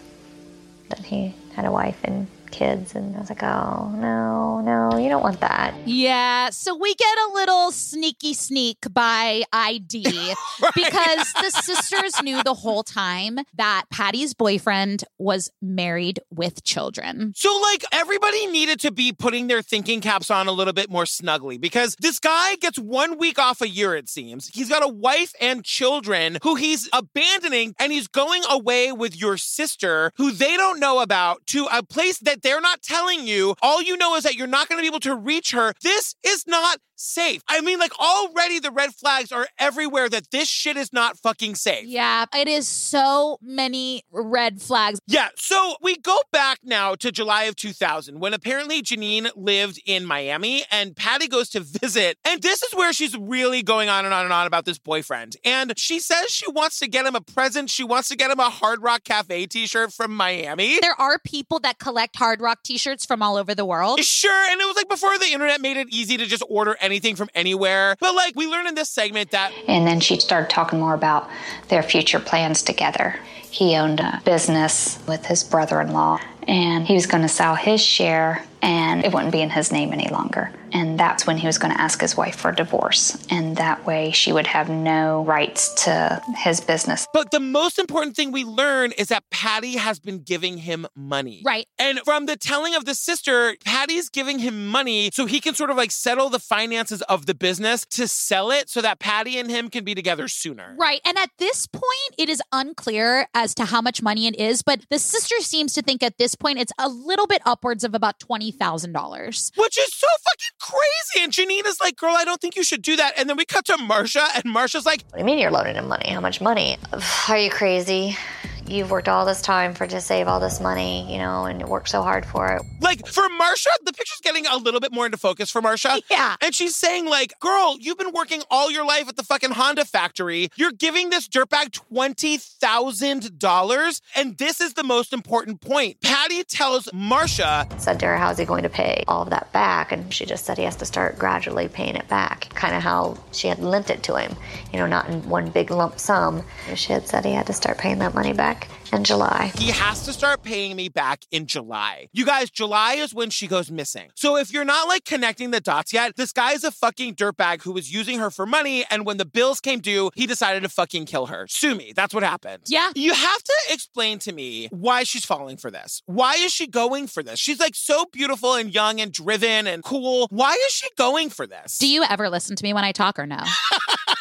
that 0.90 1.00
he 1.00 1.34
had 1.54 1.66
a 1.66 1.72
wife 1.72 2.00
and 2.04 2.28
kids. 2.52 2.96
And 2.96 3.16
I 3.16 3.20
was 3.20 3.30
like, 3.30 3.44
oh, 3.44 3.92
no, 3.96 4.62
no, 4.62 4.95
don't 5.16 5.24
want 5.24 5.40
that. 5.40 5.74
Yeah, 5.86 6.50
so 6.50 6.76
we 6.76 6.94
get 6.94 7.18
a 7.30 7.34
little 7.34 7.72
sneaky 7.72 8.34
sneak 8.34 8.86
by 8.92 9.44
ID 9.54 10.04
because 10.76 11.34
the 11.34 11.52
sisters 11.64 12.22
knew 12.22 12.44
the 12.44 12.54
whole 12.54 12.84
time 12.84 13.40
that 13.56 13.86
Patti's 13.90 14.34
boyfriend 14.34 15.06
was 15.18 15.50
married 15.62 16.20
with 16.30 16.66
children. 16.66 17.32
So, 17.36 17.58
like, 17.62 17.86
everybody 17.94 18.48
needed 18.48 18.82
to 18.82 18.92
be 18.92 19.14
putting 19.14 19.48
their 19.48 19.62
thinking 19.62 20.02
caps 20.02 20.30
on 20.30 20.48
a 20.48 20.52
little 20.52 20.74
bit 20.74 20.90
more 20.90 21.06
snugly 21.06 21.58
because 21.58 21.96
this 22.00 22.20
guy 22.20 22.56
gets 22.58 22.78
one 22.78 23.18
week 23.18 23.40
off 23.40 23.62
a 23.62 23.70
year, 23.70 23.96
it 23.96 24.10
seems. 24.10 24.50
He's 24.50 24.70
got 24.70 24.84
a 24.84 24.90
wife 24.90 25.34
and 25.40 25.64
children 25.64 26.40
who 26.44 26.56
he's 26.56 26.90
abandoning, 26.92 27.74
and 27.80 27.94
he's 27.94 28.08
going 28.08 28.42
away 28.50 28.92
with 28.92 29.18
your 29.18 29.38
sister, 29.38 30.12
who 30.18 30.32
they 30.32 30.58
don't 30.58 30.80
know 30.80 31.00
about, 31.00 31.46
to 31.48 31.68
a 31.72 31.84
place 31.84 32.18
that 32.20 32.42
they're 32.42 32.60
not 32.60 32.82
telling 32.82 33.26
you. 33.26 33.56
All 33.62 33.82
you 33.82 33.96
know 33.96 34.16
is 34.16 34.24
that 34.24 34.36
you're 34.36 34.48
not 34.48 34.68
going 34.68 34.80
to 34.80 34.84
be 34.84 34.88
able 34.88 35.05
to 35.06 35.16
reach 35.16 35.52
her. 35.52 35.74
This 35.84 36.16
is 36.26 36.46
not 36.48 36.80
safe. 36.96 37.42
I 37.48 37.62
mean, 37.62 37.80
like, 37.80 37.98
already 38.00 38.60
the 38.60 38.72
red 38.72 38.94
flags 38.94 39.32
are 39.32 39.48
everywhere 39.60 40.10
that 40.10 40.32
this 40.32 40.48
shit 40.48 40.78
is 40.78 40.92
not 40.92 41.18
fucking 41.18 41.56
safe. 41.56 41.86
Yeah, 41.86 42.26
it 42.34 42.48
is 42.48 42.68
so 42.68 43.38
many 43.42 44.04
red 44.12 44.62
flags. 44.62 45.00
Yeah, 45.08 45.30
so 45.36 45.76
we 45.82 45.98
go 45.98 46.18
back 46.32 46.60
now 46.64 46.96
to 46.96 47.12
July 47.12 47.44
of 47.44 47.56
2000 47.56 48.20
when 48.20 48.34
apparently 48.34 48.82
Janine 48.82 49.30
lived 49.36 49.82
in 49.86 50.06
Miami 50.06 50.66
and 50.72 50.96
Patti 50.96 51.28
goes 51.28 51.50
to 51.50 51.60
visit. 51.60 52.18
And 52.26 52.42
this 52.42 52.64
is 52.64 52.74
where 52.74 52.94
she's 52.94 53.18
really 53.18 53.64
going 53.64 53.90
on 53.90 54.06
and 54.06 54.14
on 54.14 54.24
and 54.26 54.34
on 54.34 54.48
about 54.48 54.66
this 54.66 54.78
boyfriend. 54.78 55.36
And 55.44 55.78
she 55.78 56.00
says 56.00 56.30
she 56.30 56.50
wants 56.52 56.80
to 56.80 56.88
get 56.88 57.06
him 57.06 57.16
a 57.16 57.22
present. 57.22 57.70
She 57.70 57.84
wants 57.84 58.10
to 58.10 58.16
get 58.16 58.32
him 58.32 58.40
a 58.40 58.50
Hard 58.50 58.82
Rock 58.82 59.04
Cafe 59.04 59.48
t 59.48 59.68
shirt 59.68 59.94
from 59.94 60.16
Miami. 60.16 60.80
There 60.82 61.00
are 61.00 61.20
people 61.20 61.60
that 61.60 61.80
collect 61.80 62.16
Hard 62.16 62.42
Rock 62.42 62.64
t 62.64 62.78
shirts 62.78 63.06
from 63.06 63.22
all 63.22 63.38
over 63.38 63.54
the 63.54 63.66
world. 63.66 64.00
Sure, 64.02 64.52
and 64.52 64.60
it 64.60 64.66
was 64.66 64.76
like 64.76 64.90
before 64.90 65.18
the 65.18 65.32
internet 65.32 65.62
made 65.62 65.78
it 65.78 65.90
easy 65.90 66.18
to 66.18 66.26
just 66.26 66.44
order 66.50 66.78
anything 66.86 67.16
from 67.16 67.30
anywhere. 67.36 67.96
But 68.00 68.16
like 68.16 68.36
we 68.36 68.48
learned 68.48 68.68
in 68.68 68.76
this 68.76 68.90
segment 68.90 69.32
that 69.32 69.52
And 69.68 69.86
then 69.88 70.00
she 70.00 70.20
started 70.20 70.50
talking 70.50 70.80
more 70.80 70.94
about 70.94 71.30
their 71.68 71.84
future 71.84 72.20
plans 72.20 72.62
together. 72.62 73.20
He 73.50 73.76
owned 73.76 74.00
a 74.00 74.22
business 74.26 75.00
with 75.08 75.26
his 75.26 75.44
brother 75.44 75.80
in 75.80 75.94
law, 75.94 76.20
and 76.48 76.86
he 76.86 76.94
was 76.94 77.06
going 77.06 77.24
to 77.24 77.30
sell 77.30 77.56
his 77.56 77.82
share, 77.82 78.44
and 78.62 79.04
it 79.04 79.14
wouldn't 79.14 79.32
be 79.32 79.42
in 79.42 79.50
his 79.50 79.72
name 79.72 79.94
any 79.94 80.10
longer. 80.10 80.52
And 80.72 81.00
that's 81.00 81.26
when 81.26 81.38
he 81.38 81.48
was 81.48 81.58
going 81.58 81.74
to 81.74 81.80
ask 81.80 82.02
his 82.02 82.18
wife 82.18 82.36
for 82.36 82.50
a 82.50 82.56
divorce. 82.56 83.26
And 83.30 83.56
that 83.56 83.86
way 83.86 84.12
she 84.12 84.34
would 84.34 84.48
have 84.48 84.70
no 84.70 85.24
rights 85.24 85.86
to 85.86 86.22
his 86.36 86.60
business. 86.60 87.08
But 87.14 87.32
the 87.32 87.40
most 87.40 87.80
important 87.80 88.18
thing 88.18 88.34
we 88.34 88.44
learn 88.44 88.92
is 88.92 89.08
that 89.08 89.24
Patti 89.32 89.78
has 89.78 90.00
been 90.00 90.22
giving 90.24 90.58
him 90.58 90.86
money. 90.94 91.44
Right. 91.46 91.66
And 91.80 92.00
from 92.00 92.26
the 92.26 92.36
telling 92.36 92.76
of 92.76 92.84
the 92.84 92.94
sister, 92.94 93.56
Patti's 93.64 94.10
giving 94.10 94.40
him 94.40 94.68
money 94.68 95.12
so 95.14 95.26
he 95.28 95.40
can 95.40 95.56
sort 95.56 95.70
of 95.70 95.78
like 95.78 95.92
settle 95.92 96.30
the 96.30 96.40
finances 96.40 97.02
of 97.04 97.26
the 97.26 97.36
business 97.36 97.86
to 97.92 98.06
sell 98.06 98.52
it 98.52 98.70
so 98.70 98.82
that 98.82 99.00
Patti 99.00 99.38
and 99.38 99.50
him 99.50 99.70
can 99.70 99.86
be 99.86 99.96
together 99.96 100.28
sooner. 100.28 100.76
Right. 100.78 101.00
And 101.06 101.18
at 101.18 101.30
this 101.38 101.68
point, 101.68 101.84
it 102.18 102.28
is 102.28 102.42
unclear 102.52 103.30
as 103.34 103.56
to 103.56 103.66
how 103.66 103.80
much 103.80 104.02
money 104.02 104.28
it 104.28 104.38
is, 104.38 104.62
but 104.62 104.82
the 104.90 105.00
sister 105.00 105.36
seems 105.40 105.72
to 105.74 105.82
think 105.82 106.04
at 106.04 106.18
this 106.18 106.35
point 106.36 106.60
it's 106.60 106.72
a 106.78 106.88
little 106.90 107.28
bit 107.28 107.42
upwards 107.46 107.84
of 107.84 107.94
about 107.94 108.20
$20,000. 108.20 109.58
Which 109.58 109.78
is 109.78 109.94
so 109.94 110.08
fucking 110.24 110.56
crazy. 110.60 111.24
And 111.24 111.32
Janina's 111.32 111.80
like, 111.82 111.96
girl, 111.98 112.16
I 112.16 112.26
don't 112.26 112.40
think 112.42 112.56
you 112.56 112.64
should 112.64 112.82
do 112.82 112.96
that. 112.96 113.14
And 113.18 113.30
then 113.30 113.38
we 113.38 113.46
cut 113.46 113.66
to 113.66 113.74
Marsha, 113.74 114.26
and 114.36 114.46
Marsha's 114.46 114.86
like, 114.86 115.04
What 115.10 115.14
do 115.14 115.20
you 115.20 115.26
mean 115.26 115.40
you're 115.40 115.52
loaning 115.52 115.76
him 115.76 115.88
money? 115.88 116.10
How 116.10 116.22
much 116.22 116.42
money? 116.42 116.78
Are 117.30 117.38
you 117.38 117.50
crazy? 117.50 118.18
You've 118.68 118.92
worked 118.92 119.08
all 119.08 119.26
this 119.26 119.42
time 119.42 119.74
for 119.74 119.86
to 119.88 120.02
save 120.02 120.28
all 120.28 120.40
this 120.40 120.60
money, 120.60 121.12
you 121.12 121.20
know, 121.20 121.46
and 121.46 121.64
worked 121.68 121.90
so 121.90 122.02
hard 122.02 122.26
for 122.26 122.52
it. 122.54 122.62
like 122.82 123.06
for 123.08 123.24
Marsha, 123.30 123.68
the 123.84 123.94
picture's 123.94 124.20
getting 124.24 124.46
a 124.48 124.58
little 124.58 124.80
bit 124.80 124.92
more 124.92 125.06
into 125.06 125.18
focus 125.18 125.52
for 125.52 125.62
Marsha. 125.62 126.02
Yeah. 126.10 126.36
And 126.42 126.54
she's 126.56 126.76
saying, 126.76 127.06
like, 127.08 127.34
girl, 127.40 127.78
you've 127.80 127.98
been 127.98 128.12
working 128.14 128.42
all 128.50 128.72
your 128.72 128.86
life 128.86 129.08
at 129.10 129.16
the 129.18 129.24
fucking 129.24 129.52
Honda 129.52 129.86
factory. 129.86 130.50
You're 130.56 130.72
giving 130.72 131.10
this 131.10 131.28
dirtbag 131.28 131.72
$20,000. 131.92 134.02
And 134.16 134.38
this 134.38 134.62
is 134.62 134.74
the 134.74 134.84
most 134.84 135.14
important 135.14 135.62
point. 135.62 136.02
Patti 136.02 136.44
tells 136.44 136.86
Marsha, 136.88 137.66
Said 137.80 138.00
to 138.00 138.06
her, 138.06 138.18
How's 138.18 138.38
he 138.38 138.46
going 138.46 138.64
to 138.64 138.70
pay 138.70 139.04
all 139.08 139.24
of 139.24 139.30
that 139.32 139.52
back? 139.52 139.92
And 139.92 140.14
she 140.14 140.26
just 140.26 140.46
said 140.46 140.58
he 140.58 140.64
has 140.64 140.76
to 140.78 140.86
start 140.86 141.18
gradually 141.20 141.68
paying 141.68 141.96
it 141.96 142.08
back. 142.08 142.50
Kind 142.54 142.76
of 142.76 142.82
how 142.82 143.18
she 143.32 143.48
had 143.48 143.60
lent 143.60 143.90
it 143.90 144.04
to 144.04 144.16
him, 144.16 144.36
you 144.72 144.80
know, 144.80 144.88
not 144.88 145.10
in 145.10 145.28
one 145.28 145.50
big 145.50 145.72
lump 145.72 146.00
sum. 146.00 146.44
She 146.76 146.94
had 146.94 147.08
said 147.08 147.26
he 147.26 147.34
had 147.34 147.48
to 147.48 147.54
start 147.54 147.78
paying 147.78 148.00
that 148.00 148.14
money 148.14 148.34
back 148.34 148.55
in 148.94 149.04
July. 149.04 149.52
he 149.58 149.70
has 149.72 150.04
to 150.06 150.14
start 150.14 150.42
paying 150.44 150.76
me 150.76 150.90
back 150.90 151.24
in 151.32 151.48
July. 151.48 152.08
You 152.14 152.26
guys, 152.26 152.50
July 152.50 152.94
is 152.94 153.14
when 153.14 153.30
she 153.30 153.48
goes 153.48 153.70
missing. 153.70 154.10
So 154.16 154.38
if 154.38 154.54
you're 154.54 154.66
not 154.66 154.88
like 154.88 155.06
connecting 155.06 155.52
the 155.52 155.60
dots 155.60 155.92
yet, 155.94 156.16
this 156.16 156.32
guy 156.32 156.54
is 156.54 156.64
a 156.64 156.72
fucking 156.72 157.16
dirtbag 157.16 157.64
who 157.64 157.72
was 157.72 157.92
using 157.92 158.20
her 158.20 158.30
for 158.32 158.46
money. 158.46 158.86
And 158.90 159.06
when 159.06 159.18
the 159.18 159.26
bills 159.26 159.60
came 159.60 159.80
due, 159.80 160.12
he 160.16 160.26
decided 160.26 160.64
to 160.64 160.70
fucking 160.70 161.06
kill 161.06 161.26
her. 161.28 161.46
Sue 161.50 161.76
me. 161.76 161.94
That's 161.96 162.14
what 162.14 162.24
happened. 162.24 162.64
Yeah. 162.68 162.92
You 162.96 163.14
have 163.14 163.44
to 163.44 163.54
explain 163.70 164.20
to 164.20 164.32
me 164.32 164.70
why 164.72 165.04
she's 165.04 165.26
falling 165.26 165.58
for 165.58 165.70
this. 165.70 166.02
Why 166.06 166.36
is 166.36 166.54
she 166.54 166.68
going 166.68 167.08
for 167.08 167.22
this? 167.22 167.40
She's 167.40 167.60
like 167.60 167.76
so 167.76 168.06
beautiful 168.12 168.54
and 168.54 168.74
young 168.74 169.02
and 169.02 169.12
driven 169.12 169.68
and 169.68 169.84
cool. 169.84 170.28
Why 170.30 170.54
is 170.54 170.74
she 170.74 170.88
going 170.98 171.30
for 171.30 171.46
this? 171.46 171.78
Do 171.78 171.88
you 171.88 172.04
ever 172.04 172.30
listen 172.30 172.56
to 172.56 172.64
me 172.64 172.74
when 172.74 172.84
I 172.84 172.92
talk 172.92 173.20
or 173.20 173.26
no? 173.26 173.40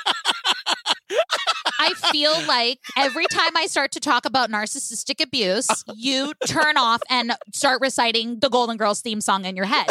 I 1.85 1.95
feel 2.11 2.33
like 2.47 2.79
every 2.97 3.27
time 3.27 3.57
I 3.57 3.67
start 3.67 3.93
to 3.93 4.01
talk 4.01 4.25
about 4.25 4.51
narcissistic 4.51 5.23
abuse, 5.23 5.69
you 5.95 6.33
turn 6.47 6.77
off 6.77 7.03
and 7.11 7.33
start 7.53 7.81
reciting 7.81 8.39
the 8.39 8.49
Golden 8.49 8.77
Girls 8.77 9.01
theme 9.01 9.21
song 9.21 9.45
in 9.45 9.57
your 9.57 9.67
head. 9.67 9.87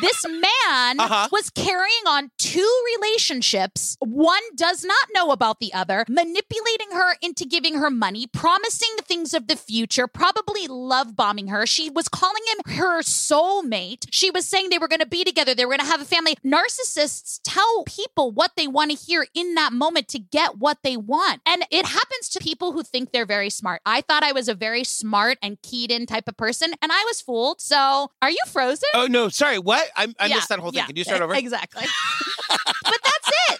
This 0.00 0.24
man 0.28 1.00
Uh-huh. 1.00 1.28
was 1.32 1.50
carrying 1.50 2.06
on 2.06 2.30
two 2.38 2.70
relationships. 2.96 3.96
One 4.00 4.42
does 4.54 4.84
not 4.84 5.08
know 5.14 5.30
about 5.30 5.60
the 5.60 5.72
other, 5.72 6.04
manipulating 6.08 6.90
her 6.92 7.16
into 7.22 7.44
giving 7.46 7.74
her 7.76 7.90
money, 7.90 8.26
promising 8.26 8.96
things 9.02 9.32
of 9.34 9.46
the 9.48 9.56
future, 9.56 10.06
probably 10.06 10.66
love 10.68 11.16
bombing 11.16 11.48
her. 11.48 11.66
She 11.66 11.88
was 11.90 12.08
calling 12.08 12.42
him 12.52 12.74
her 12.76 13.00
soulmate. 13.02 14.06
She 14.10 14.30
was 14.30 14.46
saying 14.46 14.68
they 14.70 14.78
were 14.78 14.88
going 14.88 15.00
to 15.00 15.06
be 15.06 15.24
together, 15.24 15.54
they 15.54 15.64
were 15.64 15.72
going 15.76 15.80
to 15.86 15.92
have 15.92 16.00
a 16.02 16.04
family. 16.04 16.36
Narcissists 16.44 17.40
tell 17.44 17.84
people 17.84 18.30
what 18.30 18.52
they 18.56 18.66
want 18.66 18.90
to 18.90 18.96
hear 18.96 19.26
in 19.34 19.54
that 19.54 19.72
moment 19.72 20.08
to 20.08 20.18
get 20.18 20.58
what 20.58 20.78
they 20.82 20.96
want. 20.96 21.40
And 21.46 21.64
it 21.70 21.86
happens 21.86 22.28
to 22.30 22.38
people 22.40 22.72
who 22.72 22.82
think 22.82 23.12
they're 23.12 23.26
very 23.26 23.50
smart. 23.50 23.80
I 23.86 24.00
thought 24.02 24.22
I 24.22 24.32
was 24.32 24.48
a 24.48 24.54
very 24.54 24.84
smart 24.84 25.38
and 25.42 25.60
keyed 25.62 25.90
in 25.90 26.06
type 26.06 26.28
of 26.28 26.36
person, 26.36 26.72
and 26.82 26.92
I 26.92 27.02
was 27.06 27.20
fooled. 27.20 27.60
So, 27.60 28.10
are 28.22 28.30
you 28.30 28.38
frozen? 28.46 28.88
Oh, 28.94 29.06
no. 29.06 29.28
Sorry. 29.28 29.58
What? 29.58 29.85
I, 29.96 30.14
I 30.18 30.26
Yeah, 30.26 30.34
missed 30.36 30.48
that 30.48 30.58
whole 30.58 30.70
thing. 30.70 30.78
yeah, 30.78 30.86
Can 30.86 30.96
you 30.96 31.04
start 31.04 31.20
over? 31.22 31.34
Exactly. 31.36 31.84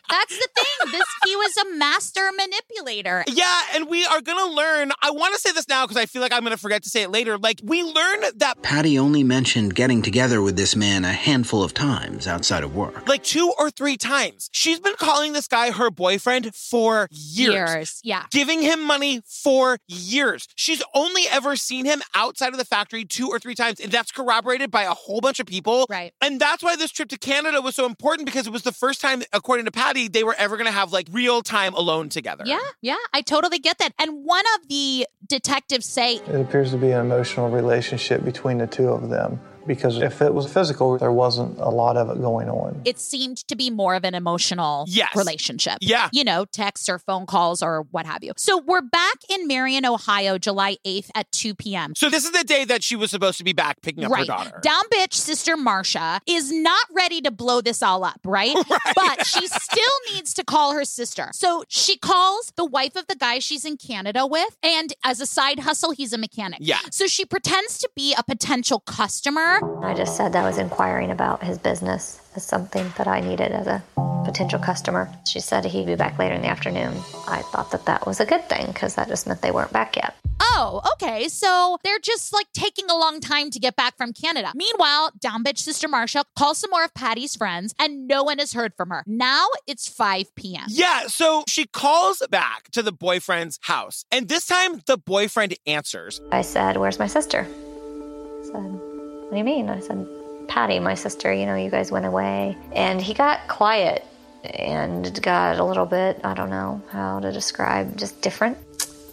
But 0.09 0.15
that's. 0.15 0.27
That's 0.27 0.47
the 0.47 0.61
thing. 0.61 0.93
This 0.93 1.05
he 1.25 1.37
was 1.37 1.57
a 1.57 1.77
master 1.77 2.31
manipulator. 2.37 3.25
Yeah, 3.29 3.61
and 3.75 3.89
we 3.89 4.05
are 4.05 4.21
gonna 4.21 4.53
learn. 4.53 4.93
I 5.03 5.11
want 5.11 5.35
to 5.35 5.41
say 5.41 5.53
this 5.53 5.69
now 5.69 5.85
because 5.85 5.97
I 5.97 6.07
feel 6.07 6.21
like 6.23 6.33
I'm 6.33 6.43
gonna 6.43 6.57
forget 6.57 6.83
to 6.83 6.91
say 6.91 7.03
it 7.03 7.11
later. 7.11 7.39
Like 7.39 7.61
we 7.63 7.83
learn 7.83 8.25
that 8.37 8.63
Patti 8.63 8.99
only 8.99 9.23
mentioned 9.23 9.75
getting 9.75 10.03
together 10.03 10.43
with 10.43 10.57
this 10.57 10.75
man 10.77 11.05
a 11.05 11.13
handful 11.13 11.63
of 11.63 11.75
times 11.75 12.27
outside 12.27 12.65
of 12.65 12.75
work. 12.75 13.09
like 13.09 13.23
two 13.23 13.53
or 13.59 13.71
three 13.71 13.97
times 13.97 14.49
she's 14.53 14.81
been 14.81 14.97
calling 14.97 15.33
this 15.33 15.47
guy 15.49 15.71
her 15.71 15.91
boyfriend 15.91 16.55
for 16.55 17.09
years. 17.11 18.01
Yeah. 18.03 18.25
Giving 18.31 18.63
him 18.63 18.85
money 18.87 19.21
for 19.27 19.79
years. 19.87 20.49
She's 20.57 20.83
only 20.95 21.23
ever 21.31 21.57
seen 21.57 21.85
him 21.85 22.03
outside 22.15 22.53
of 22.53 22.59
the 22.59 22.65
factory 22.65 23.05
two 23.05 23.29
or 23.29 23.39
three 23.39 23.55
times, 23.55 23.81
and 23.81 23.93
that's 23.93 24.11
corroborated 24.13 24.71
by 24.71 24.83
a 24.83 24.95
whole 24.95 25.21
bunch 25.21 25.41
of 25.41 25.47
people. 25.47 25.87
Right. 25.89 26.13
And 26.21 26.41
that's 26.41 26.63
why 26.63 26.77
this 26.77 26.91
trip 26.91 27.09
to 27.11 27.19
Canada 27.19 27.61
was 27.61 27.75
so 27.75 27.87
important 27.87 28.27
because 28.27 28.47
it 28.47 28.53
was 28.53 28.63
the 28.63 28.73
first 28.73 29.01
time, 29.01 29.23
according 29.33 29.67
to 29.67 29.73
Patti, 29.73 29.96
they 29.97 30.23
were 30.23 30.35
ever 30.39 30.57
going 30.57 30.67
to 30.67 30.73
have 30.73 30.93
like 30.93 31.09
real 31.11 31.43
time 31.43 31.75
alone 31.75 32.09
together. 32.09 32.45
Yeah, 32.47 32.61
yeah, 32.83 32.97
I 33.13 33.23
totally 33.23 33.59
get 33.59 33.79
that. 33.79 33.93
And 33.99 34.25
one 34.25 34.45
of 34.57 34.69
the 34.69 35.07
detectives 35.27 35.87
say, 35.87 36.17
It 36.17 36.41
appears 36.41 36.71
to 36.73 36.77
be 36.77 36.91
an 36.91 37.01
emotional 37.01 37.49
relationship 37.49 38.25
between 38.25 38.59
the 38.59 38.67
two 38.67 38.89
of 38.89 39.09
them 39.09 39.41
because 39.67 39.99
if 39.99 40.21
it 40.23 40.33
was 40.35 40.51
physical, 40.53 40.99
there 40.99 41.13
wasn't 41.13 41.59
a 41.59 41.69
lot 41.69 41.97
of 41.97 42.11
it 42.11 42.21
going 42.21 42.49
on. 42.49 42.81
it 42.85 42.99
seemed 42.99 43.39
to 43.49 43.57
be 43.57 43.71
more 43.71 43.95
of 43.95 44.05
an 44.05 44.15
emotional 44.15 44.85
Yes. 44.89 45.15
relationship. 45.17 45.79
Yeah. 45.81 46.09
You 46.13 46.25
know, 46.25 46.45
texts 46.45 46.89
or 46.89 46.99
phone 46.99 47.27
calls 47.27 47.63
or 47.63 47.83
what 47.91 48.07
have 48.07 48.23
you. 48.23 48.33
So 48.37 48.59
we're 48.59 48.81
back 48.83 49.17
in 49.29 49.47
Marion, 49.47 49.85
Ohio, 49.87 50.39
July 50.39 50.77
8th 50.87 51.11
at 51.15 51.31
2 51.33 51.55
p.m. 51.55 51.95
So 51.97 52.09
this 52.11 52.25
is 52.25 52.33
the 52.33 52.45
day 52.45 52.65
that 52.65 52.83
she 52.83 52.97
was 52.97 53.11
supposed 53.11 53.39
to 53.39 53.45
be 53.45 53.53
back 53.53 53.83
picking 53.83 54.05
up 54.05 54.11
her 54.11 54.17
Right. 54.17 54.27
daughter. 54.27 54.61
Down 54.63 54.83
bitch 54.93 55.15
sister 55.15 55.57
Marsha 55.57 56.21
is 56.27 56.53
not 56.53 56.87
ready 56.95 57.21
to 57.23 57.31
blow 57.31 57.61
this 57.61 57.83
all 57.83 58.05
up, 58.05 58.21
right? 58.25 58.55
But 58.95 59.27
she 59.27 59.47
still 59.47 59.97
needs 60.13 60.33
to 60.35 60.45
call 60.45 60.73
her 60.73 60.85
sister. 60.85 61.31
So 61.33 61.65
she 61.69 61.97
calls 61.97 62.53
the 62.57 62.65
wife 62.65 62.97
of 62.97 63.07
the 63.09 63.17
guy 63.17 63.39
she's 63.39 63.65
in 63.65 63.77
Canada 63.77 64.27
with. 64.27 64.57
And 64.63 64.93
as 65.05 65.21
a 65.21 65.27
side 65.27 65.61
hustle, 65.61 65.93
he's 65.93 66.13
a 66.13 66.19
mechanic. 66.19 66.61
Yeah. 66.63 66.79
So 66.91 67.07
she 67.07 67.25
pretends 67.25 67.79
to 67.79 67.91
be 67.97 68.15
a 68.17 68.23
potential 68.23 68.81
customer. 68.81 69.56
I 69.83 69.95
just 69.95 70.17
said 70.17 70.33
that 70.33 70.45
I 70.45 70.47
was 70.47 70.59
inquiring 70.59 71.11
about 71.11 71.43
his 71.43 71.59
business 71.59 72.21
as 72.35 72.45
something 72.45 72.93
that 72.99 73.07
I 73.07 73.21
needed 73.21 73.53
as 73.53 73.67
a 73.67 73.83
potential 74.25 74.59
customer. 74.59 75.11
She 75.27 75.41
said 75.41 75.65
he'd 75.65 75.87
be 75.87 75.95
back 75.95 76.19
later 76.19 76.35
in 76.35 76.43
the 76.43 76.49
afternoon. 76.49 76.95
I 77.29 77.43
thought 77.53 77.71
that 77.71 77.87
that 77.87 78.07
was 78.07 78.21
a 78.21 78.27
good 78.27 78.49
thing 78.49 78.67
because 78.67 78.97
that 78.97 79.09
just 79.09 79.27
meant 79.27 79.41
they 79.43 79.53
weren't 79.53 79.73
back 79.73 79.97
yet. 79.97 80.15
Oh, 80.41 80.83
okay. 80.95 81.29
So 81.29 81.79
they're 81.85 81.99
just 81.99 82.33
like 82.33 82.47
taking 82.53 82.91
a 82.91 82.95
long 82.97 83.21
time 83.21 83.51
to 83.51 83.59
get 83.59 83.77
back 83.77 83.97
from 83.97 84.13
Canada. 84.13 84.53
Meanwhile, 84.55 85.13
down 85.21 85.45
bitch 85.45 85.59
sister 85.59 85.89
Marcia 85.89 86.25
calls 86.37 86.59
some 86.59 86.71
more 86.71 86.85
of 86.85 86.93
Patti's 86.93 87.37
friends 87.37 87.75
and 87.79 88.07
no 88.09 88.23
one 88.23 88.39
has 88.39 88.53
heard 88.53 88.75
from 88.75 88.91
her. 88.91 89.05
Now 89.07 89.47
it's 89.67 89.89
5 89.89 90.35
p.m. 90.35 90.65
Yeah, 90.69 91.07
so 91.07 91.45
she 91.49 91.67
calls 91.67 92.23
back 92.31 92.71
to 92.73 92.83
the 92.83 92.93
boyfriend's 92.93 93.59
house, 93.63 94.05
and 94.11 94.29
this 94.29 94.47
time 94.47 94.83
the 94.87 94.99
boyfriend 94.99 95.55
answers. 95.67 96.21
I 96.33 96.43
said, 96.43 96.77
Where's 96.77 96.99
my 96.99 97.07
sister? 97.07 97.47
I 97.47 98.45
said, 98.45 98.81
What 99.27 99.33
do 99.33 99.39
you 99.39 99.45
mean? 99.45 99.69
I 99.69 99.81
said, 99.81 100.07
Patti, 100.47 100.79
my 100.79 100.95
sister, 100.95 101.33
you 101.33 101.47
know, 101.47 101.57
you 101.57 101.69
guys 101.69 101.91
went 101.91 102.07
away. 102.07 102.57
And 102.73 103.03
he 103.03 103.13
got 103.13 103.49
quiet 103.49 104.05
and 104.45 105.21
got 105.21 105.59
a 105.59 105.65
little 105.65 105.85
bit, 105.85 106.21
I 106.23 106.33
don't 106.33 106.49
know 106.51 106.81
how 106.91 107.19
to 107.19 107.33
describe, 107.33 107.97
just 107.97 108.21
different. 108.23 108.57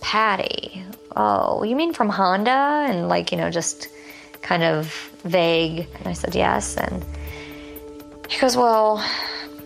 Patti. 0.01 0.83
Oh, 1.15 1.63
you 1.63 1.75
mean 1.75 1.93
from 1.93 2.09
Honda? 2.09 2.85
And 2.87 3.09
like, 3.09 3.31
you 3.31 3.39
know, 3.39 3.49
just 3.49 3.87
kind 4.43 4.61
of 4.61 4.93
vague. 5.23 5.87
And 5.97 6.07
I 6.07 6.13
said, 6.13 6.35
Yes. 6.35 6.77
And 6.77 7.03
he 8.29 8.39
goes, 8.39 8.55
Well, 8.55 9.03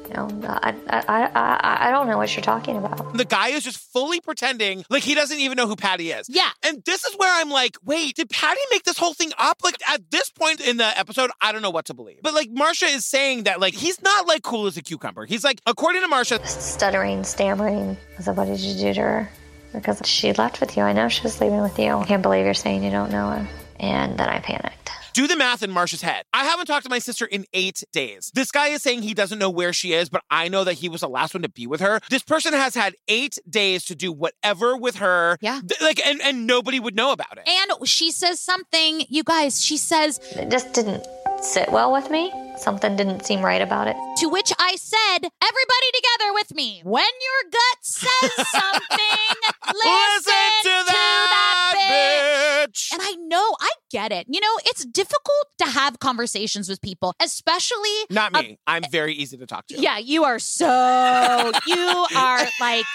you 0.08 0.14
know, 0.14 0.28
uh, 0.44 0.60
I, 0.62 0.76
I, 0.90 1.32
I, 1.36 1.88
I 1.88 1.92
don't 1.92 2.08
know 2.08 2.18
what 2.18 2.36
you're 2.36 2.44
talking 2.44 2.78
about. 2.78 3.14
The 3.14 3.26
guy 3.26 3.50
is 3.50 3.64
just 3.64 3.78
fully 3.78 4.22
pretending 4.22 4.84
like 4.90 5.04
he 5.04 5.16
doesn't 5.16 5.40
even 5.40 5.56
know 5.56 5.68
who 5.68 5.76
Patti 5.76 6.12
is. 6.12 6.28
Yeah. 6.30 6.50
And 6.64 6.84
this 6.86 7.04
is 7.04 7.16
where 7.16 7.42
I'm 7.42 7.50
like, 7.50 7.78
wait, 7.84 8.16
did 8.16 8.30
Patti 8.30 8.60
make 8.72 8.84
this 8.84 8.98
whole 8.98 9.14
thing 9.14 9.32
up? 9.38 9.58
Like 9.64 9.76
at 9.90 10.10
this 10.12 10.30
point 10.30 10.62
in 10.62 10.78
the 10.78 10.98
episode, 10.98 11.32
I 11.42 11.52
don't 11.52 11.62
know 11.62 11.70
what 11.70 11.86
to 11.86 11.94
believe. 11.94 12.20
But 12.24 12.34
like 12.34 12.50
Marcia 12.52 12.86
is 12.86 13.06
saying 13.06 13.44
that 13.44 13.60
like 13.60 13.74
he's 13.74 14.02
not 14.02 14.28
like 14.28 14.44
cool 14.44 14.68
as 14.68 14.78
a 14.78 14.82
cucumber. 14.82 15.26
He's 15.26 15.44
like, 15.44 15.62
according 15.66 16.02
to 16.02 16.08
Marcia, 16.08 16.46
Stuttering, 16.48 17.24
stammering. 17.24 17.98
I 18.18 18.22
said, 18.22 18.38
What 18.38 18.46
did 18.46 18.60
you 18.60 18.76
do 18.76 18.94
to 18.94 19.02
her? 19.02 19.30
Because 19.74 20.02
she 20.06 20.32
left 20.34 20.60
with 20.60 20.78
you. 20.78 20.84
I 20.84 20.94
know 20.94 21.10
she 21.10 21.22
was 21.24 21.40
leaving 21.42 21.62
with 21.62 21.78
you. 21.78 21.92
I 21.98 22.06
can't 22.06 22.24
believe 22.24 22.46
you're 22.46 22.54
saying 22.54 22.84
you 22.84 22.92
don't 22.92 23.12
know 23.12 23.30
her. 23.30 23.48
And 23.80 24.18
then 24.18 24.28
I 24.28 24.40
panicked. 24.40 24.92
Do 25.18 25.26
the 25.28 25.36
math 25.36 25.64
in 25.64 25.72
Marcia's 25.72 26.04
head. 26.04 26.26
I 26.32 26.44
haven't 26.44 26.68
talked 26.68 26.84
to 26.84 26.92
my 26.92 27.00
sister 27.00 27.26
in 27.26 27.46
eight 27.52 27.84
days. 27.92 28.32
This 28.36 28.52
guy 28.52 28.68
is 28.68 28.84
saying 28.84 29.02
he 29.02 29.16
doesn't 29.16 29.40
know 29.40 29.50
where 29.50 29.74
she 29.74 29.94
is, 29.94 30.10
but 30.10 30.22
I 30.30 30.48
know 30.48 30.64
that 30.64 30.74
he 30.74 30.90
was 30.90 31.02
the 31.02 31.10
last 31.10 31.34
one 31.34 31.42
to 31.42 31.50
be 31.50 31.66
with 31.66 31.82
her. 31.82 32.00
This 32.12 32.22
person 32.22 32.54
has 32.54 32.76
had 32.76 32.94
eight 33.08 33.40
days 33.50 33.84
to 33.86 33.96
do 33.96 34.12
whatever 34.12 34.78
with 34.78 34.98
her. 34.98 35.40
Yeah. 35.42 35.60
Th- 35.68 35.82
Like, 35.82 36.06
and, 36.06 36.22
and 36.22 36.46
nobody 36.46 36.80
would 36.80 36.96
know 36.96 37.12
about 37.14 37.36
it. 37.40 37.50
And 37.50 37.88
she 37.88 38.12
says 38.12 38.40
something, 38.40 39.06
you 39.10 39.24
guys, 39.24 39.60
she 39.60 39.78
says, 39.78 40.20
It 40.36 40.52
just 40.52 40.72
didn't 40.74 41.04
sit 41.42 41.72
well 41.72 41.92
with 41.92 42.12
me. 42.12 42.32
Something 42.58 42.96
didn't 42.96 43.26
seem 43.26 43.42
right 43.42 43.62
about 43.62 43.88
it. 43.88 43.96
to 44.20 44.28
which 44.30 44.52
I 44.60 44.76
said, 44.76 45.18
everybody 45.42 45.90
together 45.96 46.34
with 46.34 46.54
me. 46.56 46.82
When 46.84 47.04
your 47.06 47.52
gut 47.52 47.78
says 47.82 48.32
something, 48.48 49.36
listen, 49.74 50.34
to 50.64 50.76
that, 50.86 51.74
bitch. 51.76 51.92
bitch. 51.92 52.47
And 52.92 53.02
I 53.04 53.16
know, 53.20 53.56
I 53.60 53.70
get 53.92 54.12
it. 54.12 54.28
You 54.30 54.40
know, 54.40 54.60
it's 54.66 54.86
difficult 54.86 55.48
to 55.60 55.66
have 55.66 56.00
conversations 56.00 56.70
with 56.70 56.82
people, 56.82 57.14
especially. 57.22 57.78
Not 58.10 58.34
me. 58.34 58.60
I'm 58.68 58.84
very 58.92 59.14
easy 59.14 59.38
to 59.38 59.46
talk 59.46 59.68
to. 59.68 59.80
yeah, 59.80 59.98
you 59.98 60.24
are 60.24 60.40
so, 60.40 61.52
you 61.68 62.08
are 62.16 62.46
like. 62.60 62.86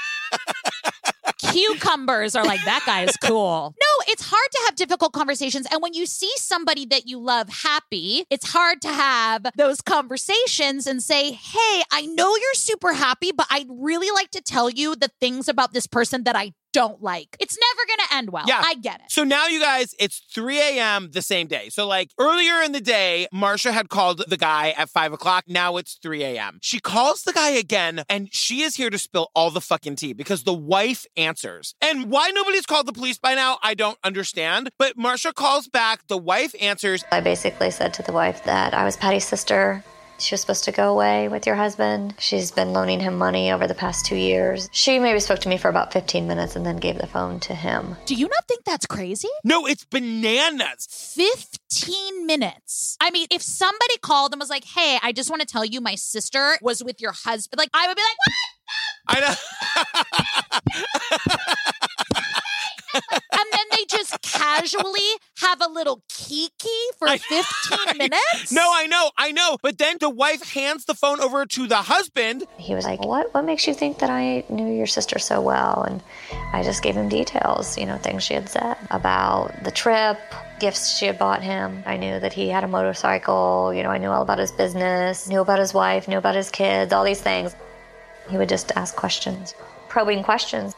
Cucumbers 1.39 2.35
are 2.35 2.45
like, 2.45 2.65
that 2.65 2.83
guy 2.87 3.03
is 3.03 3.17
cool. 3.19 3.75
No, 3.79 4.05
it's 4.13 4.23
hard 4.25 4.51
to 4.53 4.63
have 4.67 4.77
difficult 4.77 5.13
conversations. 5.13 5.67
And 5.71 5.83
when 5.83 5.93
you 5.93 6.07
see 6.07 6.31
somebody 6.37 6.87
that 6.87 7.07
you 7.07 7.19
love 7.19 7.49
happy, 7.49 8.25
it's 8.31 8.51
hard 8.53 8.81
to 8.83 8.89
have 8.89 9.47
those 9.57 9.81
conversations 9.81 10.87
and 10.87 11.03
say, 11.03 11.33
hey, 11.33 11.83
I 11.93 12.07
know 12.07 12.35
you're 12.37 12.55
super 12.55 12.95
happy, 12.95 13.33
but 13.33 13.47
I'd 13.51 13.67
really 13.69 14.11
like 14.11 14.31
to 14.31 14.41
tell 14.41 14.71
you 14.71 14.97
the 14.97 15.11
things 15.21 15.49
about 15.49 15.73
this 15.73 15.87
person 15.87 16.25
that 16.25 16.37
I 16.37 16.53
don't 16.73 17.03
like. 17.03 17.37
It's 17.39 17.57
never 17.59 17.87
going 17.87 18.09
to 18.09 18.17
end 18.17 18.31
well. 18.31 18.45
Yeah. 18.47 18.63
I 18.65 18.75
get 18.75 19.01
it. 19.01 19.11
So 19.11 19.25
now, 19.25 19.47
you 19.47 19.61
guys, 19.61 19.95
it's 19.99 20.23
3 20.35 20.59
a.m. 20.59 21.11
the 21.13 21.23
same 21.23 21.47
day. 21.47 21.69
So, 21.69 21.87
like 21.87 22.11
earlier 22.19 22.63
in 22.63 22.73
the 22.73 22.81
day, 22.81 23.27
Marsha 23.33 23.73
had 23.73 23.89
called 23.89 24.23
the 24.27 24.37
guy 24.37 24.75
at 24.77 24.89
5 24.89 25.13
o'clock. 25.13 25.45
Now 25.47 25.77
it's 25.77 25.99
3 26.03 26.23
a.m. 26.25 26.59
She 26.63 26.81
calls 26.81 27.23
the 27.23 27.33
guy 27.33 27.51
again, 27.51 28.05
and 28.09 28.29
she 28.33 28.63
is 28.63 28.77
here 28.77 28.91
to 28.91 28.99
spill 28.99 29.31
all 29.35 29.51
the 29.51 29.61
fucking 29.61 29.97
tea 29.97 30.13
because 30.13 30.45
the 30.45 30.55
wife 30.55 31.07
answers. 31.17 31.75
And 31.81 32.11
why 32.11 32.31
nobody's 32.35 32.67
called 32.67 32.87
the 32.87 32.93
police 32.93 33.19
by 33.19 33.35
now, 33.35 33.59
I 33.63 33.75
don't 33.75 33.99
understand. 34.03 34.71
But 34.79 34.97
Marsha 34.97 35.35
calls 35.35 35.69
back, 35.69 36.07
the 36.09 36.19
wife 36.19 36.55
answers. 36.61 37.05
I 37.13 37.21
basically 37.21 37.71
said 37.71 37.95
to 37.95 38.03
the 38.03 38.13
wife 38.13 38.45
that 38.45 38.75
I 38.75 38.85
was 38.85 38.97
Patti's 38.97 39.25
sister. 39.25 39.85
She 40.19 40.35
was 40.35 40.41
supposed 40.41 40.65
to 40.65 40.73
go 40.73 40.93
away 40.93 41.29
with 41.29 41.47
your 41.47 41.57
husband. 41.57 42.15
She's 42.19 42.51
been 42.51 42.73
loaning 42.73 43.01
him 43.01 43.19
money 43.19 43.51
over 43.51 43.67
the 43.67 43.75
past 43.75 44.07
two 44.07 44.17
years. 44.17 44.69
She 44.73 44.99
maybe 44.99 45.19
spoke 45.21 45.41
to 45.41 45.49
me 45.49 45.57
for 45.59 45.69
about 45.69 45.93
15 45.93 46.27
minutes 46.29 46.55
and 46.55 46.65
then 46.65 46.77
gave 46.77 46.99
the 46.99 47.07
phone 47.07 47.41
to 47.41 47.55
him. 47.55 47.97
Do 48.07 48.15
you 48.15 48.29
not 48.29 48.47
think 48.47 48.65
that's 48.65 48.87
crazy? 48.87 49.29
No, 49.45 49.67
it's 49.67 49.85
bananas. 49.85 50.87
15 51.17 52.27
minutes. 52.27 52.97
I 53.01 53.11
mean, 53.11 53.27
if 53.31 53.43
somebody 53.43 53.99
called 54.03 54.33
and 54.33 54.41
was 54.41 54.51
like, 54.51 54.65
hey, 54.65 54.99
I 55.03 55.13
just 55.13 55.29
want 55.31 55.41
to 55.43 55.47
tell 55.47 55.65
you 55.65 55.81
my 55.81 55.97
sister 55.97 56.57
was 56.63 56.85
with 56.85 57.01
your 57.01 57.13
husband, 57.13 57.59
like, 57.59 57.71
I 57.75 57.89
would 57.89 57.97
be 57.97 58.03
like, 58.03 58.17
what? 58.19 58.33
I 59.09 59.21
know. 59.21 59.35
and 62.95 63.47
then 63.53 63.67
they 63.77 63.85
just 63.89 64.21
casually 64.23 65.01
have 65.41 65.61
a 65.61 65.69
little 65.69 66.03
kiki 66.09 66.69
for 66.99 67.09
15 67.19 67.99
minutes. 67.99 68.53
no, 68.53 68.63
I 68.73 68.87
know, 68.87 69.11
I 69.19 69.33
know. 69.33 69.57
But 69.63 69.79
then 69.79 69.97
the 70.01 70.11
wife 70.11 70.53
hands 70.53 70.85
the 70.85 70.95
phone 70.95 71.21
over 71.21 71.47
to 71.47 71.67
the 71.67 71.77
husband. 71.77 72.45
He 72.59 72.75
was 72.75 72.85
like, 72.85 73.05
"What? 73.05 73.33
What 73.35 73.45
makes 73.45 73.67
you 73.67 73.75
think 73.75 73.99
that 73.99 74.11
I 74.11 74.45
knew 74.49 74.73
your 74.73 74.87
sister 74.87 75.19
so 75.19 75.41
well?" 75.41 75.83
And 75.83 76.03
I 76.53 76.63
just 76.63 76.83
gave 76.83 76.97
him 76.97 77.09
details, 77.09 77.77
you 77.79 77.87
know, 77.87 77.97
things 77.99 78.23
she 78.23 78.35
had 78.35 78.49
said 78.49 78.77
about 78.91 79.65
the 79.65 79.71
trip, 79.71 80.19
gifts 80.61 80.97
she 80.99 81.07
had 81.07 81.19
bought 81.19 81.43
him. 81.43 81.83
I 81.87 81.97
knew 81.97 82.21
that 82.21 82.33
he 82.33 82.49
had 82.49 82.65
a 82.65 82.69
motorcycle. 82.69 83.73
You 83.75 83.83
know, 83.83 83.91
I 83.91 83.99
knew 83.99 84.11
all 84.11 84.23
about 84.23 84.39
his 84.39 84.53
business, 84.53 85.29
knew 85.29 85.41
about 85.41 85.59
his 85.59 85.73
wife, 85.75 86.09
knew 86.09 86.19
about 86.19 86.35
his 86.35 86.51
kids, 86.51 86.93
all 86.93 87.05
these 87.05 87.21
things. 87.21 87.55
He 88.31 88.37
would 88.39 88.49
just 88.49 88.71
ask 88.77 88.95
questions, 88.95 89.55
probing 89.89 90.23
questions. 90.23 90.75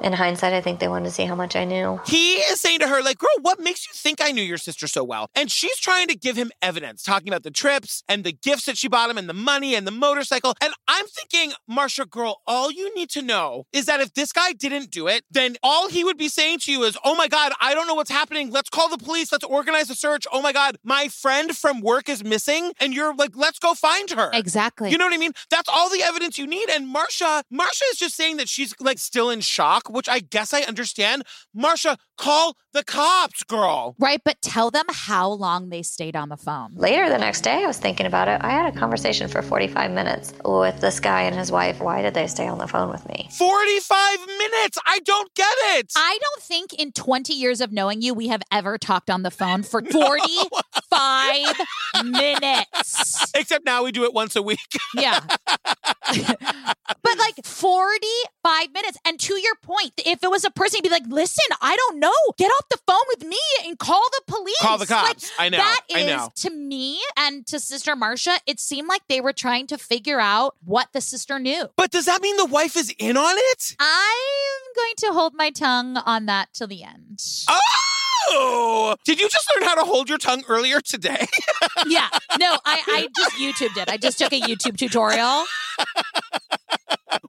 In 0.00 0.12
hindsight, 0.12 0.52
I 0.52 0.60
think 0.60 0.80
they 0.80 0.88
wanted 0.88 1.06
to 1.06 1.10
see 1.10 1.24
how 1.24 1.34
much 1.34 1.56
I 1.56 1.64
knew. 1.64 2.00
He 2.06 2.34
is 2.36 2.60
saying 2.60 2.80
to 2.80 2.88
her, 2.88 3.02
like, 3.02 3.18
girl, 3.18 3.28
what 3.42 3.58
makes 3.60 3.86
you 3.86 3.92
think 3.94 4.20
I 4.22 4.30
knew 4.30 4.42
your 4.42 4.58
sister 4.58 4.86
so 4.86 5.02
well? 5.02 5.28
And 5.34 5.50
she's 5.50 5.78
trying 5.78 6.08
to 6.08 6.16
give 6.16 6.36
him 6.36 6.50
evidence, 6.62 7.02
talking 7.02 7.28
about 7.28 7.42
the 7.42 7.50
trips 7.50 8.02
and 8.08 8.24
the 8.24 8.32
gifts 8.32 8.66
that 8.66 8.78
she 8.78 8.88
bought 8.88 9.10
him 9.10 9.18
and 9.18 9.28
the 9.28 9.34
money 9.34 9.74
and 9.74 9.86
the 9.86 9.90
motorcycle. 9.90 10.54
And 10.60 10.72
I'm 10.86 11.06
thinking, 11.06 11.52
Marsha, 11.70 12.08
girl, 12.08 12.42
all 12.46 12.70
you 12.70 12.94
need 12.94 13.10
to 13.10 13.22
know 13.22 13.64
is 13.72 13.86
that 13.86 14.00
if 14.00 14.14
this 14.14 14.32
guy 14.32 14.52
didn't 14.52 14.90
do 14.90 15.08
it, 15.08 15.24
then 15.30 15.56
all 15.62 15.88
he 15.88 16.04
would 16.04 16.18
be 16.18 16.28
saying 16.28 16.60
to 16.60 16.72
you 16.72 16.84
is, 16.84 16.96
oh 17.04 17.16
my 17.16 17.28
God, 17.28 17.52
I 17.60 17.74
don't 17.74 17.86
know 17.86 17.94
what's 17.94 18.10
happening. 18.10 18.50
Let's 18.50 18.70
call 18.70 18.88
the 18.88 18.98
police. 18.98 19.32
Let's 19.32 19.44
organize 19.44 19.90
a 19.90 19.94
search. 19.94 20.26
Oh 20.32 20.42
my 20.42 20.52
God, 20.52 20.76
my 20.84 21.08
friend 21.08 21.56
from 21.56 21.80
work 21.80 22.08
is 22.08 22.22
missing. 22.22 22.72
And 22.80 22.94
you're 22.94 23.14
like, 23.14 23.36
let's 23.36 23.58
go 23.58 23.74
find 23.74 24.10
her. 24.10 24.30
Exactly. 24.32 24.90
You 24.90 24.98
know 24.98 25.06
what 25.06 25.14
I 25.14 25.18
mean? 25.18 25.32
That's 25.50 25.68
all 25.68 25.90
the 25.90 26.02
evidence 26.02 26.38
you 26.38 26.46
need. 26.46 26.68
And 26.70 26.94
Marsha, 26.94 27.42
Marsha 27.52 27.82
is 27.90 27.98
just 27.98 28.14
saying 28.14 28.36
that 28.36 28.48
she's 28.48 28.74
like 28.80 28.98
still 28.98 29.30
in 29.30 29.40
shock, 29.40 29.77
which 29.88 30.08
I 30.08 30.20
guess 30.20 30.52
I 30.52 30.62
understand. 30.62 31.22
Marsha, 31.56 31.96
call 32.16 32.56
the 32.72 32.84
cops, 32.84 33.42
girl. 33.44 33.94
Right, 33.98 34.20
but 34.24 34.40
tell 34.42 34.70
them 34.70 34.86
how 34.90 35.28
long 35.30 35.68
they 35.70 35.82
stayed 35.82 36.16
on 36.16 36.28
the 36.28 36.36
phone. 36.36 36.74
Later 36.74 37.08
the 37.08 37.18
next 37.18 37.40
day, 37.42 37.62
I 37.64 37.66
was 37.66 37.78
thinking 37.78 38.06
about 38.06 38.28
it. 38.28 38.40
I 38.42 38.50
had 38.50 38.74
a 38.74 38.78
conversation 38.78 39.28
for 39.28 39.42
45 39.42 39.90
minutes 39.90 40.32
with 40.44 40.80
this 40.80 41.00
guy 41.00 41.22
and 41.22 41.34
his 41.34 41.50
wife. 41.52 41.80
Why 41.80 42.02
did 42.02 42.14
they 42.14 42.26
stay 42.26 42.46
on 42.48 42.58
the 42.58 42.66
phone 42.66 42.90
with 42.90 43.06
me? 43.08 43.28
45 43.36 44.18
minutes. 44.26 44.78
I 44.86 44.98
don't 45.04 45.32
get 45.34 45.54
it. 45.76 45.92
I 45.96 46.18
don't 46.20 46.42
think 46.42 46.74
in 46.74 46.92
20 46.92 47.32
years 47.32 47.60
of 47.60 47.72
knowing 47.72 48.02
you, 48.02 48.14
we 48.14 48.28
have 48.28 48.42
ever 48.52 48.78
talked 48.78 49.10
on 49.10 49.22
the 49.22 49.30
phone 49.30 49.62
for 49.62 49.82
45 49.82 51.56
minutes. 52.04 53.32
Except 53.34 53.64
now 53.64 53.84
we 53.84 53.92
do 53.92 54.04
it 54.04 54.12
once 54.12 54.36
a 54.36 54.42
week. 54.42 54.58
Yeah. 54.94 55.20
but 56.06 57.18
like 57.18 57.44
45 57.44 58.72
minutes. 58.72 58.98
And 59.06 59.18
to 59.20 59.34
your 59.40 59.54
point, 59.68 59.92
if 59.98 60.22
it 60.22 60.30
was 60.30 60.44
a 60.44 60.50
person, 60.50 60.78
you'd 60.78 60.88
be 60.88 60.90
like, 60.90 61.06
listen, 61.08 61.44
I 61.60 61.76
don't 61.76 61.98
know. 61.98 62.12
Get 62.36 62.48
off 62.48 62.68
the 62.70 62.78
phone 62.86 63.04
with 63.08 63.28
me 63.28 63.38
and 63.66 63.78
call 63.78 64.02
the 64.12 64.22
police. 64.26 64.58
Call 64.60 64.78
the 64.78 64.86
cops. 64.86 65.30
Like, 65.38 65.46
I 65.46 65.48
know. 65.50 65.58
That 65.58 65.80
I 65.94 65.98
is, 66.00 66.06
know. 66.06 66.32
to 66.36 66.50
me 66.50 67.00
and 67.16 67.46
to 67.48 67.60
Sister 67.60 67.94
Marcia, 67.94 68.38
it 68.46 68.60
seemed 68.60 68.88
like 68.88 69.02
they 69.08 69.20
were 69.20 69.32
trying 69.32 69.66
to 69.68 69.78
figure 69.78 70.20
out 70.20 70.56
what 70.64 70.88
the 70.92 71.00
sister 71.00 71.38
knew. 71.38 71.68
But 71.76 71.90
does 71.90 72.06
that 72.06 72.22
mean 72.22 72.36
the 72.36 72.46
wife 72.46 72.76
is 72.76 72.94
in 72.98 73.16
on 73.16 73.34
it? 73.36 73.76
I'm 73.78 74.74
going 74.74 74.94
to 74.98 75.06
hold 75.08 75.34
my 75.34 75.50
tongue 75.50 75.96
on 75.98 76.26
that 76.26 76.48
till 76.54 76.66
the 76.66 76.84
end. 76.84 77.22
Oh! 77.48 77.87
Ew! 78.30 78.94
Did 79.04 79.20
you 79.20 79.28
just 79.28 79.50
learn 79.54 79.68
how 79.68 79.74
to 79.76 79.84
hold 79.84 80.08
your 80.08 80.18
tongue 80.18 80.42
earlier 80.48 80.80
today? 80.80 81.26
yeah. 81.86 82.08
No, 82.38 82.58
I, 82.64 82.82
I 82.86 83.08
just 83.16 83.36
YouTubed 83.36 83.82
it. 83.82 83.90
I 83.90 83.96
just 83.96 84.18
took 84.18 84.32
a 84.32 84.40
YouTube 84.40 84.76
tutorial. 84.76 85.44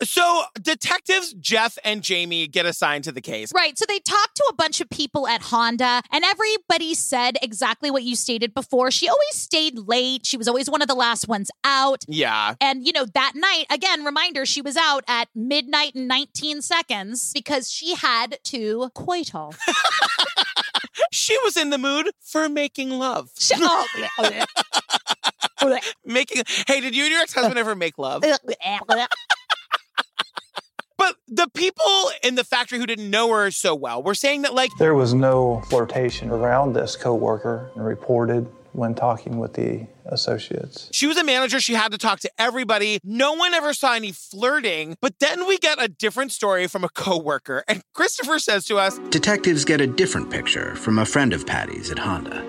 So, 0.04 0.44
detectives 0.62 1.34
Jeff 1.34 1.78
and 1.84 2.02
Jamie 2.02 2.48
get 2.48 2.66
assigned 2.66 3.04
to 3.06 3.12
the 3.12 3.22
case. 3.22 3.52
Right. 3.54 3.78
So 3.78 3.86
they 3.88 4.00
talked 4.00 4.36
to 4.36 4.44
a 4.50 4.54
bunch 4.54 4.80
of 4.80 4.90
people 4.90 5.28
at 5.28 5.42
Honda, 5.42 6.02
and 6.12 6.24
everybody 6.24 6.94
said 6.94 7.38
exactly 7.42 7.92
what 7.92 8.04
you 8.04 8.16
stated 8.16 8.54
before. 8.54 8.92
She 8.92 9.10
always 9.10 9.36
stayed 9.36 9.78
late. 9.78 10.26
She 10.26 10.38
was 10.38 10.48
always 10.48 10.70
one 10.70 10.82
of 10.82 10.88
the 10.88 10.96
last 10.96 11.28
ones 11.28 11.52
out. 11.64 12.04
Yeah. 12.08 12.56
And, 12.62 12.86
you 12.86 12.94
know, 12.94 13.06
that 13.14 13.34
night, 13.36 13.66
again, 13.70 14.06
reminder, 14.06 14.46
she 14.46 14.62
was 14.62 14.78
out 14.78 15.04
at 15.08 15.28
midnight 15.36 15.96
and 15.96 16.08
19 16.08 16.62
seconds 16.62 17.34
because 17.34 17.70
she 17.70 17.96
had 17.96 18.40
to 18.46 18.90
coital. 18.96 19.56
she 21.12 21.38
was 21.44 21.58
in 21.58 21.70
the 21.70 21.78
mood 21.78 22.10
for 22.22 22.50
making 22.50 22.90
love. 22.92 23.30
She- 23.38 23.56
oh, 23.58 23.88
yeah, 23.98 24.08
oh, 24.20 24.30
yeah. 24.30 24.46
Making 26.06 26.44
Hey, 26.68 26.80
did 26.80 26.96
you 26.96 27.04
and 27.04 27.12
your 27.12 27.22
ex-husband 27.22 27.60
ever 27.60 27.76
make 27.76 27.98
love? 27.98 28.24
But 30.98 31.16
the 31.30 31.48
people 31.54 32.12
in 32.24 32.36
the 32.36 32.44
factory 32.44 32.78
who 32.78 32.86
didn't 32.86 33.10
know 33.10 33.32
her 33.32 33.52
so 33.52 33.74
well 33.74 34.04
were 34.04 34.14
saying 34.16 34.42
that 34.42 34.54
like 34.54 34.70
There 34.78 34.94
was 34.96 35.14
no 35.14 35.62
flirtation 35.70 36.30
around 36.30 36.74
this 36.74 36.98
coworker 36.98 37.72
and 37.76 37.86
reported 37.86 38.50
when 38.74 38.96
talking 38.96 39.40
with 39.40 39.54
the 39.54 39.88
associates. 40.06 40.90
She 40.92 41.08
was 41.08 41.18
a 41.18 41.24
manager. 41.24 41.60
She 41.60 41.74
had 41.74 41.92
to 41.92 41.98
talk 41.98 42.20
to 42.22 42.32
everybody. 42.38 43.00
No 43.04 43.34
one 43.34 43.54
ever 43.54 43.74
saw 43.74 43.94
any 43.94 44.12
flirting. 44.12 44.96
But 45.02 45.16
then 45.20 45.48
we 45.48 45.58
get 45.58 45.82
a 45.82 45.88
different 45.88 46.32
story 46.32 46.68
from 46.68 46.84
a 46.84 46.90
coworker. 46.90 47.64
And 47.68 47.82
Christopher 47.94 48.40
says 48.40 48.66
to 48.66 48.78
us, 48.78 48.98
Detectives 49.10 49.66
get 49.66 49.82
a 49.82 49.88
different 49.88 50.30
picture 50.30 50.76
from 50.76 51.00
a 51.00 51.06
friend 51.06 51.34
of 51.34 51.46
Patti's 51.46 51.92
at 51.92 52.00
Honda. 52.00 52.46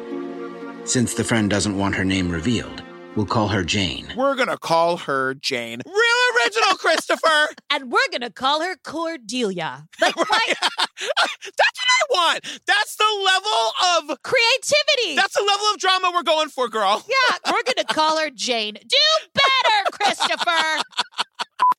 Since 0.84 1.14
the 1.14 1.24
friend 1.24 1.48
doesn't 1.50 1.76
want 1.76 1.94
her 1.94 2.04
name 2.04 2.30
revealed, 2.30 2.82
we'll 3.14 3.26
call 3.26 3.48
her 3.48 3.62
Jane. 3.62 4.12
we're 4.16 4.34
going 4.34 4.48
to 4.48 4.58
call 4.58 4.96
her 4.98 5.34
Jane. 5.34 5.80
Real 5.86 6.19
original, 6.44 6.76
Christopher. 6.76 7.48
and 7.70 7.90
we're 7.90 8.08
going 8.10 8.20
to 8.22 8.30
call 8.30 8.62
her 8.62 8.76
Cordelia. 8.84 9.86
Like, 10.00 10.16
why? 10.16 10.40
That's 10.98 11.78
what 11.78 11.88
I 11.88 12.04
want. 12.10 12.60
That's 12.66 12.96
the 12.96 13.04
level 13.24 14.10
of 14.10 14.22
Creativity. 14.22 15.16
that's 15.16 15.34
the 15.34 15.42
level 15.42 15.66
of 15.72 15.78
drama 15.78 16.10
we're 16.14 16.22
going 16.22 16.48
for, 16.48 16.68
girl. 16.68 17.04
yeah, 17.08 17.36
we're 17.46 17.62
going 17.62 17.86
to 17.86 17.94
call 17.94 18.18
her 18.18 18.30
Jane. 18.30 18.74
Do 18.74 18.96
better, 19.34 19.90
Christopher. 19.92 20.82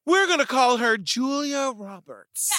We're 0.05 0.25
going 0.27 0.39
to 0.39 0.45
call 0.47 0.77
her 0.77 0.97
Julia 0.97 1.73
Roberts. 1.75 2.51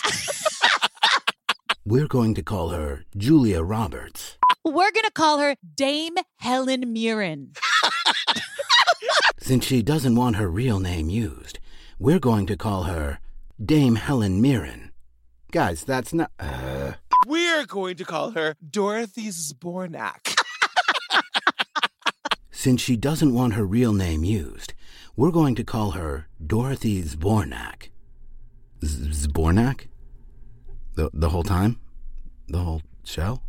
We're 1.84 2.06
going 2.06 2.34
to 2.34 2.42
call 2.42 2.70
her 2.70 3.04
Julia 3.16 3.62
Roberts. 3.62 4.38
We're 4.64 4.92
going 4.92 5.04
to 5.04 5.10
call 5.12 5.38
her 5.38 5.56
Dame 5.74 6.14
Helen 6.36 6.92
Mirren. 6.92 7.52
Since 9.40 9.64
she 9.64 9.82
doesn't 9.82 10.14
want 10.14 10.36
her 10.36 10.48
real 10.48 10.78
name 10.78 11.10
used, 11.10 11.58
we're 12.02 12.18
going 12.18 12.46
to 12.46 12.56
call 12.56 12.82
her 12.82 13.20
Dame 13.64 13.94
Helen 13.94 14.42
Mirren. 14.42 14.90
Guys, 15.52 15.84
that's 15.84 16.12
not. 16.12 16.32
Uh. 16.36 16.94
We're 17.28 17.64
going 17.64 17.94
to 17.94 18.04
call 18.04 18.32
her 18.32 18.56
Dorothy 18.68 19.28
Zbornak. 19.28 20.36
Since 22.50 22.80
she 22.80 22.96
doesn't 22.96 23.32
want 23.32 23.54
her 23.54 23.64
real 23.64 23.92
name 23.92 24.24
used, 24.24 24.74
we're 25.14 25.30
going 25.30 25.54
to 25.54 25.62
call 25.62 25.92
her 25.92 26.26
Dorothy 26.44 27.04
Zbornak. 27.04 27.90
Zbornak? 28.82 29.86
The, 30.96 31.08
the 31.12 31.28
whole 31.28 31.44
time? 31.44 31.78
The 32.48 32.58
whole 32.58 32.82
show? 33.04 33.42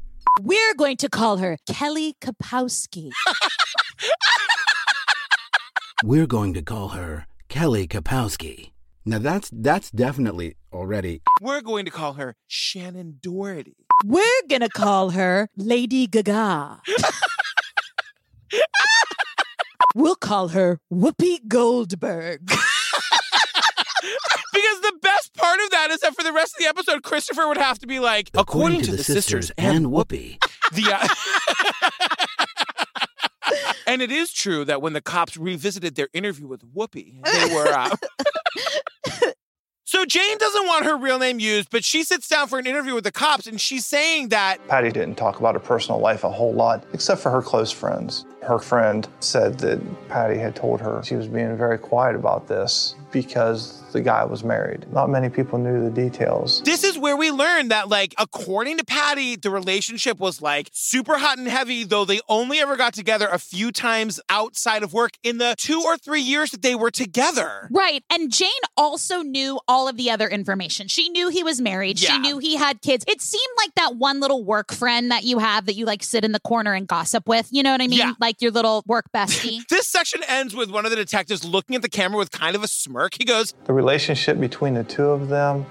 We're 0.44 0.76
going 0.76 0.98
to 0.98 1.10
call 1.10 1.38
her 1.38 1.58
Kelly 1.68 2.13
Kapowski. 2.22 3.10
We're 6.04 6.28
going 6.28 6.54
to 6.54 6.62
call 6.62 6.89
her 6.89 7.26
Kelly 7.54 7.88
Kapowski. 7.88 8.72
Now 9.06 9.20
that's 9.20 9.52
that's 9.54 9.92
definitely 9.92 10.56
already 10.72 11.22
We're 11.39 11.62
going 11.62 11.86
to 11.86 11.92
call 11.92 12.13
her 12.13 12.36
Shannen 12.50 13.22
Doherty. 13.22 13.76
We're 14.04 14.42
going 14.50 14.62
to 14.62 14.70
call 14.70 15.12
her 15.12 15.50
Lady 15.56 16.08
Gaga. 16.08 16.82
we'll 19.94 20.16
call 20.16 20.48
her 20.48 20.80
Whoopi 20.92 21.48
Goldberg. 21.48 22.48
Because 22.48 22.62
the 24.82 24.98
best 25.04 25.36
part 25.36 25.60
of 25.63 25.70
that 25.70 25.92
is 25.92 26.00
that 26.00 26.16
for 26.16 26.24
the 26.24 26.34
rest 26.34 26.56
of 26.56 26.60
the 26.60 26.68
episode, 26.68 27.04
Christopher 27.04 27.48
would 27.48 27.58
have 27.58 27.78
to 27.80 27.88
be 27.88 28.00
like, 28.00 28.32
according, 28.34 28.82
to, 28.82 28.94
the, 28.94 29.04
sisters, 29.04 29.52
and 29.60 29.86
Whoopi. 29.88 30.44
the. 30.74 30.92
Uh, 30.92 31.08
and 33.88 34.02
it 34.02 34.12
is 34.12 34.32
true 34.32 34.65
that 34.65 34.82
when 34.82 34.93
the 34.93 35.02
cops 35.02 35.38
revisited 35.38 35.96
their 35.96 36.10
interview 36.13 36.48
with 36.48 36.62
Whoopi, 36.74 37.24
they 37.24 37.54
were. 37.54 37.67
Uh, 37.67 37.96
so 39.86 40.06
Jane 40.06 40.38
doesn't 40.39 40.65
want 40.65 40.86
her 40.86 40.98
real 40.98 41.19
name 41.19 41.39
used, 41.39 41.69
but 41.69 41.84
she 41.84 42.04
sits 42.04 42.28
down 42.28 42.48
for 42.48 42.58
an 42.58 42.65
interview 42.65 42.96
with 42.96 43.04
the 43.04 43.12
cops, 43.12 43.46
and 43.46 43.62
she's 43.62 43.86
saying 43.86 44.30
that 44.30 44.58
Patti 44.67 44.91
didn't 44.91 45.15
talk 45.15 45.39
about 45.39 45.54
her 45.54 45.60
personal 45.60 46.00
life 46.00 46.24
a 46.24 46.32
whole 46.32 46.54
lot, 46.54 46.84
except 46.93 47.22
for 47.22 47.30
her 47.30 47.41
close 47.41 47.72
friends. 47.72 48.26
Her 48.41 48.58
friend 48.58 49.08
said 49.19 49.60
that 49.60 49.80
Patti 50.10 50.39
had 50.39 50.56
told 50.56 50.82
her 50.82 51.04
she 51.04 51.15
was 51.15 51.28
being 51.28 51.56
very 51.56 51.78
quiet 51.78 52.15
about 52.15 52.48
this 52.48 52.96
because 53.13 53.82
the 53.93 54.02
guy 54.02 54.26
was 54.26 54.43
married. 54.43 54.91
Not 54.91 55.10
many 55.10 55.30
people 55.30 55.60
knew 55.60 55.82
the 55.82 55.89
details. 55.89 56.62
This 56.63 56.84
is 56.84 56.97
where 56.97 57.15
we 57.15 57.32
learned 57.32 57.71
that, 57.71 57.88
like, 57.88 58.13
according 58.17 58.80
to 58.80 58.86
Patti, 58.86 59.36
the 59.36 59.52
relationship 59.52 60.19
was 60.19 60.41
like 60.41 60.69
super 60.73 61.17
hot 61.17 61.38
and 61.38 61.47
heavy, 61.47 61.84
though 61.84 62.04
they 62.04 62.19
only 62.28 62.60
ever 62.60 62.76
got 62.76 62.93
together 62.93 63.30
a 63.32 63.38
few 63.38 63.71
times 63.71 64.19
outside 64.30 64.84
of 64.84 64.91
work 64.93 65.12
in 65.23 65.38
the 65.38 65.56
two 65.58 65.82
or 65.86 65.97
three 65.97 66.21
years 66.21 66.52
that 66.52 66.62
they 66.62 66.76
were 66.76 66.91
together. 66.91 67.69
Right. 67.71 68.04
And 68.12 68.32
Jane 68.32 68.49
also 68.76 69.21
knew 69.21 69.60
all 69.67 69.88
of 69.88 69.95
the 69.95 70.10
other 70.10 70.28
information. 70.28 70.88
She 70.88 71.10
knew 71.10 71.30
he 71.30 71.43
was 71.43 71.62
married. 71.62 72.02
Yeah. 72.02 72.10
She 72.10 72.17
knew 72.19 72.39
he 72.39 72.56
had 72.56 72.82
kids. 72.82 73.06
It 73.08 73.21
seemed 73.21 73.43
like 73.58 73.76
that 73.76 73.95
one 73.95 74.19
little 74.19 74.43
work 74.43 74.73
friend 74.73 75.12
that 75.12 75.23
you 75.23 75.38
have 75.38 75.67
that 75.67 75.76
you 75.76 75.86
like 75.86 76.04
sit 76.04 76.26
in 76.26 76.32
the 76.32 76.39
corner 76.39 76.73
and 76.73 76.88
gossip 76.88 77.28
with. 77.28 77.47
You 77.52 77.62
know 77.62 77.71
what 77.71 77.82
I 77.82 77.88
mean? 77.88 77.99
Yeah. 77.99 78.13
Like 78.19 78.41
your 78.41 78.52
little 78.52 78.84
work 78.88 79.06
bestie. 79.15 79.62
This 79.69 79.88
section 79.88 80.21
ends 80.28 80.56
with 80.56 80.69
one 80.69 80.86
of 80.86 80.91
the 80.91 80.95
detectives 80.95 81.43
looking 81.43 81.76
at 81.76 81.82
the 81.82 81.89
camera 81.89 82.17
with 82.17 82.32
kind 82.32 82.56
of 82.56 82.63
a 82.63 82.67
smirk. 82.67 83.03
He 83.18 83.26
goes, 83.26 83.54
The 83.66 83.74
relationship 83.74 84.39
between 84.39 84.74
the 84.76 84.84
two 84.84 85.06
of 85.10 85.30
them 85.30 85.66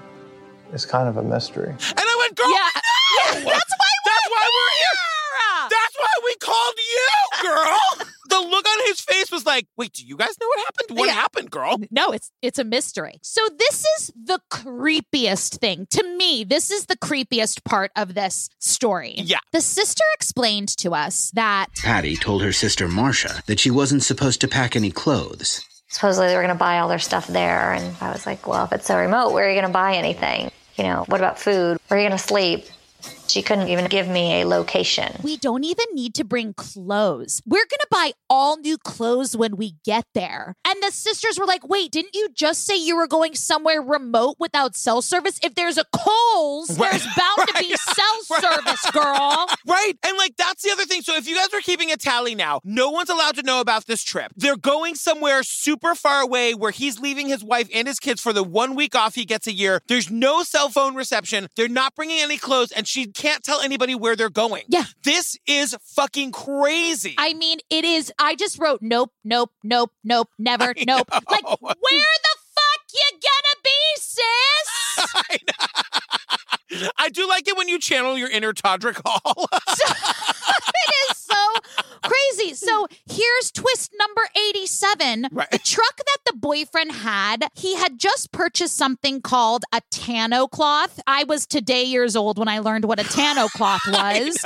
is 0.73 0.85
kind 0.85 1.07
of 1.07 1.17
a 1.17 1.23
mystery. 1.23 1.69
and 1.69 1.79
I 1.99 2.15
went, 2.19 2.35
girl, 2.35 2.49
Yeah. 2.49 2.69
no! 2.75 2.81
Yeah, 3.17 3.33
that's 3.33 3.43
why 3.45 3.89
That's 4.05 4.29
why 4.29 4.49
we're 4.55 4.75
here! 4.77 5.69
That's 5.69 5.95
why 5.97 6.13
we 6.25 6.35
called 6.35 6.75
you, 6.77 7.49
girl! 7.49 8.07
the 8.29 8.39
look 8.49 8.67
on 8.67 8.79
his 8.87 8.99
face 8.99 9.31
was 9.31 9.45
like, 9.45 9.67
wait, 9.77 9.93
do 9.93 10.03
you 10.05 10.17
guys 10.17 10.35
know 10.41 10.47
what 10.47 10.59
happened? 10.59 10.97
What 10.97 11.05
Yeah. 11.07 11.13
happened, 11.13 11.51
girl? 11.51 11.77
No, 11.91 12.11
it's 12.11 12.31
it's 12.41 12.57
a 12.59 12.63
mystery. 12.63 13.19
So 13.21 13.41
this 13.57 13.85
is 13.97 14.11
the 14.15 14.39
creepiest 14.51 15.59
thing. 15.59 15.87
To 15.91 16.03
me, 16.17 16.43
this 16.43 16.71
is 16.71 16.87
the 16.87 16.97
creepiest 16.97 17.63
part 17.63 17.91
of 17.95 18.13
this 18.15 18.49
story. 18.59 19.13
Yeah. 19.17 19.39
The 19.51 19.61
sister 19.61 20.03
explained 20.15 20.69
to 20.77 20.93
us 20.95 21.31
that 21.35 21.67
Patti 21.75 22.15
told 22.15 22.41
her 22.41 22.51
sister 22.53 22.87
Marcia 22.87 23.43
that 23.45 23.59
she 23.59 23.69
wasn't 23.71 24.03
supposed 24.03 24.41
to 24.41 24.47
pack 24.47 24.75
any 24.75 24.91
clothes. 24.91 25.61
Supposedly 25.93 26.27
they 26.27 26.35
were 26.35 26.41
going 26.41 26.55
to 26.55 26.59
buy 26.59 26.79
all 26.79 26.87
their 26.89 26.97
stuff 26.97 27.27
there. 27.27 27.73
And 27.73 27.95
I 28.01 28.11
was 28.11 28.25
like, 28.25 28.47
well, 28.47 28.65
if 28.65 28.73
it's 28.73 28.87
so 28.87 28.97
remote, 28.97 29.31
where 29.31 29.45
are 29.45 29.49
you 29.49 29.53
going 29.53 29.67
to 29.67 29.73
buy 29.73 29.93
anything? 29.93 30.49
You 30.75 30.85
know, 30.85 31.05
what 31.07 31.21
about 31.21 31.37
food? 31.37 31.77
Where 31.87 31.99
are 31.99 32.01
you 32.01 32.09
going 32.09 32.17
to 32.17 32.23
sleep? 32.23 32.65
She 33.27 33.41
couldn't 33.41 33.69
even 33.69 33.85
give 33.85 34.07
me 34.07 34.41
a 34.41 34.45
location. 34.45 35.19
we 35.23 35.37
don't 35.37 35.63
even 35.63 35.85
need 35.93 36.13
to 36.15 36.23
bring 36.23 36.53
clothes. 36.53 37.41
We're 37.45 37.65
going 37.65 37.79
to 37.79 37.87
buy 37.89 38.13
all 38.29 38.57
new 38.57 38.77
clothes 38.77 39.35
when 39.35 39.55
we 39.57 39.75
get 39.85 40.05
there. 40.13 40.55
And 40.67 40.81
the 40.83 40.91
sisters 40.91 41.39
were 41.39 41.45
like, 41.45 41.67
wait, 41.67 41.91
didn't 41.91 42.13
you 42.15 42.29
just 42.33 42.65
say 42.65 42.75
you 42.77 42.95
were 42.95 43.07
going 43.07 43.35
somewhere 43.35 43.81
remote 43.81 44.35
without 44.39 44.75
cell 44.75 45.01
service? 45.01 45.39
If 45.43 45.55
there's 45.55 45.77
a 45.77 45.85
Kohl's, 45.95 46.77
Right. 46.77 46.91
there's 46.91 47.05
bound 47.17 47.47
to 47.47 47.53
be 47.59 47.75
cell 47.75 48.39
service, 48.39 48.91
girl. 48.91 49.47
Right. 49.65 49.93
And 50.05 50.17
like 50.17 50.35
that's 50.37 50.61
the 50.63 50.71
other 50.71 50.83
thing. 50.85 51.01
So 51.01 51.15
if 51.15 51.27
you 51.27 51.35
guys 51.35 51.47
are 51.53 51.61
keeping 51.61 51.91
a 51.91 51.97
tally 51.97 52.35
now, 52.35 52.59
no 52.63 52.89
one's 52.89 53.09
allowed 53.09 53.35
to 53.35 53.43
know 53.43 53.59
about 53.61 53.85
this 53.87 54.03
trip. 54.03 54.31
They're 54.35 54.57
going 54.57 54.95
somewhere 54.95 55.41
super 55.43 55.95
far 55.95 56.21
away 56.21 56.53
where 56.53 56.71
he's 56.71 56.99
leaving 56.99 57.27
his 57.29 57.43
wife 57.43 57.69
and 57.73 57.87
his 57.87 57.99
kids 57.99 58.21
for 58.21 58.33
the 58.33 58.43
one 58.43 58.75
week 58.75 58.93
off 58.95 59.15
he 59.15 59.25
gets 59.25 59.47
a 59.47 59.53
year. 59.53 59.81
There's 59.87 60.11
no 60.11 60.43
cell 60.43 60.69
phone 60.69 60.95
reception. 60.95 61.47
They're 61.55 61.67
not 61.69 61.95
bringing 61.95 62.19
any 62.19 62.37
clothes 62.37 62.71
and 62.71 62.87
she 62.87 63.05
can't 63.13 63.43
tell 63.43 63.61
anybody 63.61 63.95
where 63.95 64.15
they're 64.15 64.29
going. 64.29 64.63
Yeah. 64.67 64.85
This 65.03 65.37
is 65.47 65.75
fucking 65.81 66.31
crazy. 66.31 67.15
I 67.17 67.33
mean, 67.33 67.59
it 67.69 67.85
is. 67.85 68.11
I 68.19 68.35
just 68.35 68.59
wrote 68.59 68.81
nope, 68.81 69.11
nope, 69.23 69.51
nope, 69.63 69.91
nope, 70.03 70.29
never, 70.37 70.73
nope. 70.87 71.07
Like, 71.11 71.45
where 71.61 71.69
the 71.69 72.35
fuck 72.55 72.81
you 72.93 73.09
gonna 73.11 73.61
be, 73.63 73.69
sis? 73.95 74.72
I 76.97 77.09
do 77.09 77.27
like 77.27 77.47
it 77.47 77.55
when 77.57 77.67
you 77.67 77.79
channel 77.79 78.17
your 78.17 78.29
inner 78.29 78.53
Todrick 78.53 78.99
Hall. 79.05 79.47
it 79.51 81.11
is 81.11 81.17
so 81.17 81.35
crazy. 82.01 82.53
So 82.53 82.87
here's 83.09 83.51
twist 83.51 83.91
number 83.99 84.21
87. 84.49 85.27
Right. 85.31 85.51
The 85.51 85.59
truck 85.59 85.97
that 85.97 86.17
the 86.25 86.33
boyfriend 86.37 86.91
had, 86.93 87.47
he 87.53 87.75
had 87.75 87.99
just 87.99 88.31
purchased 88.31 88.75
something 88.75 89.21
called 89.21 89.63
a 89.71 89.81
tonneau 89.91 90.47
cloth. 90.47 90.99
I 91.07 91.23
was 91.23 91.45
today 91.45 91.83
years 91.83 92.15
old 92.15 92.37
when 92.37 92.47
I 92.47 92.59
learned 92.59 92.85
what 92.85 92.99
a 92.99 93.03
tonneau 93.03 93.47
cloth 93.49 93.81
was. 93.87 94.37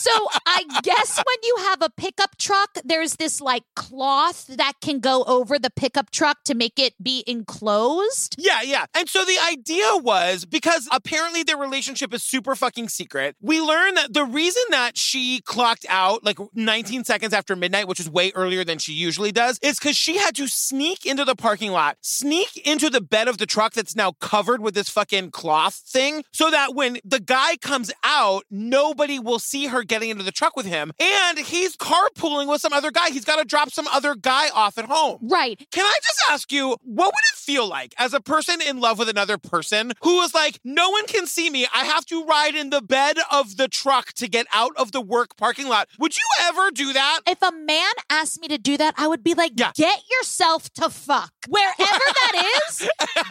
So 0.00 0.26
I 0.46 0.64
guess 0.82 1.16
when 1.16 1.36
you 1.42 1.56
have 1.68 1.82
a 1.82 1.90
pickup 1.90 2.36
truck, 2.38 2.70
there's 2.84 3.16
this 3.16 3.40
like 3.40 3.64
cloth 3.76 4.46
that 4.46 4.74
can 4.80 5.00
go 5.00 5.24
over 5.24 5.58
the 5.58 5.70
pickup 5.70 6.10
truck 6.10 6.38
to 6.44 6.54
make 6.54 6.78
it 6.78 6.94
be 7.02 7.24
enclosed. 7.26 8.36
Yeah, 8.38 8.62
yeah. 8.62 8.86
And 8.96 9.08
so 9.08 9.24
the 9.24 9.38
idea 9.48 9.96
was 9.96 10.44
because 10.44 10.88
apparently 10.92 11.42
their 11.42 11.56
relationship 11.56 12.12
is 12.14 12.22
super 12.22 12.54
fucking 12.54 12.88
secret. 12.88 13.36
We 13.40 13.60
learned 13.60 13.96
that 13.96 14.14
the 14.14 14.24
reason 14.24 14.62
that 14.70 14.96
she 14.96 15.40
clocked 15.40 15.86
out 15.88 16.24
like 16.24 16.38
19 16.54 17.04
seconds 17.04 17.32
after 17.32 17.56
midnight, 17.56 17.88
which 17.88 18.00
is 18.00 18.10
way 18.10 18.32
earlier 18.34 18.64
than 18.64 18.78
she 18.78 18.92
usually 18.92 19.32
does, 19.32 19.58
is 19.62 19.78
because 19.78 19.96
she 19.96 20.18
had 20.18 20.34
to 20.36 20.48
sneak 20.48 21.06
into 21.06 21.24
the 21.24 21.36
parking 21.36 21.72
lot, 21.72 21.96
sneak 22.00 22.56
into 22.66 22.90
the 22.90 23.00
bed 23.00 23.28
of 23.28 23.38
the 23.38 23.46
truck 23.46 23.72
that's 23.72 23.96
now 23.96 24.12
covered 24.20 24.60
with 24.60 24.74
this 24.74 24.88
fucking 24.88 25.30
cloth 25.30 25.74
thing, 25.74 26.24
so 26.32 26.50
that 26.50 26.74
when 26.74 26.98
the 27.04 27.20
guy 27.20 27.56
comes 27.56 27.92
out, 28.04 28.44
nobody 28.50 29.18
will 29.18 29.38
see 29.38 29.66
her 29.66 29.84
getting 29.88 30.10
into 30.10 30.22
the 30.22 30.32
truck 30.32 30.56
with 30.56 30.66
him. 30.66 30.92
And 31.00 31.38
he's 31.38 31.76
carpooling 31.76 32.48
with 32.48 32.60
some 32.60 32.72
other 32.72 32.90
guy. 32.90 33.10
He's 33.10 33.24
got 33.24 33.36
to 33.36 33.44
drop 33.44 33.70
some 33.70 33.86
other 33.88 34.14
guy 34.14 34.48
off 34.50 34.78
at 34.78 34.84
home. 34.84 35.18
Right. 35.22 35.58
Can 35.72 35.84
I 35.84 35.98
just 36.02 36.20
ask 36.30 36.52
you, 36.52 36.76
what 36.82 37.06
would 37.06 37.24
it 37.32 37.36
feel 37.38 37.66
like 37.66 37.94
as 37.98 38.12
a 38.14 38.20
person 38.20 38.60
in 38.60 38.78
love 38.80 38.98
with 38.98 39.08
another 39.08 39.38
person 39.38 39.92
who 40.02 40.20
is 40.22 40.34
like, 40.34 40.60
no 40.64 40.90
one 40.90 41.06
can 41.06 41.26
see 41.26 41.50
me. 41.50 41.66
I 41.74 41.84
have 41.84 42.04
to 42.06 42.24
ride 42.24 42.54
in 42.54 42.70
the 42.70 42.82
bed 42.82 43.16
of 43.32 43.56
the 43.56 43.68
truck 43.68 44.12
to 44.14 44.28
get 44.28 44.46
out 44.52 44.72
of 44.76 44.92
the 44.92 45.00
work 45.00 45.36
parking 45.36 45.66
lot. 45.68 45.88
Would 45.98 46.16
you 46.16 46.24
ever 46.44 46.70
do 46.70 46.92
that? 46.92 47.20
If 47.26 47.40
a 47.42 47.52
man 47.52 47.90
asked 48.10 48.40
me 48.40 48.48
to 48.48 48.58
do 48.58 48.76
that, 48.76 48.94
I 48.98 49.06
would 49.08 49.24
be 49.24 49.34
like, 49.34 49.52
Yeah. 49.56 49.72
get 49.74 50.02
yourself 50.10 50.70
to 50.74 50.90
fuck. 50.90 51.32
Wherever 51.48 51.74
that 51.78 52.60
is, 52.68 52.88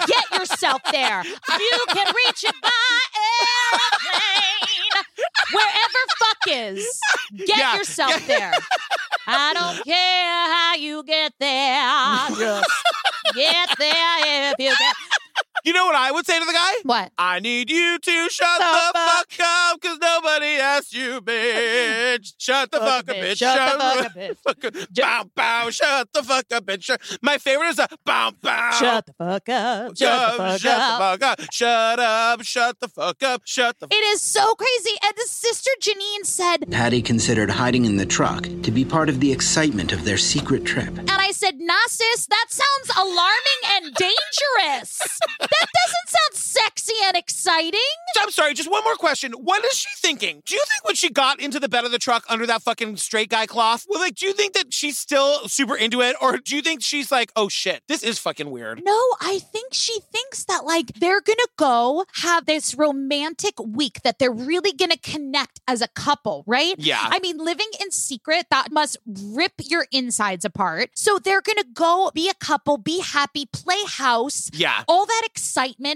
get 0.08 0.40
yourself 0.40 0.82
there. 0.92 1.24
You 1.60 1.80
can 1.90 2.08
reach 2.26 2.44
it 2.44 2.56
by 2.62 2.70
airplane. 3.74 5.04
Wherever 5.52 6.02
fuck 6.20 6.38
is, 6.48 7.00
get 7.36 7.58
Yeah. 7.58 7.76
yourself 7.78 8.26
there. 8.28 8.54
I 9.28 9.54
don't 9.54 9.84
care 9.86 10.54
how 10.54 10.76
you 10.76 11.04
get 11.04 11.34
there. 11.40 12.28
Just 12.38 12.70
get 13.36 13.70
there 13.78 14.52
if 14.52 14.56
you 14.60 14.70
get. 14.70 14.96
You 15.68 15.74
know 15.74 15.86
what 15.86 15.96
I 15.96 16.14
would 16.14 16.26
say 16.26 16.40
to 16.40 16.46
the 16.46 16.54
guy? 16.54 16.72
What? 16.84 17.12
I 17.18 17.42
need 17.42 17.70
you 17.70 18.00
to 18.00 18.30
shut 18.30 18.58
The 18.58 18.64
the 18.64 19.00
fuck 19.00 19.46
up 19.46 19.82
because 19.82 19.98
nobody 20.00 20.46
asked 20.46 20.94
you, 20.94 21.20
bitch. 21.22 22.36
Shut 22.38 22.72
the 22.72 22.78
fuck 22.80 23.10
up, 23.10 23.16
bitch. 23.18 23.36
Shut 23.36 23.78
the 23.78 24.36
fuck 24.42 24.64
up, 24.64 24.74
bitch. 24.74 24.96
Bow, 24.96 25.26
bow. 25.36 25.70
Shut 25.70 26.08
the 26.14 26.24
fuck 26.24 26.46
up, 26.54 26.64
bitch. 26.64 26.84
Shut- 26.86 27.02
My 27.22 27.38
favorite 27.38 27.68
is 27.68 27.80
a 27.80 27.90
bow, 28.06 28.32
bow. 28.42 28.72
Shut 28.80 29.08
the 29.08 29.14
fuck 29.18 29.50
up. 29.50 29.98
Shut 29.98 29.98
the 29.98 30.08
up, 30.10 30.38
fuck 30.38 30.60
shut 30.62 30.80
up. 30.80 31.20
the 31.20 31.20
fuck 31.20 31.22
up. 31.42 31.52
Shut 31.52 32.00
up. 32.00 32.42
Shut 32.44 32.80
the 32.80 32.88
fuck 32.88 33.24
up. 33.24 33.42
Shut 33.44 33.78
the 33.82 33.88
It 33.92 34.04
is 34.14 34.22
so 34.22 34.56
crazy. 34.56 34.96
And 35.04 35.14
the 35.18 35.28
sister 35.28 35.72
Janine 35.82 36.26
said, 36.26 36.72
Patti 36.72 37.02
considered 37.02 37.50
hiding 37.50 37.84
in 37.84 37.98
the 37.98 38.06
truck 38.06 38.44
to 38.64 38.72
be 38.72 38.86
part 38.86 39.10
of 39.10 39.20
the 39.20 39.34
excitement 39.34 39.92
of 39.92 40.06
their 40.06 40.18
secret 40.18 40.64
trip. 40.64 40.98
And 40.98 41.12
I 41.12 41.32
said, 41.32 41.56
nah, 41.60 41.74
sis, 41.88 42.26
that 42.28 42.46
sounds 42.52 42.98
alarming 42.98 43.62
and 43.76 43.94
dangerous. 43.96 45.02
that 45.60 45.70
doesn't 45.74 46.10
sound 46.10 46.34
sexy 46.64 46.94
and 47.06 47.16
exciting. 47.18 47.80
I'm 48.22 48.32
sorry, 48.32 48.54
just 48.54 48.70
one 48.70 48.84
more 48.84 48.96
question. 48.96 49.32
What 49.34 49.64
is 49.66 49.78
she 49.78 49.90
thinking? 49.98 50.42
Do 50.46 50.56
you 50.56 50.62
think 50.68 50.86
when 50.86 50.96
she 50.96 51.10
got 51.10 51.40
into 51.40 51.60
the 51.60 51.70
bed 51.70 51.86
of 51.86 51.92
the 51.92 52.00
truck 52.00 52.24
under 52.30 52.46
that 52.48 52.62
fucking 52.64 52.98
straight 52.98 53.30
guy 53.30 53.46
cloth, 53.46 53.86
well, 53.88 54.00
like, 54.00 54.16
do 54.16 54.26
you 54.26 54.34
think 54.34 54.54
that 54.54 54.74
she's 54.74 54.98
still 54.98 55.48
super 55.48 55.76
into 55.76 56.02
it? 56.02 56.16
Or 56.22 56.38
do 56.38 56.56
you 56.56 56.62
think 56.62 56.82
she's 56.82 57.12
like, 57.12 57.32
oh 57.36 57.48
shit, 57.50 57.84
this 57.88 58.04
is 58.04 58.20
fucking 58.20 58.50
weird? 58.50 58.82
No, 58.84 59.00
I 59.22 59.40
think 59.40 59.74
she 59.74 60.00
thinks 60.12 60.46
that 60.46 60.66
like 60.66 60.94
they're 60.94 61.22
gonna 61.22 61.38
go 61.58 62.06
have 62.16 62.46
this 62.46 62.76
romantic 62.76 63.60
week 63.60 64.02
that 64.04 64.20
they're 64.20 64.32
really 64.32 64.74
gonna 64.74 64.98
connect 64.98 65.60
as 65.68 65.82
a 65.82 65.88
couple, 65.88 66.44
right? 66.48 66.76
Yeah. 66.78 67.00
I 67.02 67.20
mean, 67.20 67.38
living 67.38 67.68
in 67.82 67.92
secret, 67.92 68.48
that 68.50 68.72
must 68.72 68.98
rip 69.06 69.54
your 69.60 69.86
insides 69.92 70.46
apart. 70.46 70.90
So 70.96 71.20
they're 71.20 71.42
gonna 71.42 71.64
go 71.74 72.12
be 72.14 72.30
a 72.30 72.34
couple, 72.34 72.78
be 72.78 73.00
happy, 73.02 73.46
play 73.46 73.82
house. 73.88 74.50
Yeah. 74.54 74.84
all 74.88 75.06
that 75.06 75.22
excitement, 75.26 75.47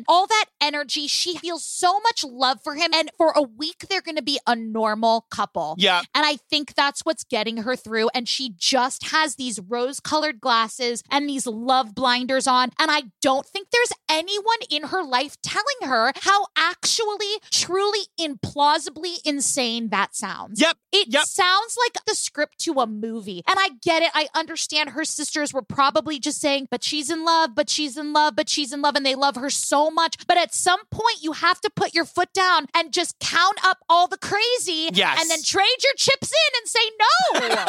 all 0.07 0.27
that 0.27 0.45
energy. 0.59 1.07
She 1.07 1.37
feels 1.37 1.63
so 1.63 1.99
much 2.01 2.23
love 2.23 2.59
for 2.63 2.75
him. 2.75 2.91
And 2.93 3.09
for 3.17 3.31
a 3.35 3.41
week, 3.41 3.85
they're 3.89 4.01
going 4.01 4.15
to 4.17 4.21
be 4.21 4.39
a 4.47 4.55
normal 4.55 5.25
couple. 5.29 5.75
Yeah. 5.77 6.01
And 6.13 6.25
I 6.25 6.37
think 6.49 6.75
that's 6.75 7.01
what's 7.01 7.23
getting 7.23 7.57
her 7.57 7.75
through. 7.75 8.09
And 8.13 8.27
she 8.27 8.53
just 8.57 9.07
has 9.11 9.35
these 9.35 9.59
rose 9.59 9.99
colored 9.99 10.39
glasses 10.41 11.03
and 11.09 11.27
these 11.29 11.47
love 11.47 11.95
blinders 11.95 12.47
on. 12.47 12.71
And 12.79 12.91
I 12.91 13.03
don't 13.21 13.45
think 13.45 13.69
there's 13.71 13.91
anyone 14.09 14.57
in 14.69 14.83
her 14.83 15.03
life 15.03 15.37
telling 15.41 15.89
her 15.89 16.11
how 16.21 16.47
actually, 16.57 17.39
truly, 17.49 18.07
implausibly 18.19 19.15
insane 19.25 19.89
that 19.89 20.15
sounds. 20.15 20.59
Yep. 20.61 20.77
It 20.91 21.07
Yep. 21.09 21.25
sounds 21.25 21.77
like 21.77 22.03
the 22.05 22.15
script 22.15 22.59
to 22.59 22.73
a 22.79 22.87
movie. 22.87 23.43
And 23.47 23.57
I 23.59 23.69
get 23.81 24.03
it. 24.03 24.11
I 24.13 24.27
understand 24.35 24.91
her 24.91 25.05
sisters 25.05 25.53
were 25.53 25.61
probably 25.61 26.19
just 26.19 26.39
saying, 26.39 26.67
but 26.69 26.83
she's 26.83 27.09
in 27.09 27.23
love, 27.25 27.55
but 27.55 27.69
she's 27.69 27.97
in 27.97 28.13
love, 28.13 28.35
but 28.35 28.49
she's 28.49 28.71
in 28.73 28.81
love, 28.81 28.95
and 28.95 29.05
they 29.05 29.15
love 29.15 29.35
her 29.35 29.40
so 29.49 29.89
much. 29.89 30.15
But 30.27 30.37
at 30.37 30.53
some 30.53 30.79
point, 30.91 31.17
you 31.21 31.31
have 31.33 31.59
to 31.61 31.69
put 31.69 31.93
your 31.93 32.05
foot 32.05 32.31
down 32.33 32.67
and 32.75 32.91
just 32.93 33.19
count 33.19 33.57
up 33.65 33.79
all 33.89 34.07
the 34.07 34.17
crazy 34.17 34.89
Yes. 34.93 35.19
and 35.21 35.29
then 35.29 35.41
trade 35.43 35.65
your 35.83 35.93
chips 35.95 36.31
in 36.31 36.51
and 36.59 36.67
say 36.67 36.79
no. 36.99 37.65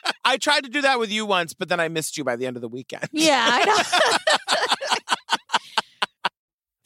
I 0.24 0.36
tried 0.36 0.64
to 0.64 0.70
do 0.70 0.82
that 0.82 0.98
with 0.98 1.10
you 1.10 1.26
once, 1.26 1.54
but 1.54 1.68
then 1.68 1.80
I 1.80 1.88
missed 1.88 2.16
you 2.18 2.24
by 2.24 2.36
the 2.36 2.46
end 2.46 2.56
of 2.56 2.62
the 2.62 2.68
weekend. 2.68 3.08
yeah, 3.12 3.46
I 3.50 3.64
know. 3.64 3.76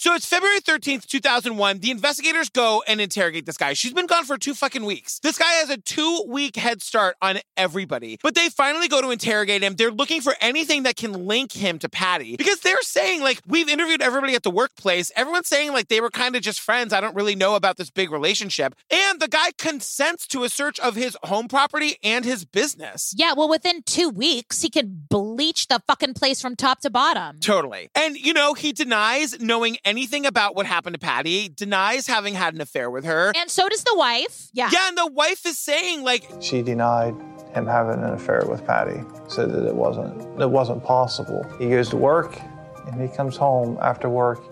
So 0.05 0.13
it's 0.13 0.27
February 0.27 0.61
13th, 0.61 1.07
2001. 1.07 1.79
The 1.79 1.91
investigators 1.91 2.51
go 2.51 2.83
and 2.87 3.01
interrogate 3.01 3.47
this 3.47 3.57
guy. 3.57 3.73
She's 3.73 3.95
been 3.95 4.05
gone 4.05 4.27
for 4.27 4.37
two 4.37 4.53
fucking 4.53 4.85
weeks. 4.85 5.19
This 5.21 5.39
guy 5.39 5.51
has 5.51 5.71
a 5.71 5.79
two 5.79 6.27
week 6.29 6.57
head 6.57 6.83
start 6.83 7.17
on 7.23 7.39
everybody. 7.57 8.19
But 8.23 8.35
they 8.35 8.51
finally 8.51 8.87
go 8.87 9.01
to 9.01 9.13
interrogate 9.13 9.63
him. 9.63 9.77
They're 9.77 9.91
looking 9.91 10.21
for 10.21 10.35
anything 10.43 10.83
that 10.83 10.97
can 10.97 11.27
link 11.27 11.53
him 11.53 11.79
to 11.79 11.89
Patti 11.89 12.37
because 12.37 12.61
they're 12.61 12.83
saying, 12.83 13.23
like, 13.23 13.41
we've 13.47 13.67
interviewed 13.67 14.03
everybody 14.03 14.35
at 14.35 14.43
the 14.43 14.51
workplace. 14.51 15.11
Everyone's 15.17 15.49
saying, 15.49 15.73
like, 15.73 15.89
they 15.89 16.03
were 16.03 16.11
kind 16.11 16.37
of 16.37 16.43
just 16.43 16.61
friends. 16.61 16.93
I 16.93 17.01
don't 17.01 17.17
really 17.17 17.35
know 17.35 17.55
about 17.55 17.79
this 17.79 17.89
big 17.89 18.11
relationship. 18.11 18.75
And 18.91 19.21
the 19.21 19.29
guy 19.29 19.53
consents 19.57 20.27
to 20.27 20.45
a 20.45 20.51
search 20.51 20.79
of 20.81 20.97
his 20.97 21.17
home 21.23 21.49
property 21.49 21.97
and 22.05 22.27
his 22.27 22.45
business. 22.45 23.15
yeah, 23.17 23.33
well, 23.35 23.49
within 23.49 23.83
two 23.83 24.11
weeks, 24.11 24.61
he 24.61 24.69
could 24.69 25.09
bleach 25.09 25.69
the 25.69 25.81
fucking 25.87 26.13
place 26.13 26.43
from 26.43 26.57
top 26.57 26.81
to 26.83 26.91
bottom. 26.91 27.41
Totally. 27.41 27.89
And, 27.95 28.19
you 28.19 28.35
know, 28.35 28.53
he 28.53 28.73
denies 28.73 29.41
knowing 29.41 29.79
anything 29.83 29.94
about 30.27 30.55
what 30.57 30.67
happened 30.67 30.95
to 30.95 31.01
Patti, 31.01 31.49
denies 31.49 32.07
having 32.07 32.35
had 32.35 32.55
an 32.55 32.61
affair 32.61 32.91
with 32.91 33.05
her. 33.05 33.33
And 33.37 33.51
so 33.51 33.69
does 33.69 33.85
the 33.85 33.95
wife. 33.97 34.49
Yeah. 34.53 34.71
Yeah, 34.73 34.89
and 34.89 34.99
the 34.99 35.07
wife 35.07 35.47
is 35.47 35.59
saying, 35.59 36.03
like, 36.03 36.29
She 36.41 36.63
denied 36.63 37.15
him 37.55 37.67
having 37.67 38.03
an 38.03 38.11
affair 38.11 38.45
with 38.49 38.67
Patti, 38.67 39.01
said 39.29 39.51
that 39.53 39.67
it 39.67 39.75
wasn't 39.75 40.41
it 40.41 40.51
wasn't 40.51 40.83
possible. 40.85 41.45
He 41.59 41.71
goes 41.71 41.89
to 41.91 41.97
work 41.97 42.39
and 42.87 43.01
he 43.01 43.15
comes 43.17 43.37
home 43.37 43.79
after 43.81 44.09
work 44.09 44.43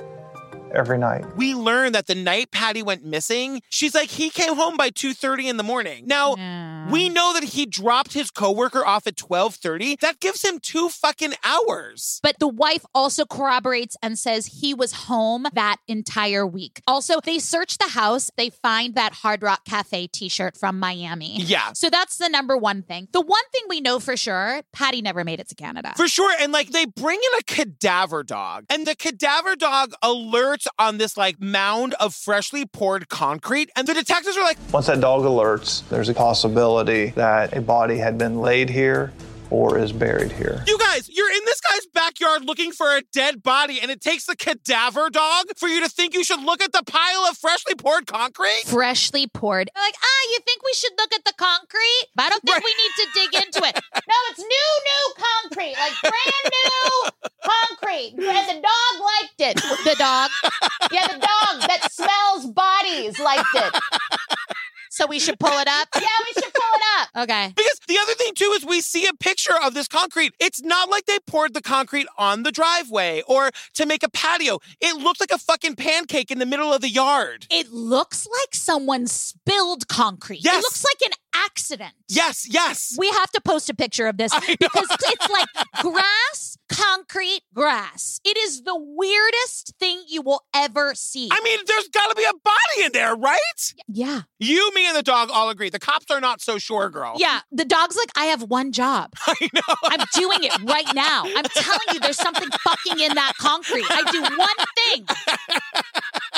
every 0.74 0.98
night. 0.98 1.24
we 1.36 1.54
learn 1.54 1.92
that 1.92 2.06
the 2.06 2.14
night 2.14 2.50
Patti 2.50 2.82
went 2.82 3.04
missing, 3.04 3.62
she's 3.68 3.94
like, 3.94 4.10
he 4.10 4.30
came 4.30 4.54
home 4.56 4.76
by 4.76 4.90
2.30 4.90 5.44
in 5.48 5.56
the 5.56 5.62
morning. 5.62 6.04
Now, 6.06 6.34
Yeah. 6.36 6.90
we 6.90 7.08
know 7.08 7.32
that 7.34 7.44
he 7.44 7.66
dropped 7.66 8.12
his 8.12 8.30
coworker 8.30 8.84
off 8.84 9.06
at 9.06 9.16
12.30. 9.16 9.98
That 10.00 10.20
gives 10.20 10.42
him 10.44 10.58
two 10.60 10.88
fucking 10.88 11.34
hours. 11.44 12.20
But 12.22 12.36
the 12.38 12.48
wife 12.48 12.84
also 12.94 13.24
corroborates 13.24 13.96
and 14.02 14.18
says 14.18 14.46
he 14.46 14.74
was 14.74 14.92
home 14.92 15.46
that 15.54 15.76
entire 15.88 16.46
week. 16.46 16.80
Also, 16.86 17.20
they 17.24 17.38
search 17.38 17.78
the 17.78 17.88
house. 17.90 18.30
They 18.36 18.50
find 18.50 18.94
that 18.94 19.12
Hard 19.14 19.42
Rock 19.42 19.64
Cafe 19.64 20.06
t 20.08 20.28
shirt 20.28 20.56
from 20.56 20.78
Miami. 20.78 21.40
Yeah. 21.42 21.72
So 21.74 21.90
that's 21.90 22.16
the 22.18 22.28
number 22.28 22.56
one 22.56 22.82
thing. 22.82 23.08
The 23.12 23.20
one 23.20 23.42
thing 23.52 23.62
we 23.68 23.80
know 23.80 23.98
for 24.00 24.16
sure 24.16 24.62
Patti 24.72 25.02
never 25.02 25.24
made 25.24 25.40
it 25.40 25.48
to 25.48 25.54
Canada. 25.54 25.92
For 25.96 26.08
sure. 26.08 26.34
And 26.40 26.52
like 26.52 26.70
they 26.70 26.84
bring 26.84 27.18
in 27.18 27.38
a 27.40 27.42
cadaver 27.44 28.22
dog, 28.22 28.64
and 28.70 28.86
the 28.86 28.94
cadaver 28.94 29.56
dog 29.56 29.92
alerts 30.02 30.61
on 30.78 30.98
this 30.98 31.16
like 31.16 31.40
mound 31.40 31.94
of 32.00 32.14
freshly 32.14 32.66
poured 32.66 33.08
concrete. 33.08 33.70
And 33.76 33.86
the 33.86 33.94
detectives 33.94 34.36
are 34.36 34.44
like, 34.44 34.58
Once 34.72 34.86
that 34.86 35.00
dog 35.00 35.22
alerts, 35.22 35.88
there's 35.88 36.08
a 36.08 36.14
possibility 36.14 37.10
that 37.10 37.56
a 37.56 37.60
body 37.60 37.98
had 37.98 38.18
been 38.18 38.40
laid 38.40 38.70
here 38.70 39.12
or 39.52 39.76
is 39.76 39.92
buried 39.92 40.32
here. 40.32 40.64
You 40.66 40.78
guys, 40.78 41.10
you're 41.12 41.30
in 41.30 41.44
this 41.44 41.60
guy's 41.60 41.84
backyard 41.92 42.42
looking 42.46 42.72
for 42.72 42.96
a 42.96 43.02
dead 43.12 43.42
body, 43.42 43.80
and 43.82 43.90
it 43.90 44.00
takes 44.00 44.24
the 44.24 44.34
cadaver 44.34 45.10
dog 45.10 45.44
for 45.58 45.68
you 45.68 45.82
to 45.82 45.90
think 45.90 46.14
you 46.14 46.24
should 46.24 46.40
look 46.42 46.62
at 46.62 46.72
the 46.72 46.82
pile 46.86 47.26
of 47.28 47.36
freshly 47.36 47.74
poured 47.74 48.06
concrete? 48.06 48.62
Freshly 48.64 49.26
poured. 49.26 49.70
They're 49.74 49.84
like, 49.84 49.94
ah, 50.02 50.22
you 50.32 50.38
think 50.46 50.62
we 50.64 50.72
should 50.72 50.92
look 50.96 51.12
at 51.12 51.24
the 51.26 51.34
concrete? 51.36 52.04
But 52.16 52.22
I 52.24 52.28
don't 52.30 52.42
think 52.42 52.56
Right. 52.56 52.64
we 52.64 52.74
need 52.82 52.94
to 52.96 53.06
dig 53.14 53.44
into 53.44 53.68
it. 53.68 53.78
No, 54.12 54.14
it's 54.30 54.40
new, 54.40 54.70
new 54.90 55.14
concrete, 55.16 55.74
like 55.78 55.92
brand 56.02 56.44
new 56.52 57.30
concrete. 57.44 58.12
And 58.18 58.48
the 58.48 58.60
dog 58.60 59.00
liked 59.00 59.38
it. 59.38 59.56
The 59.84 59.94
dog. 59.98 60.30
Yeah, 60.90 61.06
the 61.06 61.18
dog 61.18 61.68
that 61.68 61.88
smells 61.92 62.46
bodies 62.52 63.18
liked 63.20 63.46
it. 63.54 63.72
So 65.02 65.08
we 65.08 65.18
should 65.18 65.40
pull 65.40 65.58
it 65.58 65.66
up. 65.66 65.88
Yeah, 66.02 66.08
we 66.26 66.42
should 66.42 66.52
pull 66.52 66.62
it 66.74 66.82
up. 67.00 67.22
Okay. 67.24 67.52
Because 67.56 67.80
the 67.88 67.98
other 67.98 68.14
thing 68.14 68.34
too 68.34 68.52
is 68.56 68.64
we 68.64 68.80
see 68.80 69.06
a 69.06 69.12
picture 69.14 69.54
of 69.62 69.74
this 69.74 69.88
concrete. 69.88 70.32
It's 70.40 70.62
not 70.62 70.88
like 70.88 71.06
they 71.06 71.18
poured 71.26 71.54
the 71.54 71.62
concrete 71.62 72.06
on 72.18 72.42
the 72.42 72.52
driveway 72.52 73.22
or 73.26 73.50
to 73.74 73.86
make 73.86 74.02
a 74.02 74.10
patio. 74.10 74.58
It 74.80 74.96
looks 74.96 75.20
like 75.20 75.30
a 75.32 75.38
fucking 75.38 75.76
pancake 75.76 76.30
in 76.30 76.38
the 76.38 76.46
middle 76.46 76.72
of 76.72 76.80
the 76.80 76.88
yard. 76.88 77.46
It 77.50 77.70
looks 77.70 78.26
like 78.26 78.54
someone 78.54 79.06
spilled 79.06 79.88
concrete. 79.88 80.44
Yes. 80.44 80.54
It 80.54 80.58
looks 80.58 80.84
like 80.84 81.10
an 81.10 81.16
accident. 81.34 81.92
Yes, 82.08 82.46
yes. 82.48 82.94
We 82.98 83.08
have 83.08 83.30
to 83.32 83.40
post 83.40 83.70
a 83.70 83.74
picture 83.74 84.06
of 84.06 84.16
this 84.16 84.32
because 84.34 84.88
it's 84.90 85.30
like 85.30 85.48
grass, 85.80 86.58
concrete, 86.68 87.40
grass. 87.54 88.20
It 88.24 88.36
is 88.36 88.62
the 88.62 88.76
weirdest 88.78 89.74
thing 89.78 90.02
you 90.08 90.22
will 90.22 90.42
ever 90.54 90.94
see. 90.94 91.28
I 91.30 91.40
mean, 91.42 91.58
there's 91.66 91.88
got 91.88 92.08
to 92.08 92.14
be 92.14 92.24
a 92.24 92.32
body 92.32 92.84
in 92.86 92.92
there, 92.92 93.14
right? 93.14 93.38
yeah. 93.88 94.22
You, 94.38 94.72
me, 94.74 94.86
and 94.86 94.96
the 94.96 95.02
dog 95.02 95.30
all 95.32 95.50
agree. 95.50 95.70
The 95.70 95.78
cops 95.78 96.10
are 96.10 96.20
not 96.20 96.40
so 96.40 96.58
sure, 96.58 96.90
girl. 96.90 97.14
Yeah. 97.16 97.40
The 97.52 97.64
dog's 97.64 97.96
like, 97.96 98.10
I 98.16 98.26
have 98.26 98.42
one 98.42 98.72
job. 98.72 99.12
I 99.26 99.48
know. 99.54 99.60
I'm 99.84 100.04
doing 100.14 100.42
it 100.42 100.52
right 100.62 100.92
now. 100.94 101.22
I'm 101.24 101.44
telling 101.44 101.78
you, 101.92 102.00
there's 102.00 102.16
something 102.16 102.48
fucking 102.64 103.00
in 103.00 103.14
that 103.14 103.34
concrete. 103.38 103.84
I 103.88 104.10
do 104.10 104.22
one 104.36 104.66
thing. 104.76 105.06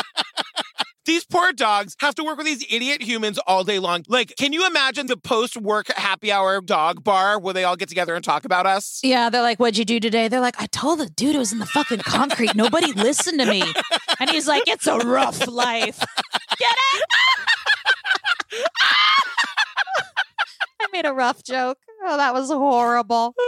These 1.07 1.24
poor 1.24 1.52
dogs 1.52 1.96
have 2.00 2.14
to 2.14 2.24
work 2.24 2.38
with 2.38 2.46
these 2.46 2.64
idiot 2.70 3.02
humans 3.02 3.38
all 3.46 3.62
day 3.62 3.78
long. 3.78 4.05
Like, 4.09 4.34
can 4.36 4.52
you 4.52 4.66
imagine 4.66 5.07
the 5.07 5.16
post 5.16 5.57
work 5.57 5.88
happy 5.92 6.32
hour 6.32 6.61
dog 6.61 7.05
bar 7.05 7.38
where 7.38 7.52
they 7.52 7.64
all 7.64 7.76
get 7.76 7.88
together 7.88 8.14
and 8.14 8.24
talk 8.24 8.44
about 8.44 8.64
us? 8.66 9.00
Yeah, 9.02 9.28
they're 9.28 9.42
like, 9.42 9.59
What'd 9.59 9.76
you 9.78 9.84
do 9.84 10.00
today? 10.00 10.28
They're 10.28 10.40
like, 10.40 10.61
I 10.61 10.66
told 10.66 11.00
the 11.00 11.07
dude 11.11 11.34
it 11.34 11.38
was 11.38 11.52
in 11.52 11.59
the 11.59 11.66
fucking 11.66 12.00
concrete. 12.00 12.55
Nobody 12.55 12.92
listened 12.92 13.38
to 13.40 13.46
me. 13.46 13.62
And 14.18 14.30
he's 14.30 14.48
like, 14.48 14.62
It's 14.66 14.86
a 14.86 14.96
rough 14.98 15.46
life. 15.46 15.98
Get 16.59 16.74
it? 16.94 17.05
I 20.80 20.86
made 20.92 21.07
a 21.07 21.12
rough 21.12 21.42
joke. 21.42 21.78
Oh, 22.05 22.16
that 22.16 22.32
was 22.32 22.48
horrible. 22.48 23.34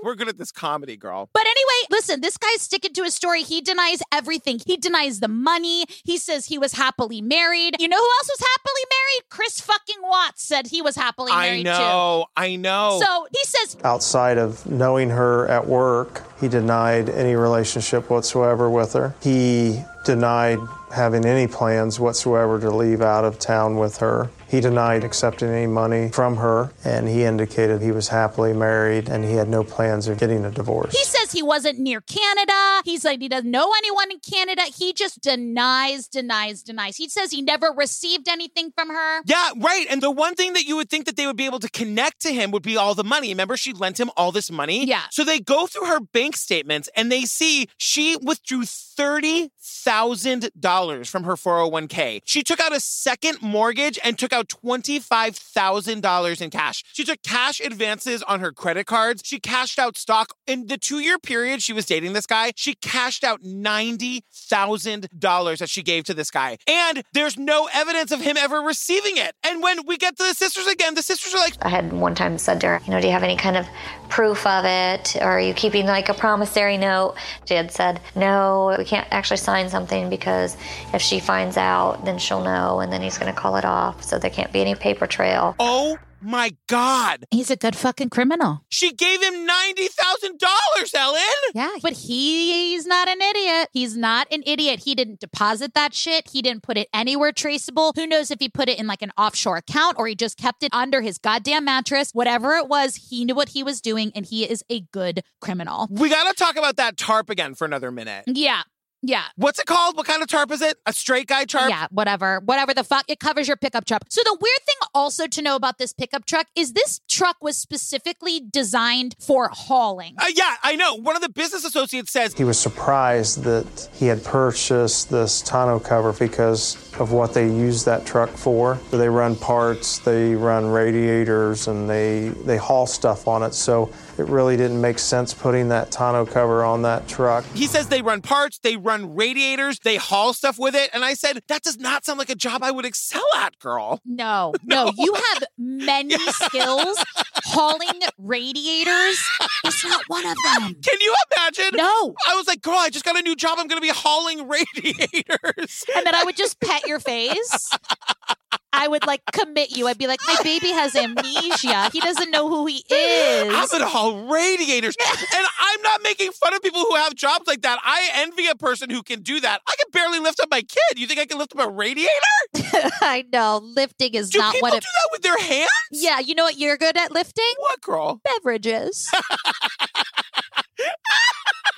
We're 0.04 0.14
good 0.14 0.28
at 0.28 0.38
this 0.38 0.52
comedy, 0.52 0.96
girl. 0.96 1.28
But 1.32 1.42
anyway, 1.46 1.86
listen, 1.90 2.20
this 2.20 2.36
guy's 2.36 2.62
sticking 2.62 2.92
to 2.94 3.02
his 3.02 3.14
story. 3.14 3.42
He 3.42 3.60
denies 3.60 4.00
everything. 4.12 4.60
He 4.64 4.76
denies 4.76 5.20
the 5.20 5.28
money. 5.28 5.84
He 6.04 6.16
says 6.18 6.46
he 6.46 6.58
was 6.58 6.72
happily 6.72 7.20
married. 7.20 7.76
You 7.78 7.88
know 7.88 7.96
who 7.98 8.02
else 8.02 8.30
was 8.38 8.40
happily 8.40 8.82
married? 8.90 9.28
Chris 9.30 9.60
fucking 9.60 10.02
Watts 10.02 10.42
said 10.42 10.66
he 10.68 10.82
was 10.82 10.96
happily 10.96 11.32
I 11.32 11.48
married 11.50 11.64
know, 11.64 12.26
I 12.36 12.50
too. 12.52 12.58
know. 12.58 13.00
So 13.02 13.26
he 13.30 13.44
says 13.44 13.76
Outside 13.84 14.38
of 14.38 14.66
knowing 14.66 15.10
her 15.10 15.46
at 15.48 15.66
work, 15.66 16.22
he 16.40 16.48
denied 16.48 17.08
any 17.08 17.34
relationship 17.34 18.08
whatsoever 18.10 18.70
with 18.70 18.92
her. 18.94 19.14
He 19.22 19.82
denied 20.04 20.58
having 20.92 21.24
any 21.24 21.46
plans 21.46 22.00
whatsoever 22.00 22.58
to 22.60 22.70
leave 22.70 23.00
out 23.00 23.24
of 23.24 23.38
town 23.38 23.76
with 23.76 23.98
her. 23.98 24.30
He 24.50 24.60
denied 24.60 25.04
accepting 25.04 25.48
any 25.48 25.66
money 25.66 26.10
from 26.10 26.36
her, 26.36 26.72
and 26.84 27.08
he 27.08 27.22
indicated 27.22 27.80
he 27.80 27.92
was 27.92 28.08
happily 28.08 28.52
married 28.52 29.08
and 29.08 29.24
he 29.24 29.34
had 29.34 29.48
no 29.48 29.62
plans 29.62 30.08
of 30.08 30.18
getting 30.18 30.44
a 30.44 30.50
divorce. 30.50 30.92
He 30.92 31.04
says 31.04 31.30
he 31.30 31.42
wasn't 31.42 31.78
near 31.78 32.00
Canada. 32.00 32.82
He's 32.84 33.04
like, 33.04 33.20
he 33.20 33.28
doesn't 33.28 33.50
know 33.50 33.72
anyone 33.78 34.10
in 34.10 34.18
Canada. 34.18 34.62
He 34.62 34.92
just 34.92 35.20
denies, 35.20 36.08
denies, 36.08 36.62
denies. 36.62 36.96
He 36.96 37.08
says 37.08 37.30
he 37.30 37.42
never 37.42 37.68
received 37.68 38.28
anything 38.28 38.72
from 38.72 38.88
her. 38.88 39.22
Yeah, 39.24 39.50
right. 39.56 39.86
And 39.88 40.02
the 40.02 40.10
one 40.10 40.34
thing 40.34 40.54
that 40.54 40.64
you 40.64 40.74
would 40.76 40.90
think 40.90 41.06
that 41.06 41.16
they 41.16 41.26
would 41.26 41.36
be 41.36 41.46
able 41.46 41.60
to 41.60 41.70
connect 41.70 42.20
to 42.22 42.32
him 42.32 42.50
would 42.50 42.64
be 42.64 42.76
all 42.76 42.96
the 42.96 43.04
money. 43.04 43.28
Remember, 43.28 43.56
she 43.56 43.72
lent 43.72 44.00
him 44.00 44.10
all 44.16 44.32
this 44.32 44.50
money? 44.50 44.84
Yeah. 44.84 45.02
So 45.10 45.22
they 45.22 45.38
go 45.38 45.68
through 45.68 45.86
her 45.86 46.00
bank 46.00 46.36
statements 46.36 46.88
and 46.96 47.12
they 47.12 47.22
see 47.22 47.68
she 47.76 48.16
withdrew 48.20 48.62
$30,000 48.62 51.08
from 51.08 51.24
her 51.24 51.34
401k. 51.34 52.22
She 52.24 52.42
took 52.42 52.60
out 52.60 52.74
a 52.74 52.80
second 52.80 53.40
mortgage 53.40 53.98
and 54.02 54.18
took 54.18 54.32
out 54.32 54.39
$25,000 54.44 56.40
in 56.40 56.50
cash. 56.50 56.84
She 56.92 57.04
took 57.04 57.22
cash 57.22 57.60
advances 57.60 58.22
on 58.22 58.40
her 58.40 58.52
credit 58.52 58.86
cards. 58.86 59.22
She 59.24 59.40
cashed 59.40 59.78
out 59.78 59.96
stock. 59.96 60.34
In 60.46 60.66
the 60.66 60.78
two 60.78 60.98
year 60.98 61.18
period 61.18 61.62
she 61.62 61.72
was 61.72 61.86
dating 61.86 62.12
this 62.12 62.26
guy, 62.26 62.52
she 62.56 62.74
cashed 62.74 63.24
out 63.24 63.42
$90,000 63.42 65.58
that 65.58 65.70
she 65.70 65.82
gave 65.82 66.04
to 66.04 66.14
this 66.14 66.30
guy. 66.30 66.58
And 66.66 67.02
there's 67.12 67.38
no 67.38 67.68
evidence 67.72 68.12
of 68.12 68.20
him 68.20 68.36
ever 68.36 68.60
receiving 68.60 69.16
it. 69.16 69.34
And 69.42 69.62
when 69.62 69.86
we 69.86 69.96
get 69.96 70.16
to 70.16 70.24
the 70.24 70.34
sisters 70.34 70.66
again, 70.66 70.94
the 70.94 71.02
sisters 71.02 71.34
are 71.34 71.38
like, 71.38 71.54
I 71.62 71.68
had 71.68 71.92
one 71.92 72.14
time 72.14 72.38
said 72.38 72.60
to 72.62 72.68
her, 72.68 72.80
you 72.84 72.92
know, 72.92 73.00
do 73.00 73.06
you 73.06 73.12
have 73.12 73.22
any 73.22 73.36
kind 73.36 73.56
of 73.56 73.66
proof 74.08 74.46
of 74.46 74.64
it? 74.64 75.16
Or 75.16 75.24
are 75.24 75.40
you 75.40 75.54
keeping 75.54 75.86
like 75.86 76.08
a 76.08 76.14
promissory 76.14 76.76
note? 76.76 77.14
She 77.46 77.54
had 77.54 77.70
said, 77.70 78.00
no, 78.14 78.74
we 78.78 78.84
can't 78.84 79.06
actually 79.10 79.38
sign 79.38 79.68
something 79.68 80.10
because 80.10 80.56
if 80.92 81.02
she 81.02 81.20
finds 81.20 81.56
out, 81.56 82.04
then 82.04 82.18
she'll 82.18 82.42
know 82.42 82.80
and 82.80 82.92
then 82.92 83.02
he's 83.02 83.18
going 83.18 83.32
to 83.32 83.38
call 83.38 83.56
it 83.56 83.64
off. 83.64 84.02
So 84.02 84.18
there 84.30 84.44
can't 84.44 84.52
be 84.52 84.60
any 84.60 84.74
paper 84.74 85.06
trail. 85.06 85.54
oh 85.58 85.98
my 86.22 86.54
God. 86.66 87.24
He's 87.30 87.50
a 87.50 87.56
good 87.56 87.74
fucking 87.74 88.10
criminal. 88.10 88.62
She 88.68 88.92
gave 88.92 89.22
him 89.22 89.48
$90,000, 89.48 90.92
Ellyn. 90.94 91.18
Yeah, 91.54 91.70
but 91.82 91.94
he's 91.94 92.86
not 92.86 93.08
an 93.08 93.22
idiot. 93.22 93.70
He's 93.72 93.96
not 93.96 94.26
an 94.30 94.42
idiot. 94.44 94.80
He 94.84 94.94
didn't 94.94 95.20
deposit 95.20 95.72
that 95.72 95.94
shit. 95.94 96.28
He 96.30 96.42
didn't 96.42 96.62
put 96.62 96.76
it 96.76 96.88
anywhere 96.92 97.32
traceable. 97.32 97.92
Who 97.96 98.06
knows 98.06 98.30
if 98.30 98.38
he 98.38 98.50
put 98.50 98.68
it 98.68 98.78
in 98.78 98.86
like 98.86 99.00
an 99.00 99.12
offshore 99.16 99.56
account 99.56 99.96
or 99.98 100.06
he 100.08 100.14
just 100.14 100.36
kept 100.36 100.62
it 100.62 100.74
under 100.74 101.00
his 101.00 101.16
goddamn 101.16 101.64
mattress. 101.64 102.10
Whatever 102.12 102.52
it 102.56 102.68
was, 102.68 102.96
he 103.08 103.24
knew 103.24 103.34
what 103.34 103.48
he 103.50 103.62
was 103.62 103.80
doing 103.80 104.12
and 104.14 104.26
he 104.26 104.44
is 104.44 104.62
a 104.68 104.80
good 104.92 105.22
criminal. 105.40 105.88
We 105.90 106.10
got 106.10 106.28
to 106.28 106.34
talk 106.34 106.56
about 106.56 106.76
that 106.76 106.98
tarp 106.98 107.30
again 107.30 107.54
for 107.54 107.64
another 107.64 107.90
minute. 107.90 108.24
Yeah. 108.26 108.60
Yeah. 109.02 109.24
What's 109.36 109.58
it 109.58 109.66
called? 109.66 109.96
What 109.96 110.06
kind 110.06 110.22
of 110.22 110.28
tarp 110.28 110.52
is 110.52 110.60
it? 110.60 110.76
A 110.86 110.92
straight 110.92 111.26
guy 111.26 111.44
tarp? 111.44 111.70
Yeah, 111.70 111.86
whatever. 111.90 112.40
Whatever 112.44 112.74
the 112.74 112.84
fuck. 112.84 113.04
It 113.08 113.18
covers 113.18 113.48
your 113.48 113.56
pickup 113.56 113.84
truck. 113.86 114.02
So 114.10 114.20
the 114.24 114.36
weird 114.40 114.66
thing 114.66 114.76
also 114.94 115.26
to 115.26 115.42
know 115.42 115.56
about 115.56 115.78
this 115.78 115.92
pickup 115.92 116.26
truck 116.26 116.46
is 116.56 116.72
this 116.72 117.00
truck 117.08 117.36
was 117.40 117.56
specifically 117.56 118.40
designed 118.40 119.14
for 119.18 119.48
hauling. 119.52 120.14
Uh, 120.18 120.26
yeah, 120.34 120.56
I 120.62 120.76
know. 120.76 120.94
One 120.94 121.16
of 121.16 121.22
the 121.22 121.28
business 121.28 121.64
associates 121.64 122.12
says, 122.12 122.34
He 122.34 122.44
was 122.44 122.58
surprised 122.58 123.42
that 123.44 123.88
he 123.94 124.06
had 124.06 124.24
purchased 124.24 125.10
this 125.10 125.42
tonneau 125.42 125.80
cover 125.80 126.12
because 126.12 126.76
of 127.00 127.12
what 127.12 127.34
they 127.34 127.46
use 127.46 127.84
that 127.84 128.06
truck 128.06 128.30
for. 128.30 128.78
They 128.90 129.08
run 129.08 129.36
parts, 129.36 129.98
they 129.98 130.34
run 130.34 130.66
radiators, 130.66 131.68
and 131.68 131.88
they, 131.88 132.28
they 132.28 132.56
haul 132.56 132.86
stuff 132.86 133.26
on 133.28 133.42
it. 133.42 133.54
So 133.54 133.92
it 134.18 134.26
really 134.26 134.56
didn't 134.56 134.80
make 134.80 134.98
sense 134.98 135.32
putting 135.32 135.68
that 135.68 135.90
tonneau 135.90 136.26
cover 136.26 136.64
on 136.64 136.82
that 136.82 137.08
truck. 137.08 137.44
he 137.54 137.66
says 137.66 137.88
they 137.88 138.02
run 138.02 138.20
parts, 138.20 138.58
they 138.58 138.76
run 138.76 139.14
radiators, 139.14 139.78
they 139.80 139.96
haul 139.96 140.34
stuff 140.34 140.58
with 140.58 140.74
it. 140.74 140.90
And 140.92 141.04
I 141.04 141.14
said, 141.14 141.42
that 141.48 141.62
does 141.62 141.78
not 141.78 142.04
sound 142.04 142.18
like 142.18 142.30
a 142.30 142.34
job 142.34 142.62
I 142.62 142.70
would 142.70 142.84
excel 142.84 143.24
at, 143.36 143.58
girl. 143.58 144.00
No, 144.04 144.52
no, 144.64 144.79
you 144.98 145.14
have 145.14 145.44
many 145.58 146.16
skills. 146.16 147.02
Hauling 147.46 148.00
radiators 148.18 149.20
is 149.66 149.84
not 149.84 150.02
one 150.08 150.26
of 150.26 150.36
them. 150.44 150.74
Can 150.74 151.00
you 151.00 151.14
imagine? 151.36 151.76
No. 151.76 152.14
I 152.28 152.36
was 152.36 152.46
like, 152.46 152.62
girl, 152.62 152.76
I 152.78 152.90
just 152.90 153.04
got 153.04 153.18
a 153.18 153.22
new 153.22 153.36
job. 153.36 153.58
I'm 153.58 153.66
going 153.66 153.80
to 153.80 153.86
be 153.86 153.92
hauling 153.94 154.48
radiators. 154.74 155.84
And 155.96 156.06
then 156.06 156.14
I 156.14 156.22
would 156.24 156.36
just 156.36 156.60
pet 156.60 156.86
your 156.86 157.00
face. 157.00 157.70
I 158.72 158.88
would 158.88 159.06
like 159.06 159.22
commit 159.32 159.76
you. 159.76 159.86
I'd 159.88 159.98
be 159.98 160.06
like, 160.06 160.20
my 160.26 160.36
baby 160.42 160.68
has 160.68 160.94
amnesia. 160.94 161.90
He 161.92 162.00
doesn't 162.00 162.30
know 162.30 162.48
who 162.48 162.66
he 162.66 162.84
is. 162.90 163.54
I'm 163.54 163.64
is. 163.64 163.70
going 163.70 163.82
to 163.82 163.88
haul 163.88 164.26
radiators. 164.28 164.96
and 165.00 165.46
I'm 165.60 165.82
not 165.82 166.02
making 166.02 166.32
fun 166.32 166.54
of 166.54 166.62
people 166.62 166.80
who 166.88 166.94
have 166.94 167.14
jobs 167.14 167.46
like 167.46 167.62
that. 167.62 167.78
I 167.82 168.08
envy 168.14 168.46
a 168.46 168.54
person 168.54 168.90
who 168.90 169.02
can 169.02 169.22
do 169.22 169.40
that. 169.40 169.60
I 169.66 169.74
can 169.78 169.90
barely 169.92 170.18
lift 170.20 170.40
up 170.40 170.48
my 170.50 170.62
kid. 170.62 170.98
You 170.98 171.06
think 171.06 171.20
I 171.20 171.26
can 171.26 171.38
lift 171.38 171.54
up 171.54 171.66
a 171.66 171.70
radiator? 171.70 172.10
I 173.02 173.24
know. 173.32 173.60
Lifting 173.62 174.14
is 174.14 174.30
Do 174.30 174.38
not 174.38 174.56
what 174.60 174.74
it 174.74 174.82
do 174.82 174.88
that 174.88 175.08
with 175.12 175.22
their 175.22 175.38
hands? 175.38 175.68
Yeah, 175.90 176.20
you 176.20 176.34
know 176.34 176.44
what 176.44 176.58
you're 176.58 176.76
good 176.76 176.96
at 176.96 177.10
lifting? 177.10 177.44
What, 177.58 177.80
girl? 177.80 178.20
Beverages. 178.24 179.10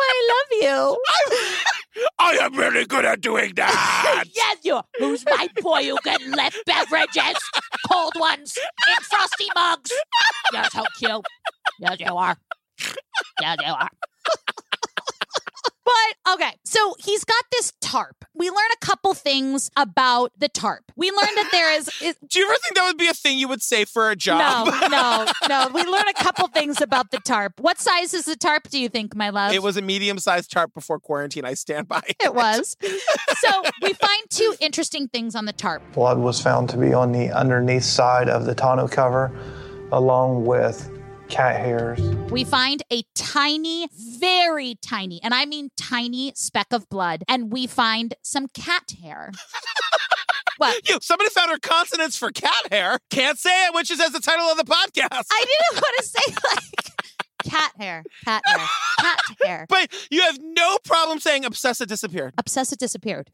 I 0.02 0.28
love 0.32 0.62
you. 0.62 2.04
I 2.18 2.32
am 2.42 2.54
really 2.54 2.84
good 2.86 3.04
at 3.04 3.20
doing 3.20 3.52
that. 3.56 4.24
yes, 4.34 4.56
you. 4.62 4.80
Who's 4.98 5.24
my 5.26 5.48
boy 5.60 5.84
who 5.84 5.96
can 6.04 6.30
lift 6.32 6.64
beverages? 6.66 7.38
Cold 7.90 8.14
ones 8.18 8.56
in 8.88 9.04
frosty 9.04 9.48
mugs. 9.54 9.92
Yes, 10.52 10.72
how 10.72 10.84
cute. 10.98 11.26
Yes, 11.78 11.96
you 12.00 12.16
are. 12.16 12.36
Yes, 13.40 13.56
you 13.64 13.72
are. 13.72 13.88
But 15.92 16.34
okay, 16.34 16.52
so 16.64 16.94
he's 16.98 17.24
got 17.24 17.44
this 17.50 17.72
tarp. 17.80 18.24
We 18.34 18.48
learn 18.48 18.70
a 18.72 18.84
couple 18.84 19.14
things 19.14 19.70
about 19.76 20.32
the 20.38 20.48
tarp. 20.48 20.90
We 20.96 21.10
learn 21.10 21.34
that 21.36 21.48
there 21.52 21.74
is, 21.76 21.88
is 22.00 22.16
Do 22.28 22.38
you 22.38 22.46
ever 22.46 22.56
think 22.62 22.76
that 22.76 22.84
would 22.84 22.98
be 22.98 23.08
a 23.08 23.14
thing 23.14 23.38
you 23.38 23.48
would 23.48 23.62
say 23.62 23.84
for 23.84 24.10
a 24.10 24.16
job? 24.16 24.66
no, 24.66 24.88
no, 24.88 25.26
no. 25.48 25.68
We 25.74 25.82
learn 25.82 26.08
a 26.08 26.14
couple 26.14 26.48
things 26.48 26.80
about 26.80 27.10
the 27.10 27.18
tarp. 27.18 27.60
What 27.60 27.78
size 27.80 28.14
is 28.14 28.24
the 28.24 28.36
tarp? 28.36 28.68
Do 28.68 28.78
you 28.78 28.88
think, 28.88 29.14
my 29.14 29.30
love? 29.30 29.52
It 29.52 29.62
was 29.62 29.76
a 29.76 29.82
medium 29.82 30.18
sized 30.18 30.50
tarp 30.50 30.72
before 30.74 30.98
quarantine. 30.98 31.44
I 31.44 31.54
stand 31.54 31.88
by. 31.88 32.02
It 32.20 32.34
was. 32.34 32.76
so 32.82 33.62
we 33.82 33.92
find 33.92 34.30
two 34.30 34.54
interesting 34.60 35.08
things 35.08 35.34
on 35.34 35.44
the 35.44 35.52
tarp. 35.52 35.82
Blood 35.92 36.18
was 36.18 36.40
found 36.40 36.68
to 36.70 36.78
be 36.78 36.92
on 36.92 37.12
the 37.12 37.30
underneath 37.30 37.84
side 37.84 38.28
of 38.28 38.46
the 38.46 38.54
tonneau 38.54 38.88
cover, 38.88 39.36
along 39.90 40.46
with 40.46 40.88
cat 41.32 41.56
hairs. 41.56 41.98
We 42.30 42.44
find 42.44 42.82
a 42.92 43.02
tiny, 43.14 43.88
very 44.18 44.76
tiny, 44.82 45.18
and 45.24 45.32
I 45.32 45.46
mean 45.46 45.70
tiny 45.76 46.32
speck 46.36 46.66
of 46.72 46.88
blood, 46.90 47.24
and 47.26 47.50
we 47.50 47.66
find 47.66 48.14
some 48.22 48.46
cat 48.48 48.92
hair. 49.02 49.32
What? 50.58 50.86
You, 50.88 50.98
somebody 51.00 51.30
found 51.30 51.50
her 51.50 51.58
consonants 51.58 52.16
for 52.16 52.30
cat 52.30 52.70
hair. 52.70 52.98
Can't 53.10 53.36
say 53.38 53.66
it 53.66 53.74
which 53.74 53.90
is 53.90 53.98
as 53.98 54.12
the 54.12 54.20
title 54.20 54.44
of 54.44 54.58
the 54.58 54.64
podcast. 54.64 55.26
I 55.32 55.44
didn't 55.44 55.82
want 55.82 55.96
to 55.96 56.04
say 56.04 56.34
like 56.44 56.92
cat 57.42 57.72
hair, 57.80 58.04
cat 58.24 58.42
hair, 58.46 58.66
cat 59.00 59.20
hair. 59.44 59.66
but 59.68 59.92
you 60.10 60.20
have 60.20 60.38
no 60.40 60.76
problem 60.84 61.18
saying 61.18 61.44
obsessive 61.46 61.88
disappeared. 61.88 62.34
Obsessive 62.38 62.78
disappeared. 62.78 63.28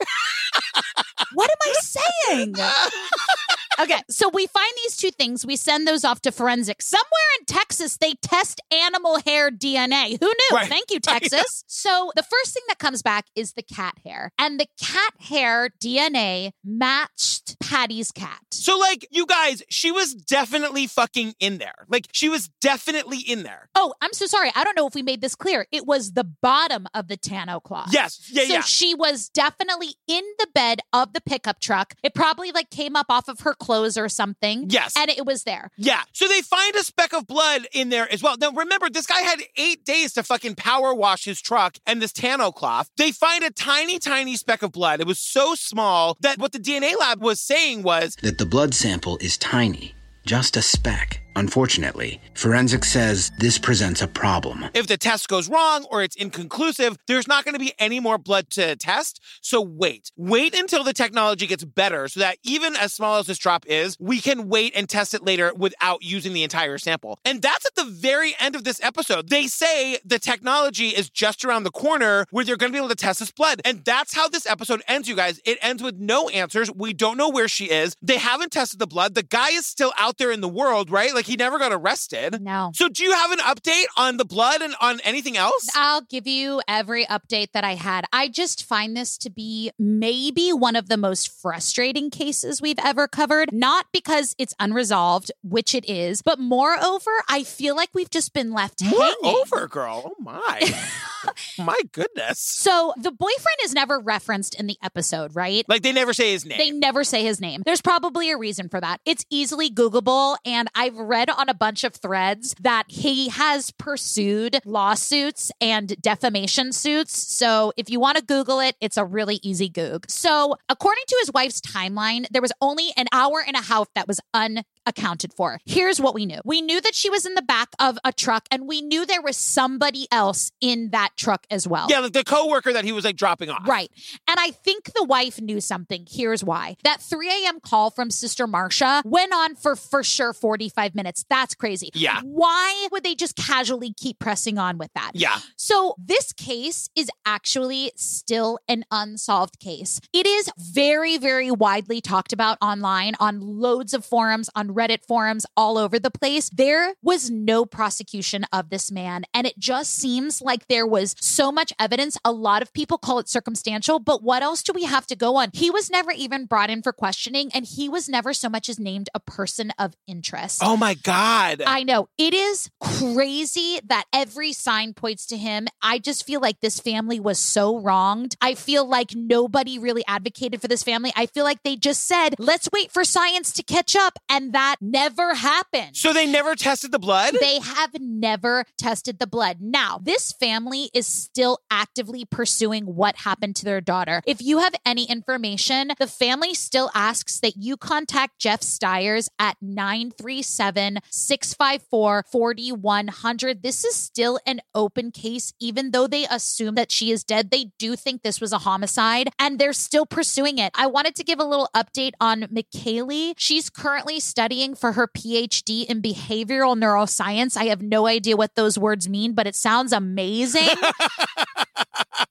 what 1.35 1.51
am 1.51 1.57
I 1.61 1.75
saying? 1.81 2.55
Okay, 3.81 4.01
so 4.11 4.29
we 4.29 4.47
find 4.47 4.73
these 4.85 4.97
two 4.97 5.11
things. 5.11 5.47
We 5.47 5.57
send 5.57 5.87
those 5.87 6.05
off 6.05 6.21
to 6.23 6.33
forensics. 6.33 6.87
Somewhere 6.87 7.29
in 7.39 7.45
Texas, 7.47 7.97
they 7.97 8.15
test 8.15 8.61
animal 8.73 9.21
hair 9.25 9.51
DNA. 9.51 10.19
Who 10.21 10.27
knew? 10.27 10.49
Right. 10.53 10.69
Thank 10.69 10.91
you, 10.91 11.01
Texas. 11.01 11.65
so 11.67 12.11
the 12.17 12.23
first 12.23 12.55
thing 12.55 12.65
that 12.69 12.79
comes 12.79 13.03
back 13.03 13.27
is 13.35 13.53
the 13.53 13.63
cat 13.63 13.95
hair. 14.05 14.33
And 14.39 14.59
the 14.59 14.67
cat 14.81 15.15
hair 15.21 15.71
DNA 15.83 16.51
matched 16.65 17.57
Patti's 17.61 18.11
cat. 18.11 18.41
So, 18.51 18.77
like, 18.77 19.07
you 19.11 19.27
guys, 19.27 19.63
she 19.71 19.93
was 19.93 20.15
definitely 20.15 20.87
fucking 20.87 21.35
in 21.39 21.59
there. 21.59 21.87
Like, 21.89 22.09
she 22.13 22.29
was 22.29 22.49
definitely 22.61 23.19
in 23.19 23.43
there. 23.43 23.69
Oh, 23.75 23.95
I'm 24.01 24.13
so 24.13 24.27
sorry. 24.27 24.51
I 24.55 24.65
don't 24.65 24.77
know 24.77 24.87
if 24.87 24.95
we 24.95 25.03
made 25.03 25.21
this 25.21 25.35
clear. 25.35 25.67
It 25.71 25.87
was 25.87 26.13
the 26.13 26.25
bottom 26.25 26.87
of 26.95 27.09
the 27.09 27.17
tonneau 27.17 27.61
cloth. 27.61 27.91
Yes. 27.93 28.29
Yeah, 28.33 28.45
so 28.45 28.53
yeah. 28.55 28.61
she 28.63 28.95
was 28.95 29.29
definitely 29.29 29.95
in 30.07 30.25
the 30.39 30.49
bed 30.55 30.81
of 30.93 31.13
the 31.13 31.21
pickup 31.21 31.61
truck. 31.61 31.95
It 32.03 32.15
probably 32.15 32.51
like 32.51 32.71
came 32.71 32.97
up 32.97 33.07
off 33.09 33.29
of 33.29 33.41
her 33.41 33.55
clothes 33.69 33.99
or 33.99 34.09
something. 34.09 34.65
Yes. 34.71 34.95
And 34.97 35.11
it 35.11 35.27
was 35.27 35.45
there. 35.45 35.71
Yeah. 35.77 36.01
So 36.15 36.27
they 36.27 36.41
find 36.41 36.75
a 36.75 36.83
speck 36.83 37.13
of 37.13 37.27
blood 37.27 37.67
in 37.75 37.91
there 37.91 38.11
as 38.11 38.23
well. 38.23 38.37
Now, 38.41 38.51
remember, 38.51 38.89
this 38.89 39.07
guy 39.07 39.21
had 39.21 39.41
eight 39.59 39.85
days 39.85 40.15
to 40.15 40.23
fucking 40.23 40.55
power 40.55 40.95
wash 40.95 41.27
his 41.27 41.43
truck 41.43 41.77
and 41.87 42.01
this 42.01 42.13
tonneau 42.13 42.51
cloth. 42.51 42.89
They 42.97 43.13
find 43.13 43.45
a 43.45 43.51
tiny, 43.51 43.99
tiny 43.99 44.37
speck 44.37 44.63
of 44.63 44.73
blood. 44.73 45.01
It 45.01 45.07
was 45.07 45.19
so 45.19 45.55
small 45.55 46.17
that 46.21 46.39
what 46.39 46.53
the 46.53 46.59
DNA 46.59 46.99
lab 46.99 47.21
was 47.21 47.41
saying 47.43 47.83
was 47.83 48.17
That 48.23 48.39
the 48.39 48.47
blood 48.47 48.73
sample 48.73 49.19
is 49.21 49.37
tiny, 49.37 49.95
just 50.25 50.57
a 50.57 50.63
speck. 50.63 51.21
Unfortunately, 51.39 52.21
forensics 52.35 52.91
says 52.91 53.31
this 53.39 53.59
presents 53.59 54.03
a 54.03 54.09
problem. 54.09 54.65
if 54.75 54.89
the 54.89 54.97
test 54.97 55.29
goes 55.29 55.49
wrong 55.49 55.87
or 55.89 56.03
it's 56.03 56.17
inconclusive, 56.17 56.97
there's 57.07 57.29
not 57.29 57.45
going 57.45 57.53
to 57.53 57.61
be 57.61 57.73
any 57.79 58.01
more 58.01 58.19
blood 58.19 58.51
to 58.51 58.75
test. 58.75 59.23
So 59.41 59.61
wait, 59.61 60.11
wait 60.17 60.53
until 60.59 60.83
the 60.83 60.93
technology 60.93 61.47
gets 61.47 61.63
better 61.65 62.09
so 62.09 62.19
that 62.19 62.39
even 62.43 62.75
as 62.75 62.93
small 62.93 63.21
as 63.21 63.27
this 63.27 63.39
drop 63.39 63.65
is, 63.67 63.97
we 64.01 64.21
can 64.21 64.49
wait 64.49 64.73
and 64.75 64.89
test 64.89 65.15
it 65.15 65.23
later 65.23 65.53
without 65.57 66.03
using 66.03 66.33
the 66.33 66.43
entire 66.43 66.77
sample. 66.77 67.21
And 67.25 67.41
that's 67.41 67.65
at 67.65 67.77
the 67.77 67.85
very 67.85 68.35
end 68.41 68.57
of 68.57 68.65
this 68.65 68.83
episode. 68.83 69.29
They 69.29 69.47
say 69.47 69.99
the 70.05 70.19
technology 70.19 70.89
is 70.89 71.09
just 71.09 71.45
around 71.45 71.63
the 71.63 71.71
corner 71.71 72.27
where 72.33 72.45
they're 72.45 72.57
going 72.57 72.73
to 72.73 72.77
be 72.77 72.79
able 72.79 72.89
to 72.89 72.97
test 72.97 73.21
this 73.21 73.31
blood. 73.31 73.61
And 73.65 73.85
that's 73.85 74.13
how 74.13 74.29
this 74.29 74.45
episode 74.45 74.83
ends, 74.89 75.09
you 75.09 75.15
guys. 75.15 75.41
It 75.45 75.59
ends 75.63 75.85
with 75.85 75.99
no 75.99 76.29
answers. 76.31 76.69
We 76.73 76.95
don't 76.95 77.17
know 77.17 77.29
where 77.29 77.47
she 77.47 77.67
is. 77.67 77.95
They 78.03 78.19
haven't 78.19 78.51
tested 78.51 78.81
the 78.81 78.89
blood. 78.89 79.15
The 79.15 79.23
guy 79.23 79.51
is 79.51 79.67
still 79.67 79.93
out 79.97 80.19
there 80.19 80.33
in 80.33 80.41
the 80.41 80.49
world, 80.49 80.91
right? 80.91 81.15
Like 81.15 81.28
he 81.29 81.37
never 81.37 81.59
got 81.59 81.73
arrested. 81.73 82.41
No. 82.43 82.73
So, 82.75 82.89
do 82.89 83.03
you 83.05 83.13
have 83.13 83.31
an 83.31 83.39
update 83.39 83.85
on 83.97 84.17
the 84.17 84.25
blood 84.25 84.63
and 84.63 84.75
on 84.81 85.01
anything 85.05 85.37
else? 85.37 85.69
I'll 85.75 86.01
give 86.01 86.27
you 86.27 86.61
every 86.67 87.05
update 87.07 87.53
that 87.53 87.65
I 87.65 87.75
had. 87.75 88.05
I 88.13 88.29
just 88.29 88.65
find 88.65 88.97
this 88.97 89.17
to 89.19 89.31
be 89.31 89.71
maybe 89.79 90.53
one 90.53 90.77
of 90.77 90.89
the 90.89 90.97
most 90.97 91.31
frustrating 91.31 92.11
cases 92.11 92.61
we've 92.61 92.79
ever 92.83 93.07
covered, 93.07 93.53
not 93.53 93.87
because 93.93 94.35
it's 94.39 94.55
unresolved, 94.59 95.31
which 95.43 95.75
it 95.75 95.89
is, 95.89 96.23
but 96.23 96.39
moreover, 96.39 97.11
I 97.29 97.43
feel 97.45 97.77
like 97.77 97.91
we've 97.95 98.11
just 98.11 98.33
been 98.33 98.53
left 98.53 98.81
hanging. 98.81 98.99
Moreover, 99.23 99.69
girl. 99.69 100.03
Oh 100.07 100.15
my. 100.19 100.61
my 101.59 101.79
goodness. 101.93 102.39
So 102.39 102.93
the 102.97 103.11
boyfriend 103.11 103.59
is 103.65 103.75
never 103.75 103.99
referenced 103.99 104.55
in 104.59 104.67
the 104.67 104.77
episode, 104.83 105.35
right? 105.35 105.65
Like 105.69 105.83
they 105.83 105.93
never 105.93 106.13
say 106.13 106.33
his 106.33 106.45
name. 106.45 106.59
They 106.59 106.71
never 106.71 107.05
say 107.05 107.23
his 107.23 107.41
name. 107.41 107.63
There's 107.65 107.83
probably 107.83 108.31
a 108.31 108.37
reason 108.37 108.69
for 108.69 108.81
that. 108.81 109.01
It's 109.05 109.25
easily 109.31 109.71
Googleable. 109.71 110.37
And 110.45 110.69
I've 110.75 110.97
read 110.97 111.31
on 111.31 111.49
a 111.49 111.55
bunch 111.55 111.85
of 111.85 111.95
threads 111.95 112.55
that 112.61 112.85
he 112.89 113.29
has 113.29 113.71
pursued 113.73 114.59
lawsuits 114.65 115.51
and 115.61 116.01
defamation 116.01 116.73
suits. 116.73 117.17
So 117.17 117.73
if 117.77 117.91
you 117.91 118.01
want 118.01 118.19
to 118.19 118.25
Google 118.25 118.61
it, 118.61 118.77
it's 118.81 118.97
a 118.97 119.05
really 119.05 119.41
easy 119.43 119.69
Goog. 119.69 120.11
So 120.11 120.57
according 120.69 121.05
to 121.09 121.17
his 121.21 121.33
wife's 121.33 121.61
timeline, 121.61 122.27
there 122.31 122.43
was 122.43 122.53
only 122.61 122.91
an 122.97 123.07
hour 123.13 123.43
and 123.47 123.57
a 123.57 123.63
half 123.63 123.89
that 123.95 124.09
was 124.09 124.21
unaccounted 124.35 125.33
for. 125.35 125.59
Here's 125.67 126.01
what 126.01 126.15
we 126.15 126.27
knew. 126.27 126.41
We 126.45 126.63
knew 126.63 126.81
that 126.81 126.95
she 126.95 127.11
was 127.11 127.27
in 127.27 127.35
the 127.35 127.43
back 127.43 127.69
of 127.79 127.99
a 128.05 128.13
truck 128.13 128.47
and 128.51 128.69
we 128.69 128.83
knew 128.83 129.05
there 129.05 129.23
was 129.23 129.37
somebody 129.37 130.07
else 130.11 130.53
in 130.61 130.91
that 130.91 131.08
truck 131.17 131.47
as 131.51 131.67
well. 131.67 131.87
yeah, 131.91 132.01
like 132.01 132.13
the 132.13 132.25
coworker 132.25 132.73
that 132.73 132.85
he 132.85 132.93
was 132.93 133.05
like 133.05 133.17
dropping 133.17 133.51
off. 133.51 133.67
Right. 133.67 133.91
And 134.29 134.39
I 134.39 134.51
think 134.51 134.93
the 134.95 135.05
wife 135.05 135.41
knew 135.41 135.61
something. 135.61 136.07
Here's 136.09 136.45
why. 136.45 136.77
That 136.85 137.01
3 137.01 137.29
a.m. 137.29 137.61
call 137.61 137.91
from 137.91 138.11
Sister 138.11 138.47
Marcia 138.47 139.03
went 139.05 139.33
on 139.33 139.55
for 139.57 139.77
for 139.77 140.03
sure 140.03 140.33
45 140.33 140.95
minutes. 140.95 141.25
That's 141.29 141.55
crazy. 141.55 141.91
Yeah. 141.95 142.21
Why 142.23 142.89
would 142.93 143.05
they 143.05 143.15
just 143.15 143.37
casually 143.37 143.93
keep 143.93 144.19
pressing 144.19 144.59
on 144.59 144.79
with 144.79 144.93
that? 144.95 145.13
Yeah. 145.15 145.39
So 145.57 145.95
this 145.99 146.33
case 146.33 146.89
is 146.97 147.11
actually 147.27 147.93
still 147.97 148.59
an 148.69 148.85
unsolved 148.91 149.59
case. 149.59 150.01
It 150.13 150.27
is 150.27 150.51
very, 150.59 151.19
very 151.19 151.51
widely 151.51 152.01
talked 152.01 152.33
about 152.33 152.59
online 152.61 153.15
on 153.21 153.41
loads 153.41 153.95
of 153.95 154.05
forums, 154.05 154.51
on 154.55 154.69
Reddit 154.69 155.05
forums, 155.07 155.47
all 155.57 155.79
over 155.79 155.99
the 155.99 156.11
place. 156.11 156.51
There 156.51 156.95
was 157.03 157.31
no 157.31 157.65
prosecution 157.65 158.45
of 158.53 158.71
this 158.71 158.91
man. 158.91 159.25
And 159.35 159.47
it 159.47 159.59
just 159.59 159.95
seems 159.95 160.41
like 160.43 160.67
there 160.69 160.87
was 160.87 160.98
so 161.19 161.51
much 161.53 161.73
evidence. 161.79 162.19
A 162.25 162.33
lot 162.33 162.63
of 162.63 162.73
people 162.73 162.99
call 162.99 163.19
it 163.19 163.29
circumstantial, 163.29 163.99
but 163.99 164.23
what 164.23 164.43
else 164.43 164.63
do 164.63 164.73
we 164.73 164.85
have 164.85 165.07
to 165.09 165.17
go 165.17 165.37
on? 165.37 165.51
He 165.53 165.71
was 165.71 165.91
never 165.91 166.11
even 166.13 166.47
brought 166.47 166.71
in 166.71 166.83
for 166.83 166.93
questioning, 166.93 167.51
and 167.55 167.65
he 167.65 167.89
was 167.89 168.09
never 168.09 168.33
so 168.33 168.49
much 168.49 168.69
as 168.69 168.79
named 168.79 169.09
a 169.15 169.21
person 169.21 169.73
of 169.79 169.95
interest. 170.07 170.61
Oh 170.63 170.77
my 170.77 170.95
God. 170.95 171.63
I 171.67 171.83
know. 171.83 172.09
It 172.19 172.35
is 172.35 172.71
crazy 172.81 173.81
that 173.87 174.05
every 174.13 174.53
sign 174.53 174.95
points 174.95 175.27
to 175.27 175.37
him. 175.37 175.69
I 175.83 175.99
just 175.99 176.27
feel 176.27 176.41
like 176.41 176.61
this 176.61 176.81
family 176.81 177.21
was 177.21 177.39
so 177.39 177.79
wronged. 177.79 178.37
I 178.41 178.55
feel 178.55 178.87
like 178.87 179.15
nobody 179.15 179.79
really 179.79 180.05
advocated 180.07 180.61
for 180.61 180.69
this 180.69 180.83
family. 180.83 181.13
I 181.17 181.27
feel 181.27 181.45
like 181.45 181.63
they 181.63 181.77
just 181.77 182.07
said, 182.07 182.35
let's 182.39 182.69
wait 182.73 182.91
for 182.91 183.05
science 183.05 183.53
to 183.53 183.63
catch 183.63 183.97
up. 183.97 184.19
And 184.29 184.53
that 184.53 184.77
never 184.81 185.35
happened. 185.35 185.97
so 185.97 186.13
they 186.13 186.27
never 186.27 186.55
tested 186.55 186.93
the 186.93 186.99
blood? 186.99 187.35
They 187.41 187.61
have 187.61 188.01
never 188.01 188.65
tested 188.77 189.19
the 189.19 189.27
blood. 189.27 189.59
Now, 189.61 189.99
this 190.03 190.33
family 190.33 190.88
is 190.95 191.07
still 191.07 191.59
actively 191.71 192.25
pursuing 192.25 192.85
what 192.85 193.17
happened 193.17 193.57
to 193.57 193.65
their 193.65 193.81
daughter. 193.81 194.23
If 194.27 194.43
you 194.43 194.59
have 194.59 194.75
any 194.85 195.05
information, 195.05 195.93
the 195.99 196.07
family 196.07 196.55
still 196.55 196.91
asks 196.95 197.41
that 197.41 197.57
you 197.57 197.77
contact 197.77 198.39
Jeff 198.39 198.63
Stiers 198.63 199.29
at 199.39 199.57
937 199.61 200.99
654 201.11 202.25
4100. 202.31 203.63
This 203.63 203.85
is 203.85 203.95
still 203.95 204.39
an 204.47 204.61
open 204.75 205.11
case, 205.11 205.53
even 205.61 205.91
though 205.91 206.07
they 206.07 206.27
assume 206.31 206.75
that 206.77 206.91
she 206.91 207.11
is 207.11 207.25
dead. 207.25 207.51
They 207.51 207.73
do 207.79 207.97
think 207.97 208.23
this 208.23 208.41
was 208.41 208.53
a 208.53 208.59
homicide 208.59 209.31
and 209.39 209.59
they're 209.59 209.73
still 209.73 210.07
pursuing 210.07 210.59
it. 210.59 210.73
I 210.75 210.87
wanted 210.87 211.15
to 211.17 211.25
give 211.25 211.41
a 211.41 211.45
little 211.45 211.69
update 211.75 212.13
on 212.21 212.43
McKaylee. 212.43 213.35
She's 213.37 213.71
currently 213.71 214.21
studying 214.21 214.75
for 214.75 214.93
her 214.93 215.07
PhD 215.07 215.85
in 215.87 216.03
behavioral 216.03 216.79
neuroscience. 216.79 217.57
I 217.57 217.65
have 217.67 217.83
no 217.83 218.07
idea 218.07 218.37
what 218.37 218.55
those 218.55 218.79
words 218.79 219.09
mean, 219.09 219.35
but 219.35 219.47
it 219.47 219.55
sounds 219.55 219.93
amazing. 219.93 220.69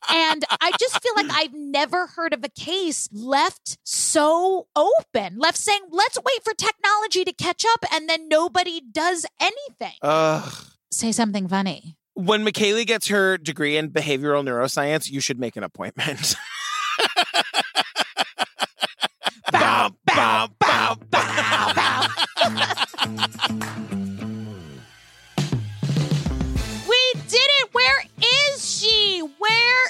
And 0.09 0.43
I 0.61 0.71
just 0.79 1.01
feel 1.01 1.13
like 1.15 1.29
I've 1.31 1.53
never 1.53 2.07
heard 2.07 2.33
of 2.33 2.43
a 2.43 2.49
case 2.49 3.09
left 3.11 3.77
so 3.83 4.67
open, 4.75 5.37
left 5.37 5.57
saying, 5.57 5.81
let's 5.89 6.17
wait 6.17 6.43
for 6.43 6.53
technology 6.53 7.23
to 7.25 7.33
catch 7.33 7.63
up, 7.65 7.85
and 7.93 8.09
then 8.09 8.27
nobody 8.27 8.81
does 8.91 9.25
anything. 9.39 9.93
Ugh. 10.01 10.65
Say 10.91 11.11
something 11.11 11.47
funny. 11.47 11.97
When 12.13 12.43
Michaela 12.43 12.83
gets 12.85 13.07
her 13.07 13.37
degree 13.37 13.77
in 13.77 13.91
behavioral 13.91 14.43
neuroscience, 14.43 15.09
you 15.11 15.19
should 15.19 15.39
make 15.39 15.55
an 15.55 15.63
appointment. 15.63 16.35
bow, 19.51 19.91
bow, 20.05 20.49
bow, 20.59 20.97
bow, 21.11 21.73
bow. 21.75 22.07
Where 29.37 29.85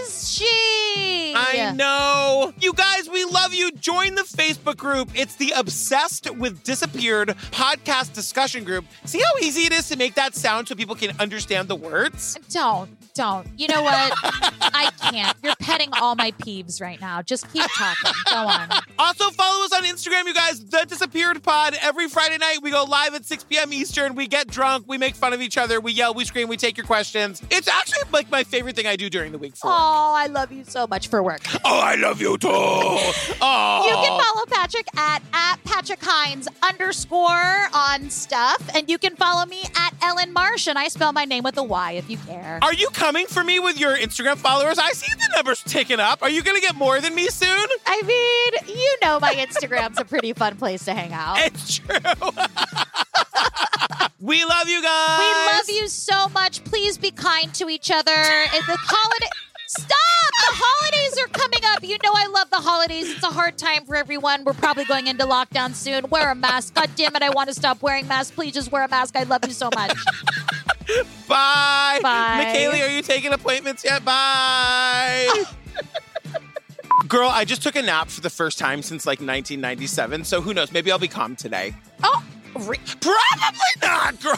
is 0.00 0.28
she? 0.28 1.34
I 1.36 1.72
know. 1.74 2.52
You 2.60 2.72
guys, 2.72 3.08
we 3.08 3.24
love 3.24 3.54
you. 3.54 3.70
Join 3.72 4.14
the 4.14 4.22
Facebook 4.22 4.76
group. 4.76 5.10
It's 5.14 5.36
the 5.36 5.52
Obsessed 5.56 6.34
with 6.36 6.62
Disappeared 6.62 7.28
podcast 7.50 8.12
discussion 8.14 8.64
group. 8.64 8.84
See 9.04 9.20
how 9.20 9.32
easy 9.42 9.62
it 9.62 9.72
is 9.72 9.88
to 9.88 9.96
make 9.96 10.14
that 10.14 10.34
sound 10.34 10.68
so 10.68 10.74
people 10.74 10.94
can 10.94 11.18
understand 11.20 11.68
the 11.68 11.76
words? 11.76 12.38
Don't, 12.50 12.97
don't. 13.18 13.48
You 13.58 13.66
know 13.66 13.82
what? 13.82 14.12
I 14.16 14.90
can't. 15.10 15.36
You're 15.42 15.56
petting 15.58 15.90
all 16.00 16.14
my 16.14 16.30
peeves 16.30 16.80
right 16.80 17.00
now. 17.00 17.20
Just 17.20 17.52
keep 17.52 17.64
talking. 17.76 18.12
Go 18.30 18.36
on. 18.36 18.68
Also, 18.96 19.30
follow 19.30 19.64
us 19.64 19.72
on 19.72 19.84
Instagram, 19.84 20.24
you 20.26 20.34
guys. 20.34 20.64
The 20.64 20.86
Disappeared 20.88 21.42
Pod. 21.42 21.74
Every 21.82 22.08
Friday 22.08 22.38
night, 22.38 22.58
we 22.62 22.70
go 22.70 22.84
live 22.84 23.14
at 23.14 23.24
6 23.24 23.42
p.m. 23.44 23.72
Eastern. 23.72 24.14
We 24.14 24.28
get 24.28 24.46
drunk. 24.46 24.84
We 24.86 24.98
make 24.98 25.16
fun 25.16 25.32
of 25.32 25.40
each 25.42 25.58
other. 25.58 25.80
We 25.80 25.90
yell. 25.92 26.14
We 26.14 26.24
scream. 26.24 26.46
We 26.48 26.56
take 26.56 26.76
your 26.76 26.86
questions. 26.86 27.42
It's 27.50 27.66
actually 27.66 28.02
like 28.12 28.30
my 28.30 28.44
favorite 28.44 28.76
thing 28.76 28.86
I 28.86 28.94
do 28.94 29.10
during 29.10 29.32
the 29.32 29.38
week 29.38 29.56
for. 29.56 29.66
Oh, 29.68 30.12
I 30.14 30.28
love 30.28 30.52
you 30.52 30.62
so 30.62 30.86
much 30.86 31.08
for 31.08 31.20
work. 31.20 31.40
Oh, 31.64 31.80
I 31.80 31.96
love 31.96 32.20
you 32.20 32.38
too. 32.38 32.48
Oh. 33.40 33.84
You 33.86 33.94
can 33.94 34.20
follow 34.20 34.46
Patrick 34.46 34.86
at, 34.96 35.22
at 35.32 35.62
Patrick 35.64 36.00
Hinds 36.02 36.48
underscore 36.62 37.68
on 37.74 38.10
stuff. 38.10 38.68
And 38.74 38.88
you 38.88 38.98
can 38.98 39.16
follow 39.16 39.44
me 39.46 39.62
at 39.76 39.94
Ellyn 40.00 40.32
Marsh. 40.32 40.66
And 40.66 40.78
I 40.78 40.88
spell 40.88 41.12
my 41.12 41.24
name 41.24 41.44
with 41.44 41.56
a 41.56 41.62
Y 41.62 41.92
if 41.92 42.10
you 42.10 42.16
care. 42.18 42.58
Are 42.62 42.74
you 42.74 42.88
coming 42.88 43.07
for 43.28 43.42
me 43.42 43.58
with 43.58 43.80
your 43.80 43.96
Instagram 43.96 44.36
followers? 44.36 44.78
I 44.78 44.92
see 44.92 45.12
the 45.14 45.28
numbers 45.34 45.62
ticking 45.62 45.98
up. 45.98 46.22
Are 46.22 46.28
you 46.28 46.42
going 46.42 46.56
to 46.56 46.60
get 46.60 46.74
more 46.74 47.00
than 47.00 47.14
me 47.14 47.28
soon? 47.28 47.66
I 47.86 48.02
mean, 48.02 48.76
you 48.78 48.96
know 49.02 49.18
my 49.18 49.34
Instagram's 49.34 49.98
a 49.98 50.04
pretty 50.04 50.32
fun 50.34 50.56
place 50.56 50.84
to 50.84 50.94
hang 50.94 51.12
out. 51.12 51.38
It's 51.40 51.78
true. 51.78 51.96
we 54.20 54.44
love 54.44 54.68
you 54.68 54.82
guys. 54.82 55.18
We 55.18 55.56
love 55.56 55.80
you 55.82 55.88
so 55.88 56.28
much. 56.28 56.62
Please 56.64 56.98
be 56.98 57.10
kind 57.10 57.52
to 57.54 57.68
each 57.68 57.90
other. 57.90 58.12
It's 58.14 58.66
the 58.66 58.76
holiday. 58.78 59.28
Stop! 59.68 59.88
The 59.90 60.54
holidays 60.54 61.18
are 61.18 61.28
coming 61.28 61.60
up. 61.64 61.82
You 61.82 61.98
know 62.02 62.12
I 62.14 62.26
love 62.26 62.50
the 62.50 62.56
holidays. 62.56 63.10
It's 63.10 63.22
a 63.22 63.26
hard 63.26 63.58
time 63.58 63.84
for 63.84 63.96
everyone. 63.96 64.44
We're 64.44 64.54
probably 64.54 64.84
going 64.84 65.06
into 65.06 65.24
lockdown 65.24 65.74
soon. 65.74 66.08
Wear 66.10 66.30
a 66.30 66.34
mask. 66.34 66.74
God 66.74 66.90
damn 66.96 67.14
it, 67.16 67.22
I 67.22 67.30
want 67.30 67.48
to 67.48 67.54
stop 67.54 67.82
wearing 67.82 68.06
masks. 68.06 68.34
Please 68.34 68.54
just 68.54 68.72
wear 68.72 68.84
a 68.84 68.88
mask. 68.88 69.16
I 69.16 69.24
love 69.24 69.44
you 69.46 69.52
so 69.52 69.68
much. 69.74 69.92
Bye. 71.28 72.00
Bye. 72.02 72.80
Are 72.82 72.88
you 72.88 73.02
taking 73.02 73.32
appointments 73.32 73.84
yet? 73.84 74.04
Bye. 74.04 75.44
Girl, 77.08 77.28
I 77.28 77.44
just 77.44 77.62
took 77.62 77.76
a 77.76 77.82
nap 77.82 78.08
for 78.08 78.20
the 78.20 78.30
first 78.30 78.58
time 78.58 78.82
since 78.82 79.06
like 79.06 79.18
1997, 79.18 80.24
so 80.24 80.40
who 80.40 80.52
knows? 80.52 80.72
Maybe 80.72 80.90
I'll 80.90 80.98
be 80.98 81.08
calm 81.08 81.36
today. 81.36 81.74
Oh, 82.02 82.24
re- 82.66 82.78
Probably 83.00 83.74
not, 83.82 84.20
girl. 84.22 84.36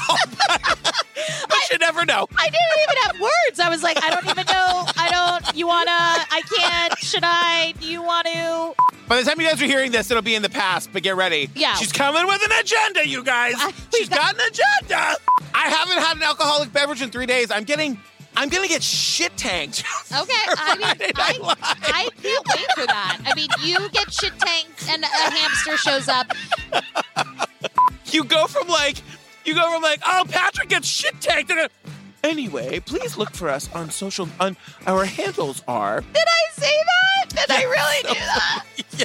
but 0.49 1.59
you 1.73 1.79
never 1.79 2.05
know. 2.05 2.27
I 2.37 2.45
didn't 2.47 2.83
even 2.83 2.97
have 3.05 3.21
words. 3.21 3.61
I 3.61 3.69
was 3.69 3.83
like, 3.83 4.03
I 4.03 4.11
don't 4.11 4.25
even 4.25 4.47
know. 4.47 4.87
I 4.97 5.09
don't. 5.43 5.57
You 5.57 5.67
wanna? 5.67 5.91
I 5.91 6.43
can't. 6.57 6.99
Should 6.99 7.23
I? 7.25 7.73
Do 7.81 7.87
you 7.87 8.03
want 8.03 8.27
to? 8.27 8.75
By 9.09 9.21
the 9.21 9.29
time 9.29 9.41
you 9.41 9.47
guys 9.49 9.61
are 9.61 9.67
hearing 9.67 9.91
this, 9.91 10.11
it'll 10.11 10.23
be 10.23 10.35
in 10.35 10.43
the 10.43 10.49
past, 10.51 10.91
but 10.93 11.03
get 11.03 11.17
ready. 11.17 11.51
Yeah. 11.55 11.75
She's 11.75 11.93
coming 11.93 12.27
with 12.27 12.41
an 12.45 12.53
agenda, 12.61 13.07
you 13.09 13.25
guys. 13.25 13.55
I- 13.57 13.73
She's 13.95 14.09
got- 14.09 14.19
got 14.21 14.35
an 14.35 14.41
agenda. 14.49 15.17
I 15.55 15.69
haven't 15.69 15.99
had 16.03 16.17
an 16.17 16.23
alcoholic 16.23 16.73
beverage 16.73 17.03
in 17.03 17.11
three 17.11 17.27
days. 17.27 17.51
I'm 17.51 17.65
getting, 17.65 17.99
I'm 18.37 18.49
gonna 18.49 18.69
get 18.69 18.83
shit 18.85 19.37
tanked. 19.37 19.83
Okay, 20.13 20.33
I 20.47 20.77
mean, 20.77 21.11
I, 21.17 21.55
I 21.83 22.09
can't 22.23 22.47
wait 22.49 22.67
for 22.77 22.87
that. 22.87 23.19
I 23.27 23.35
mean, 23.35 23.49
you 23.65 23.89
get 23.91 24.13
shit 24.13 24.33
tanked 24.39 24.89
and 24.89 25.03
a 25.03 25.07
hamster 25.07 25.77
shows 25.77 26.07
up. 26.09 26.33
you 28.15 28.25
go 28.25 28.47
from 28.47 28.69
like, 28.69 28.99
you 29.45 29.55
go 29.55 29.73
from 29.73 29.83
like, 29.83 30.01
oh, 30.07 30.25
Patrick 30.29 30.69
gets 30.69 30.89
shit 30.89 31.21
tanked. 31.21 31.53
Anyway, 32.23 32.81
please 32.81 33.17
look 33.17 33.31
for 33.33 33.49
us 33.49 33.73
on 33.75 33.91
social. 33.91 34.29
On 34.41 34.57
our 34.87 35.05
handles 35.07 35.63
are. 35.67 36.01
Did 36.03 36.17
I 36.27 36.61
say 36.61 36.71
that? 36.87 37.29
Did 37.31 37.51
I 37.51 37.63
really 37.65 38.03
do 38.03 38.21
that? 38.21 38.65
Yeah. 38.99 39.05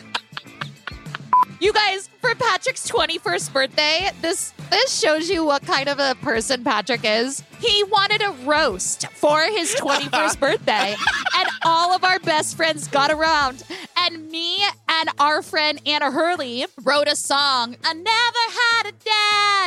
You 1.59 1.71
guys, 1.71 2.09
for 2.19 2.35
Patrick's 2.35 2.89
21st 2.89 3.53
birthday, 3.53 4.09
this 4.21 4.53
this 4.69 4.99
shows 4.99 5.29
you 5.29 5.45
what 5.45 5.61
kind 5.61 5.87
of 5.87 5.99
a 5.99 6.15
person 6.21 6.63
Patrick 6.63 7.01
is. 7.03 7.43
He 7.59 7.83
wanted 7.85 8.21
a 8.21 8.31
roast 8.45 9.07
for 9.11 9.41
his 9.43 9.73
21st 9.75 10.39
birthday, 10.41 10.95
and 11.37 11.49
all 11.63 11.93
of 11.95 12.03
our 12.03 12.19
best 12.19 12.57
friends 12.57 12.87
got 12.87 13.09
around. 13.09 13.63
And 13.97 14.29
me 14.29 14.63
and 14.89 15.09
our 15.17 15.41
friend 15.41 15.79
Anna 15.85 16.11
Hurley 16.11 16.65
wrote 16.83 17.07
a 17.07 17.15
song. 17.15 17.77
I 17.83 17.93
never 17.93 18.11
had 18.59 18.87
a 18.87 18.91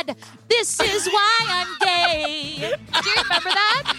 dad. 0.05 0.17
This 0.47 0.79
is 0.79 1.07
why 1.07 1.39
I'm 1.47 1.67
gay. 1.81 2.71
Do 3.01 3.09
you 3.09 3.23
remember 3.23 3.49
that? 3.49 3.95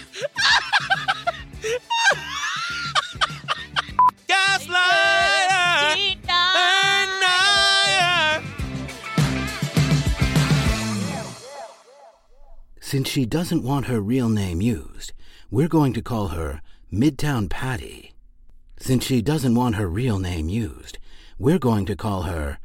Gaslighter. 4.27 6.20
Since 12.91 13.07
she 13.07 13.25
doesn't 13.25 13.63
want 13.63 13.85
her 13.85 14.01
real 14.01 14.27
name 14.27 14.61
used, 14.61 15.13
we're 15.49 15.69
going 15.69 15.93
to 15.93 16.01
call 16.01 16.27
her 16.27 16.61
Midtown 16.91 17.49
Patty. 17.49 18.11
Since 18.81 19.05
she 19.05 19.21
doesn't 19.21 19.55
want 19.55 19.75
her 19.75 19.87
real 19.87 20.19
name 20.19 20.49
used, 20.49 20.97
we're 21.39 21.57
going 21.57 21.85
to 21.85 21.95
call 21.95 22.23
her 22.23 22.59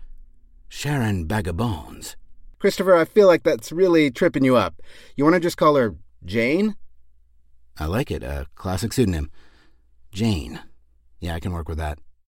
Sharon 0.69 1.29
Bagabones. 1.29 2.17
Christopher, 2.59 2.97
I 2.97 3.05
feel 3.05 3.29
like 3.29 3.45
that's 3.45 3.71
really 3.71 4.11
tripping 4.11 4.43
you 4.43 4.57
up. 4.57 4.83
You 5.15 5.23
want 5.23 5.35
to 5.35 5.41
just 5.41 5.59
call 5.59 5.77
her 5.77 5.95
Jane? 6.25 6.75
I 7.79 7.87
like 7.87 8.11
it, 8.11 8.25
a 8.25 8.49
classic 8.57 8.93
pseudonym. 8.93 9.31
Jane. 10.11 10.59
Yeah, 11.21 11.37
I 11.37 11.39
can 11.39 11.53
work 11.53 11.69
with 11.69 11.79
that. 11.79 12.01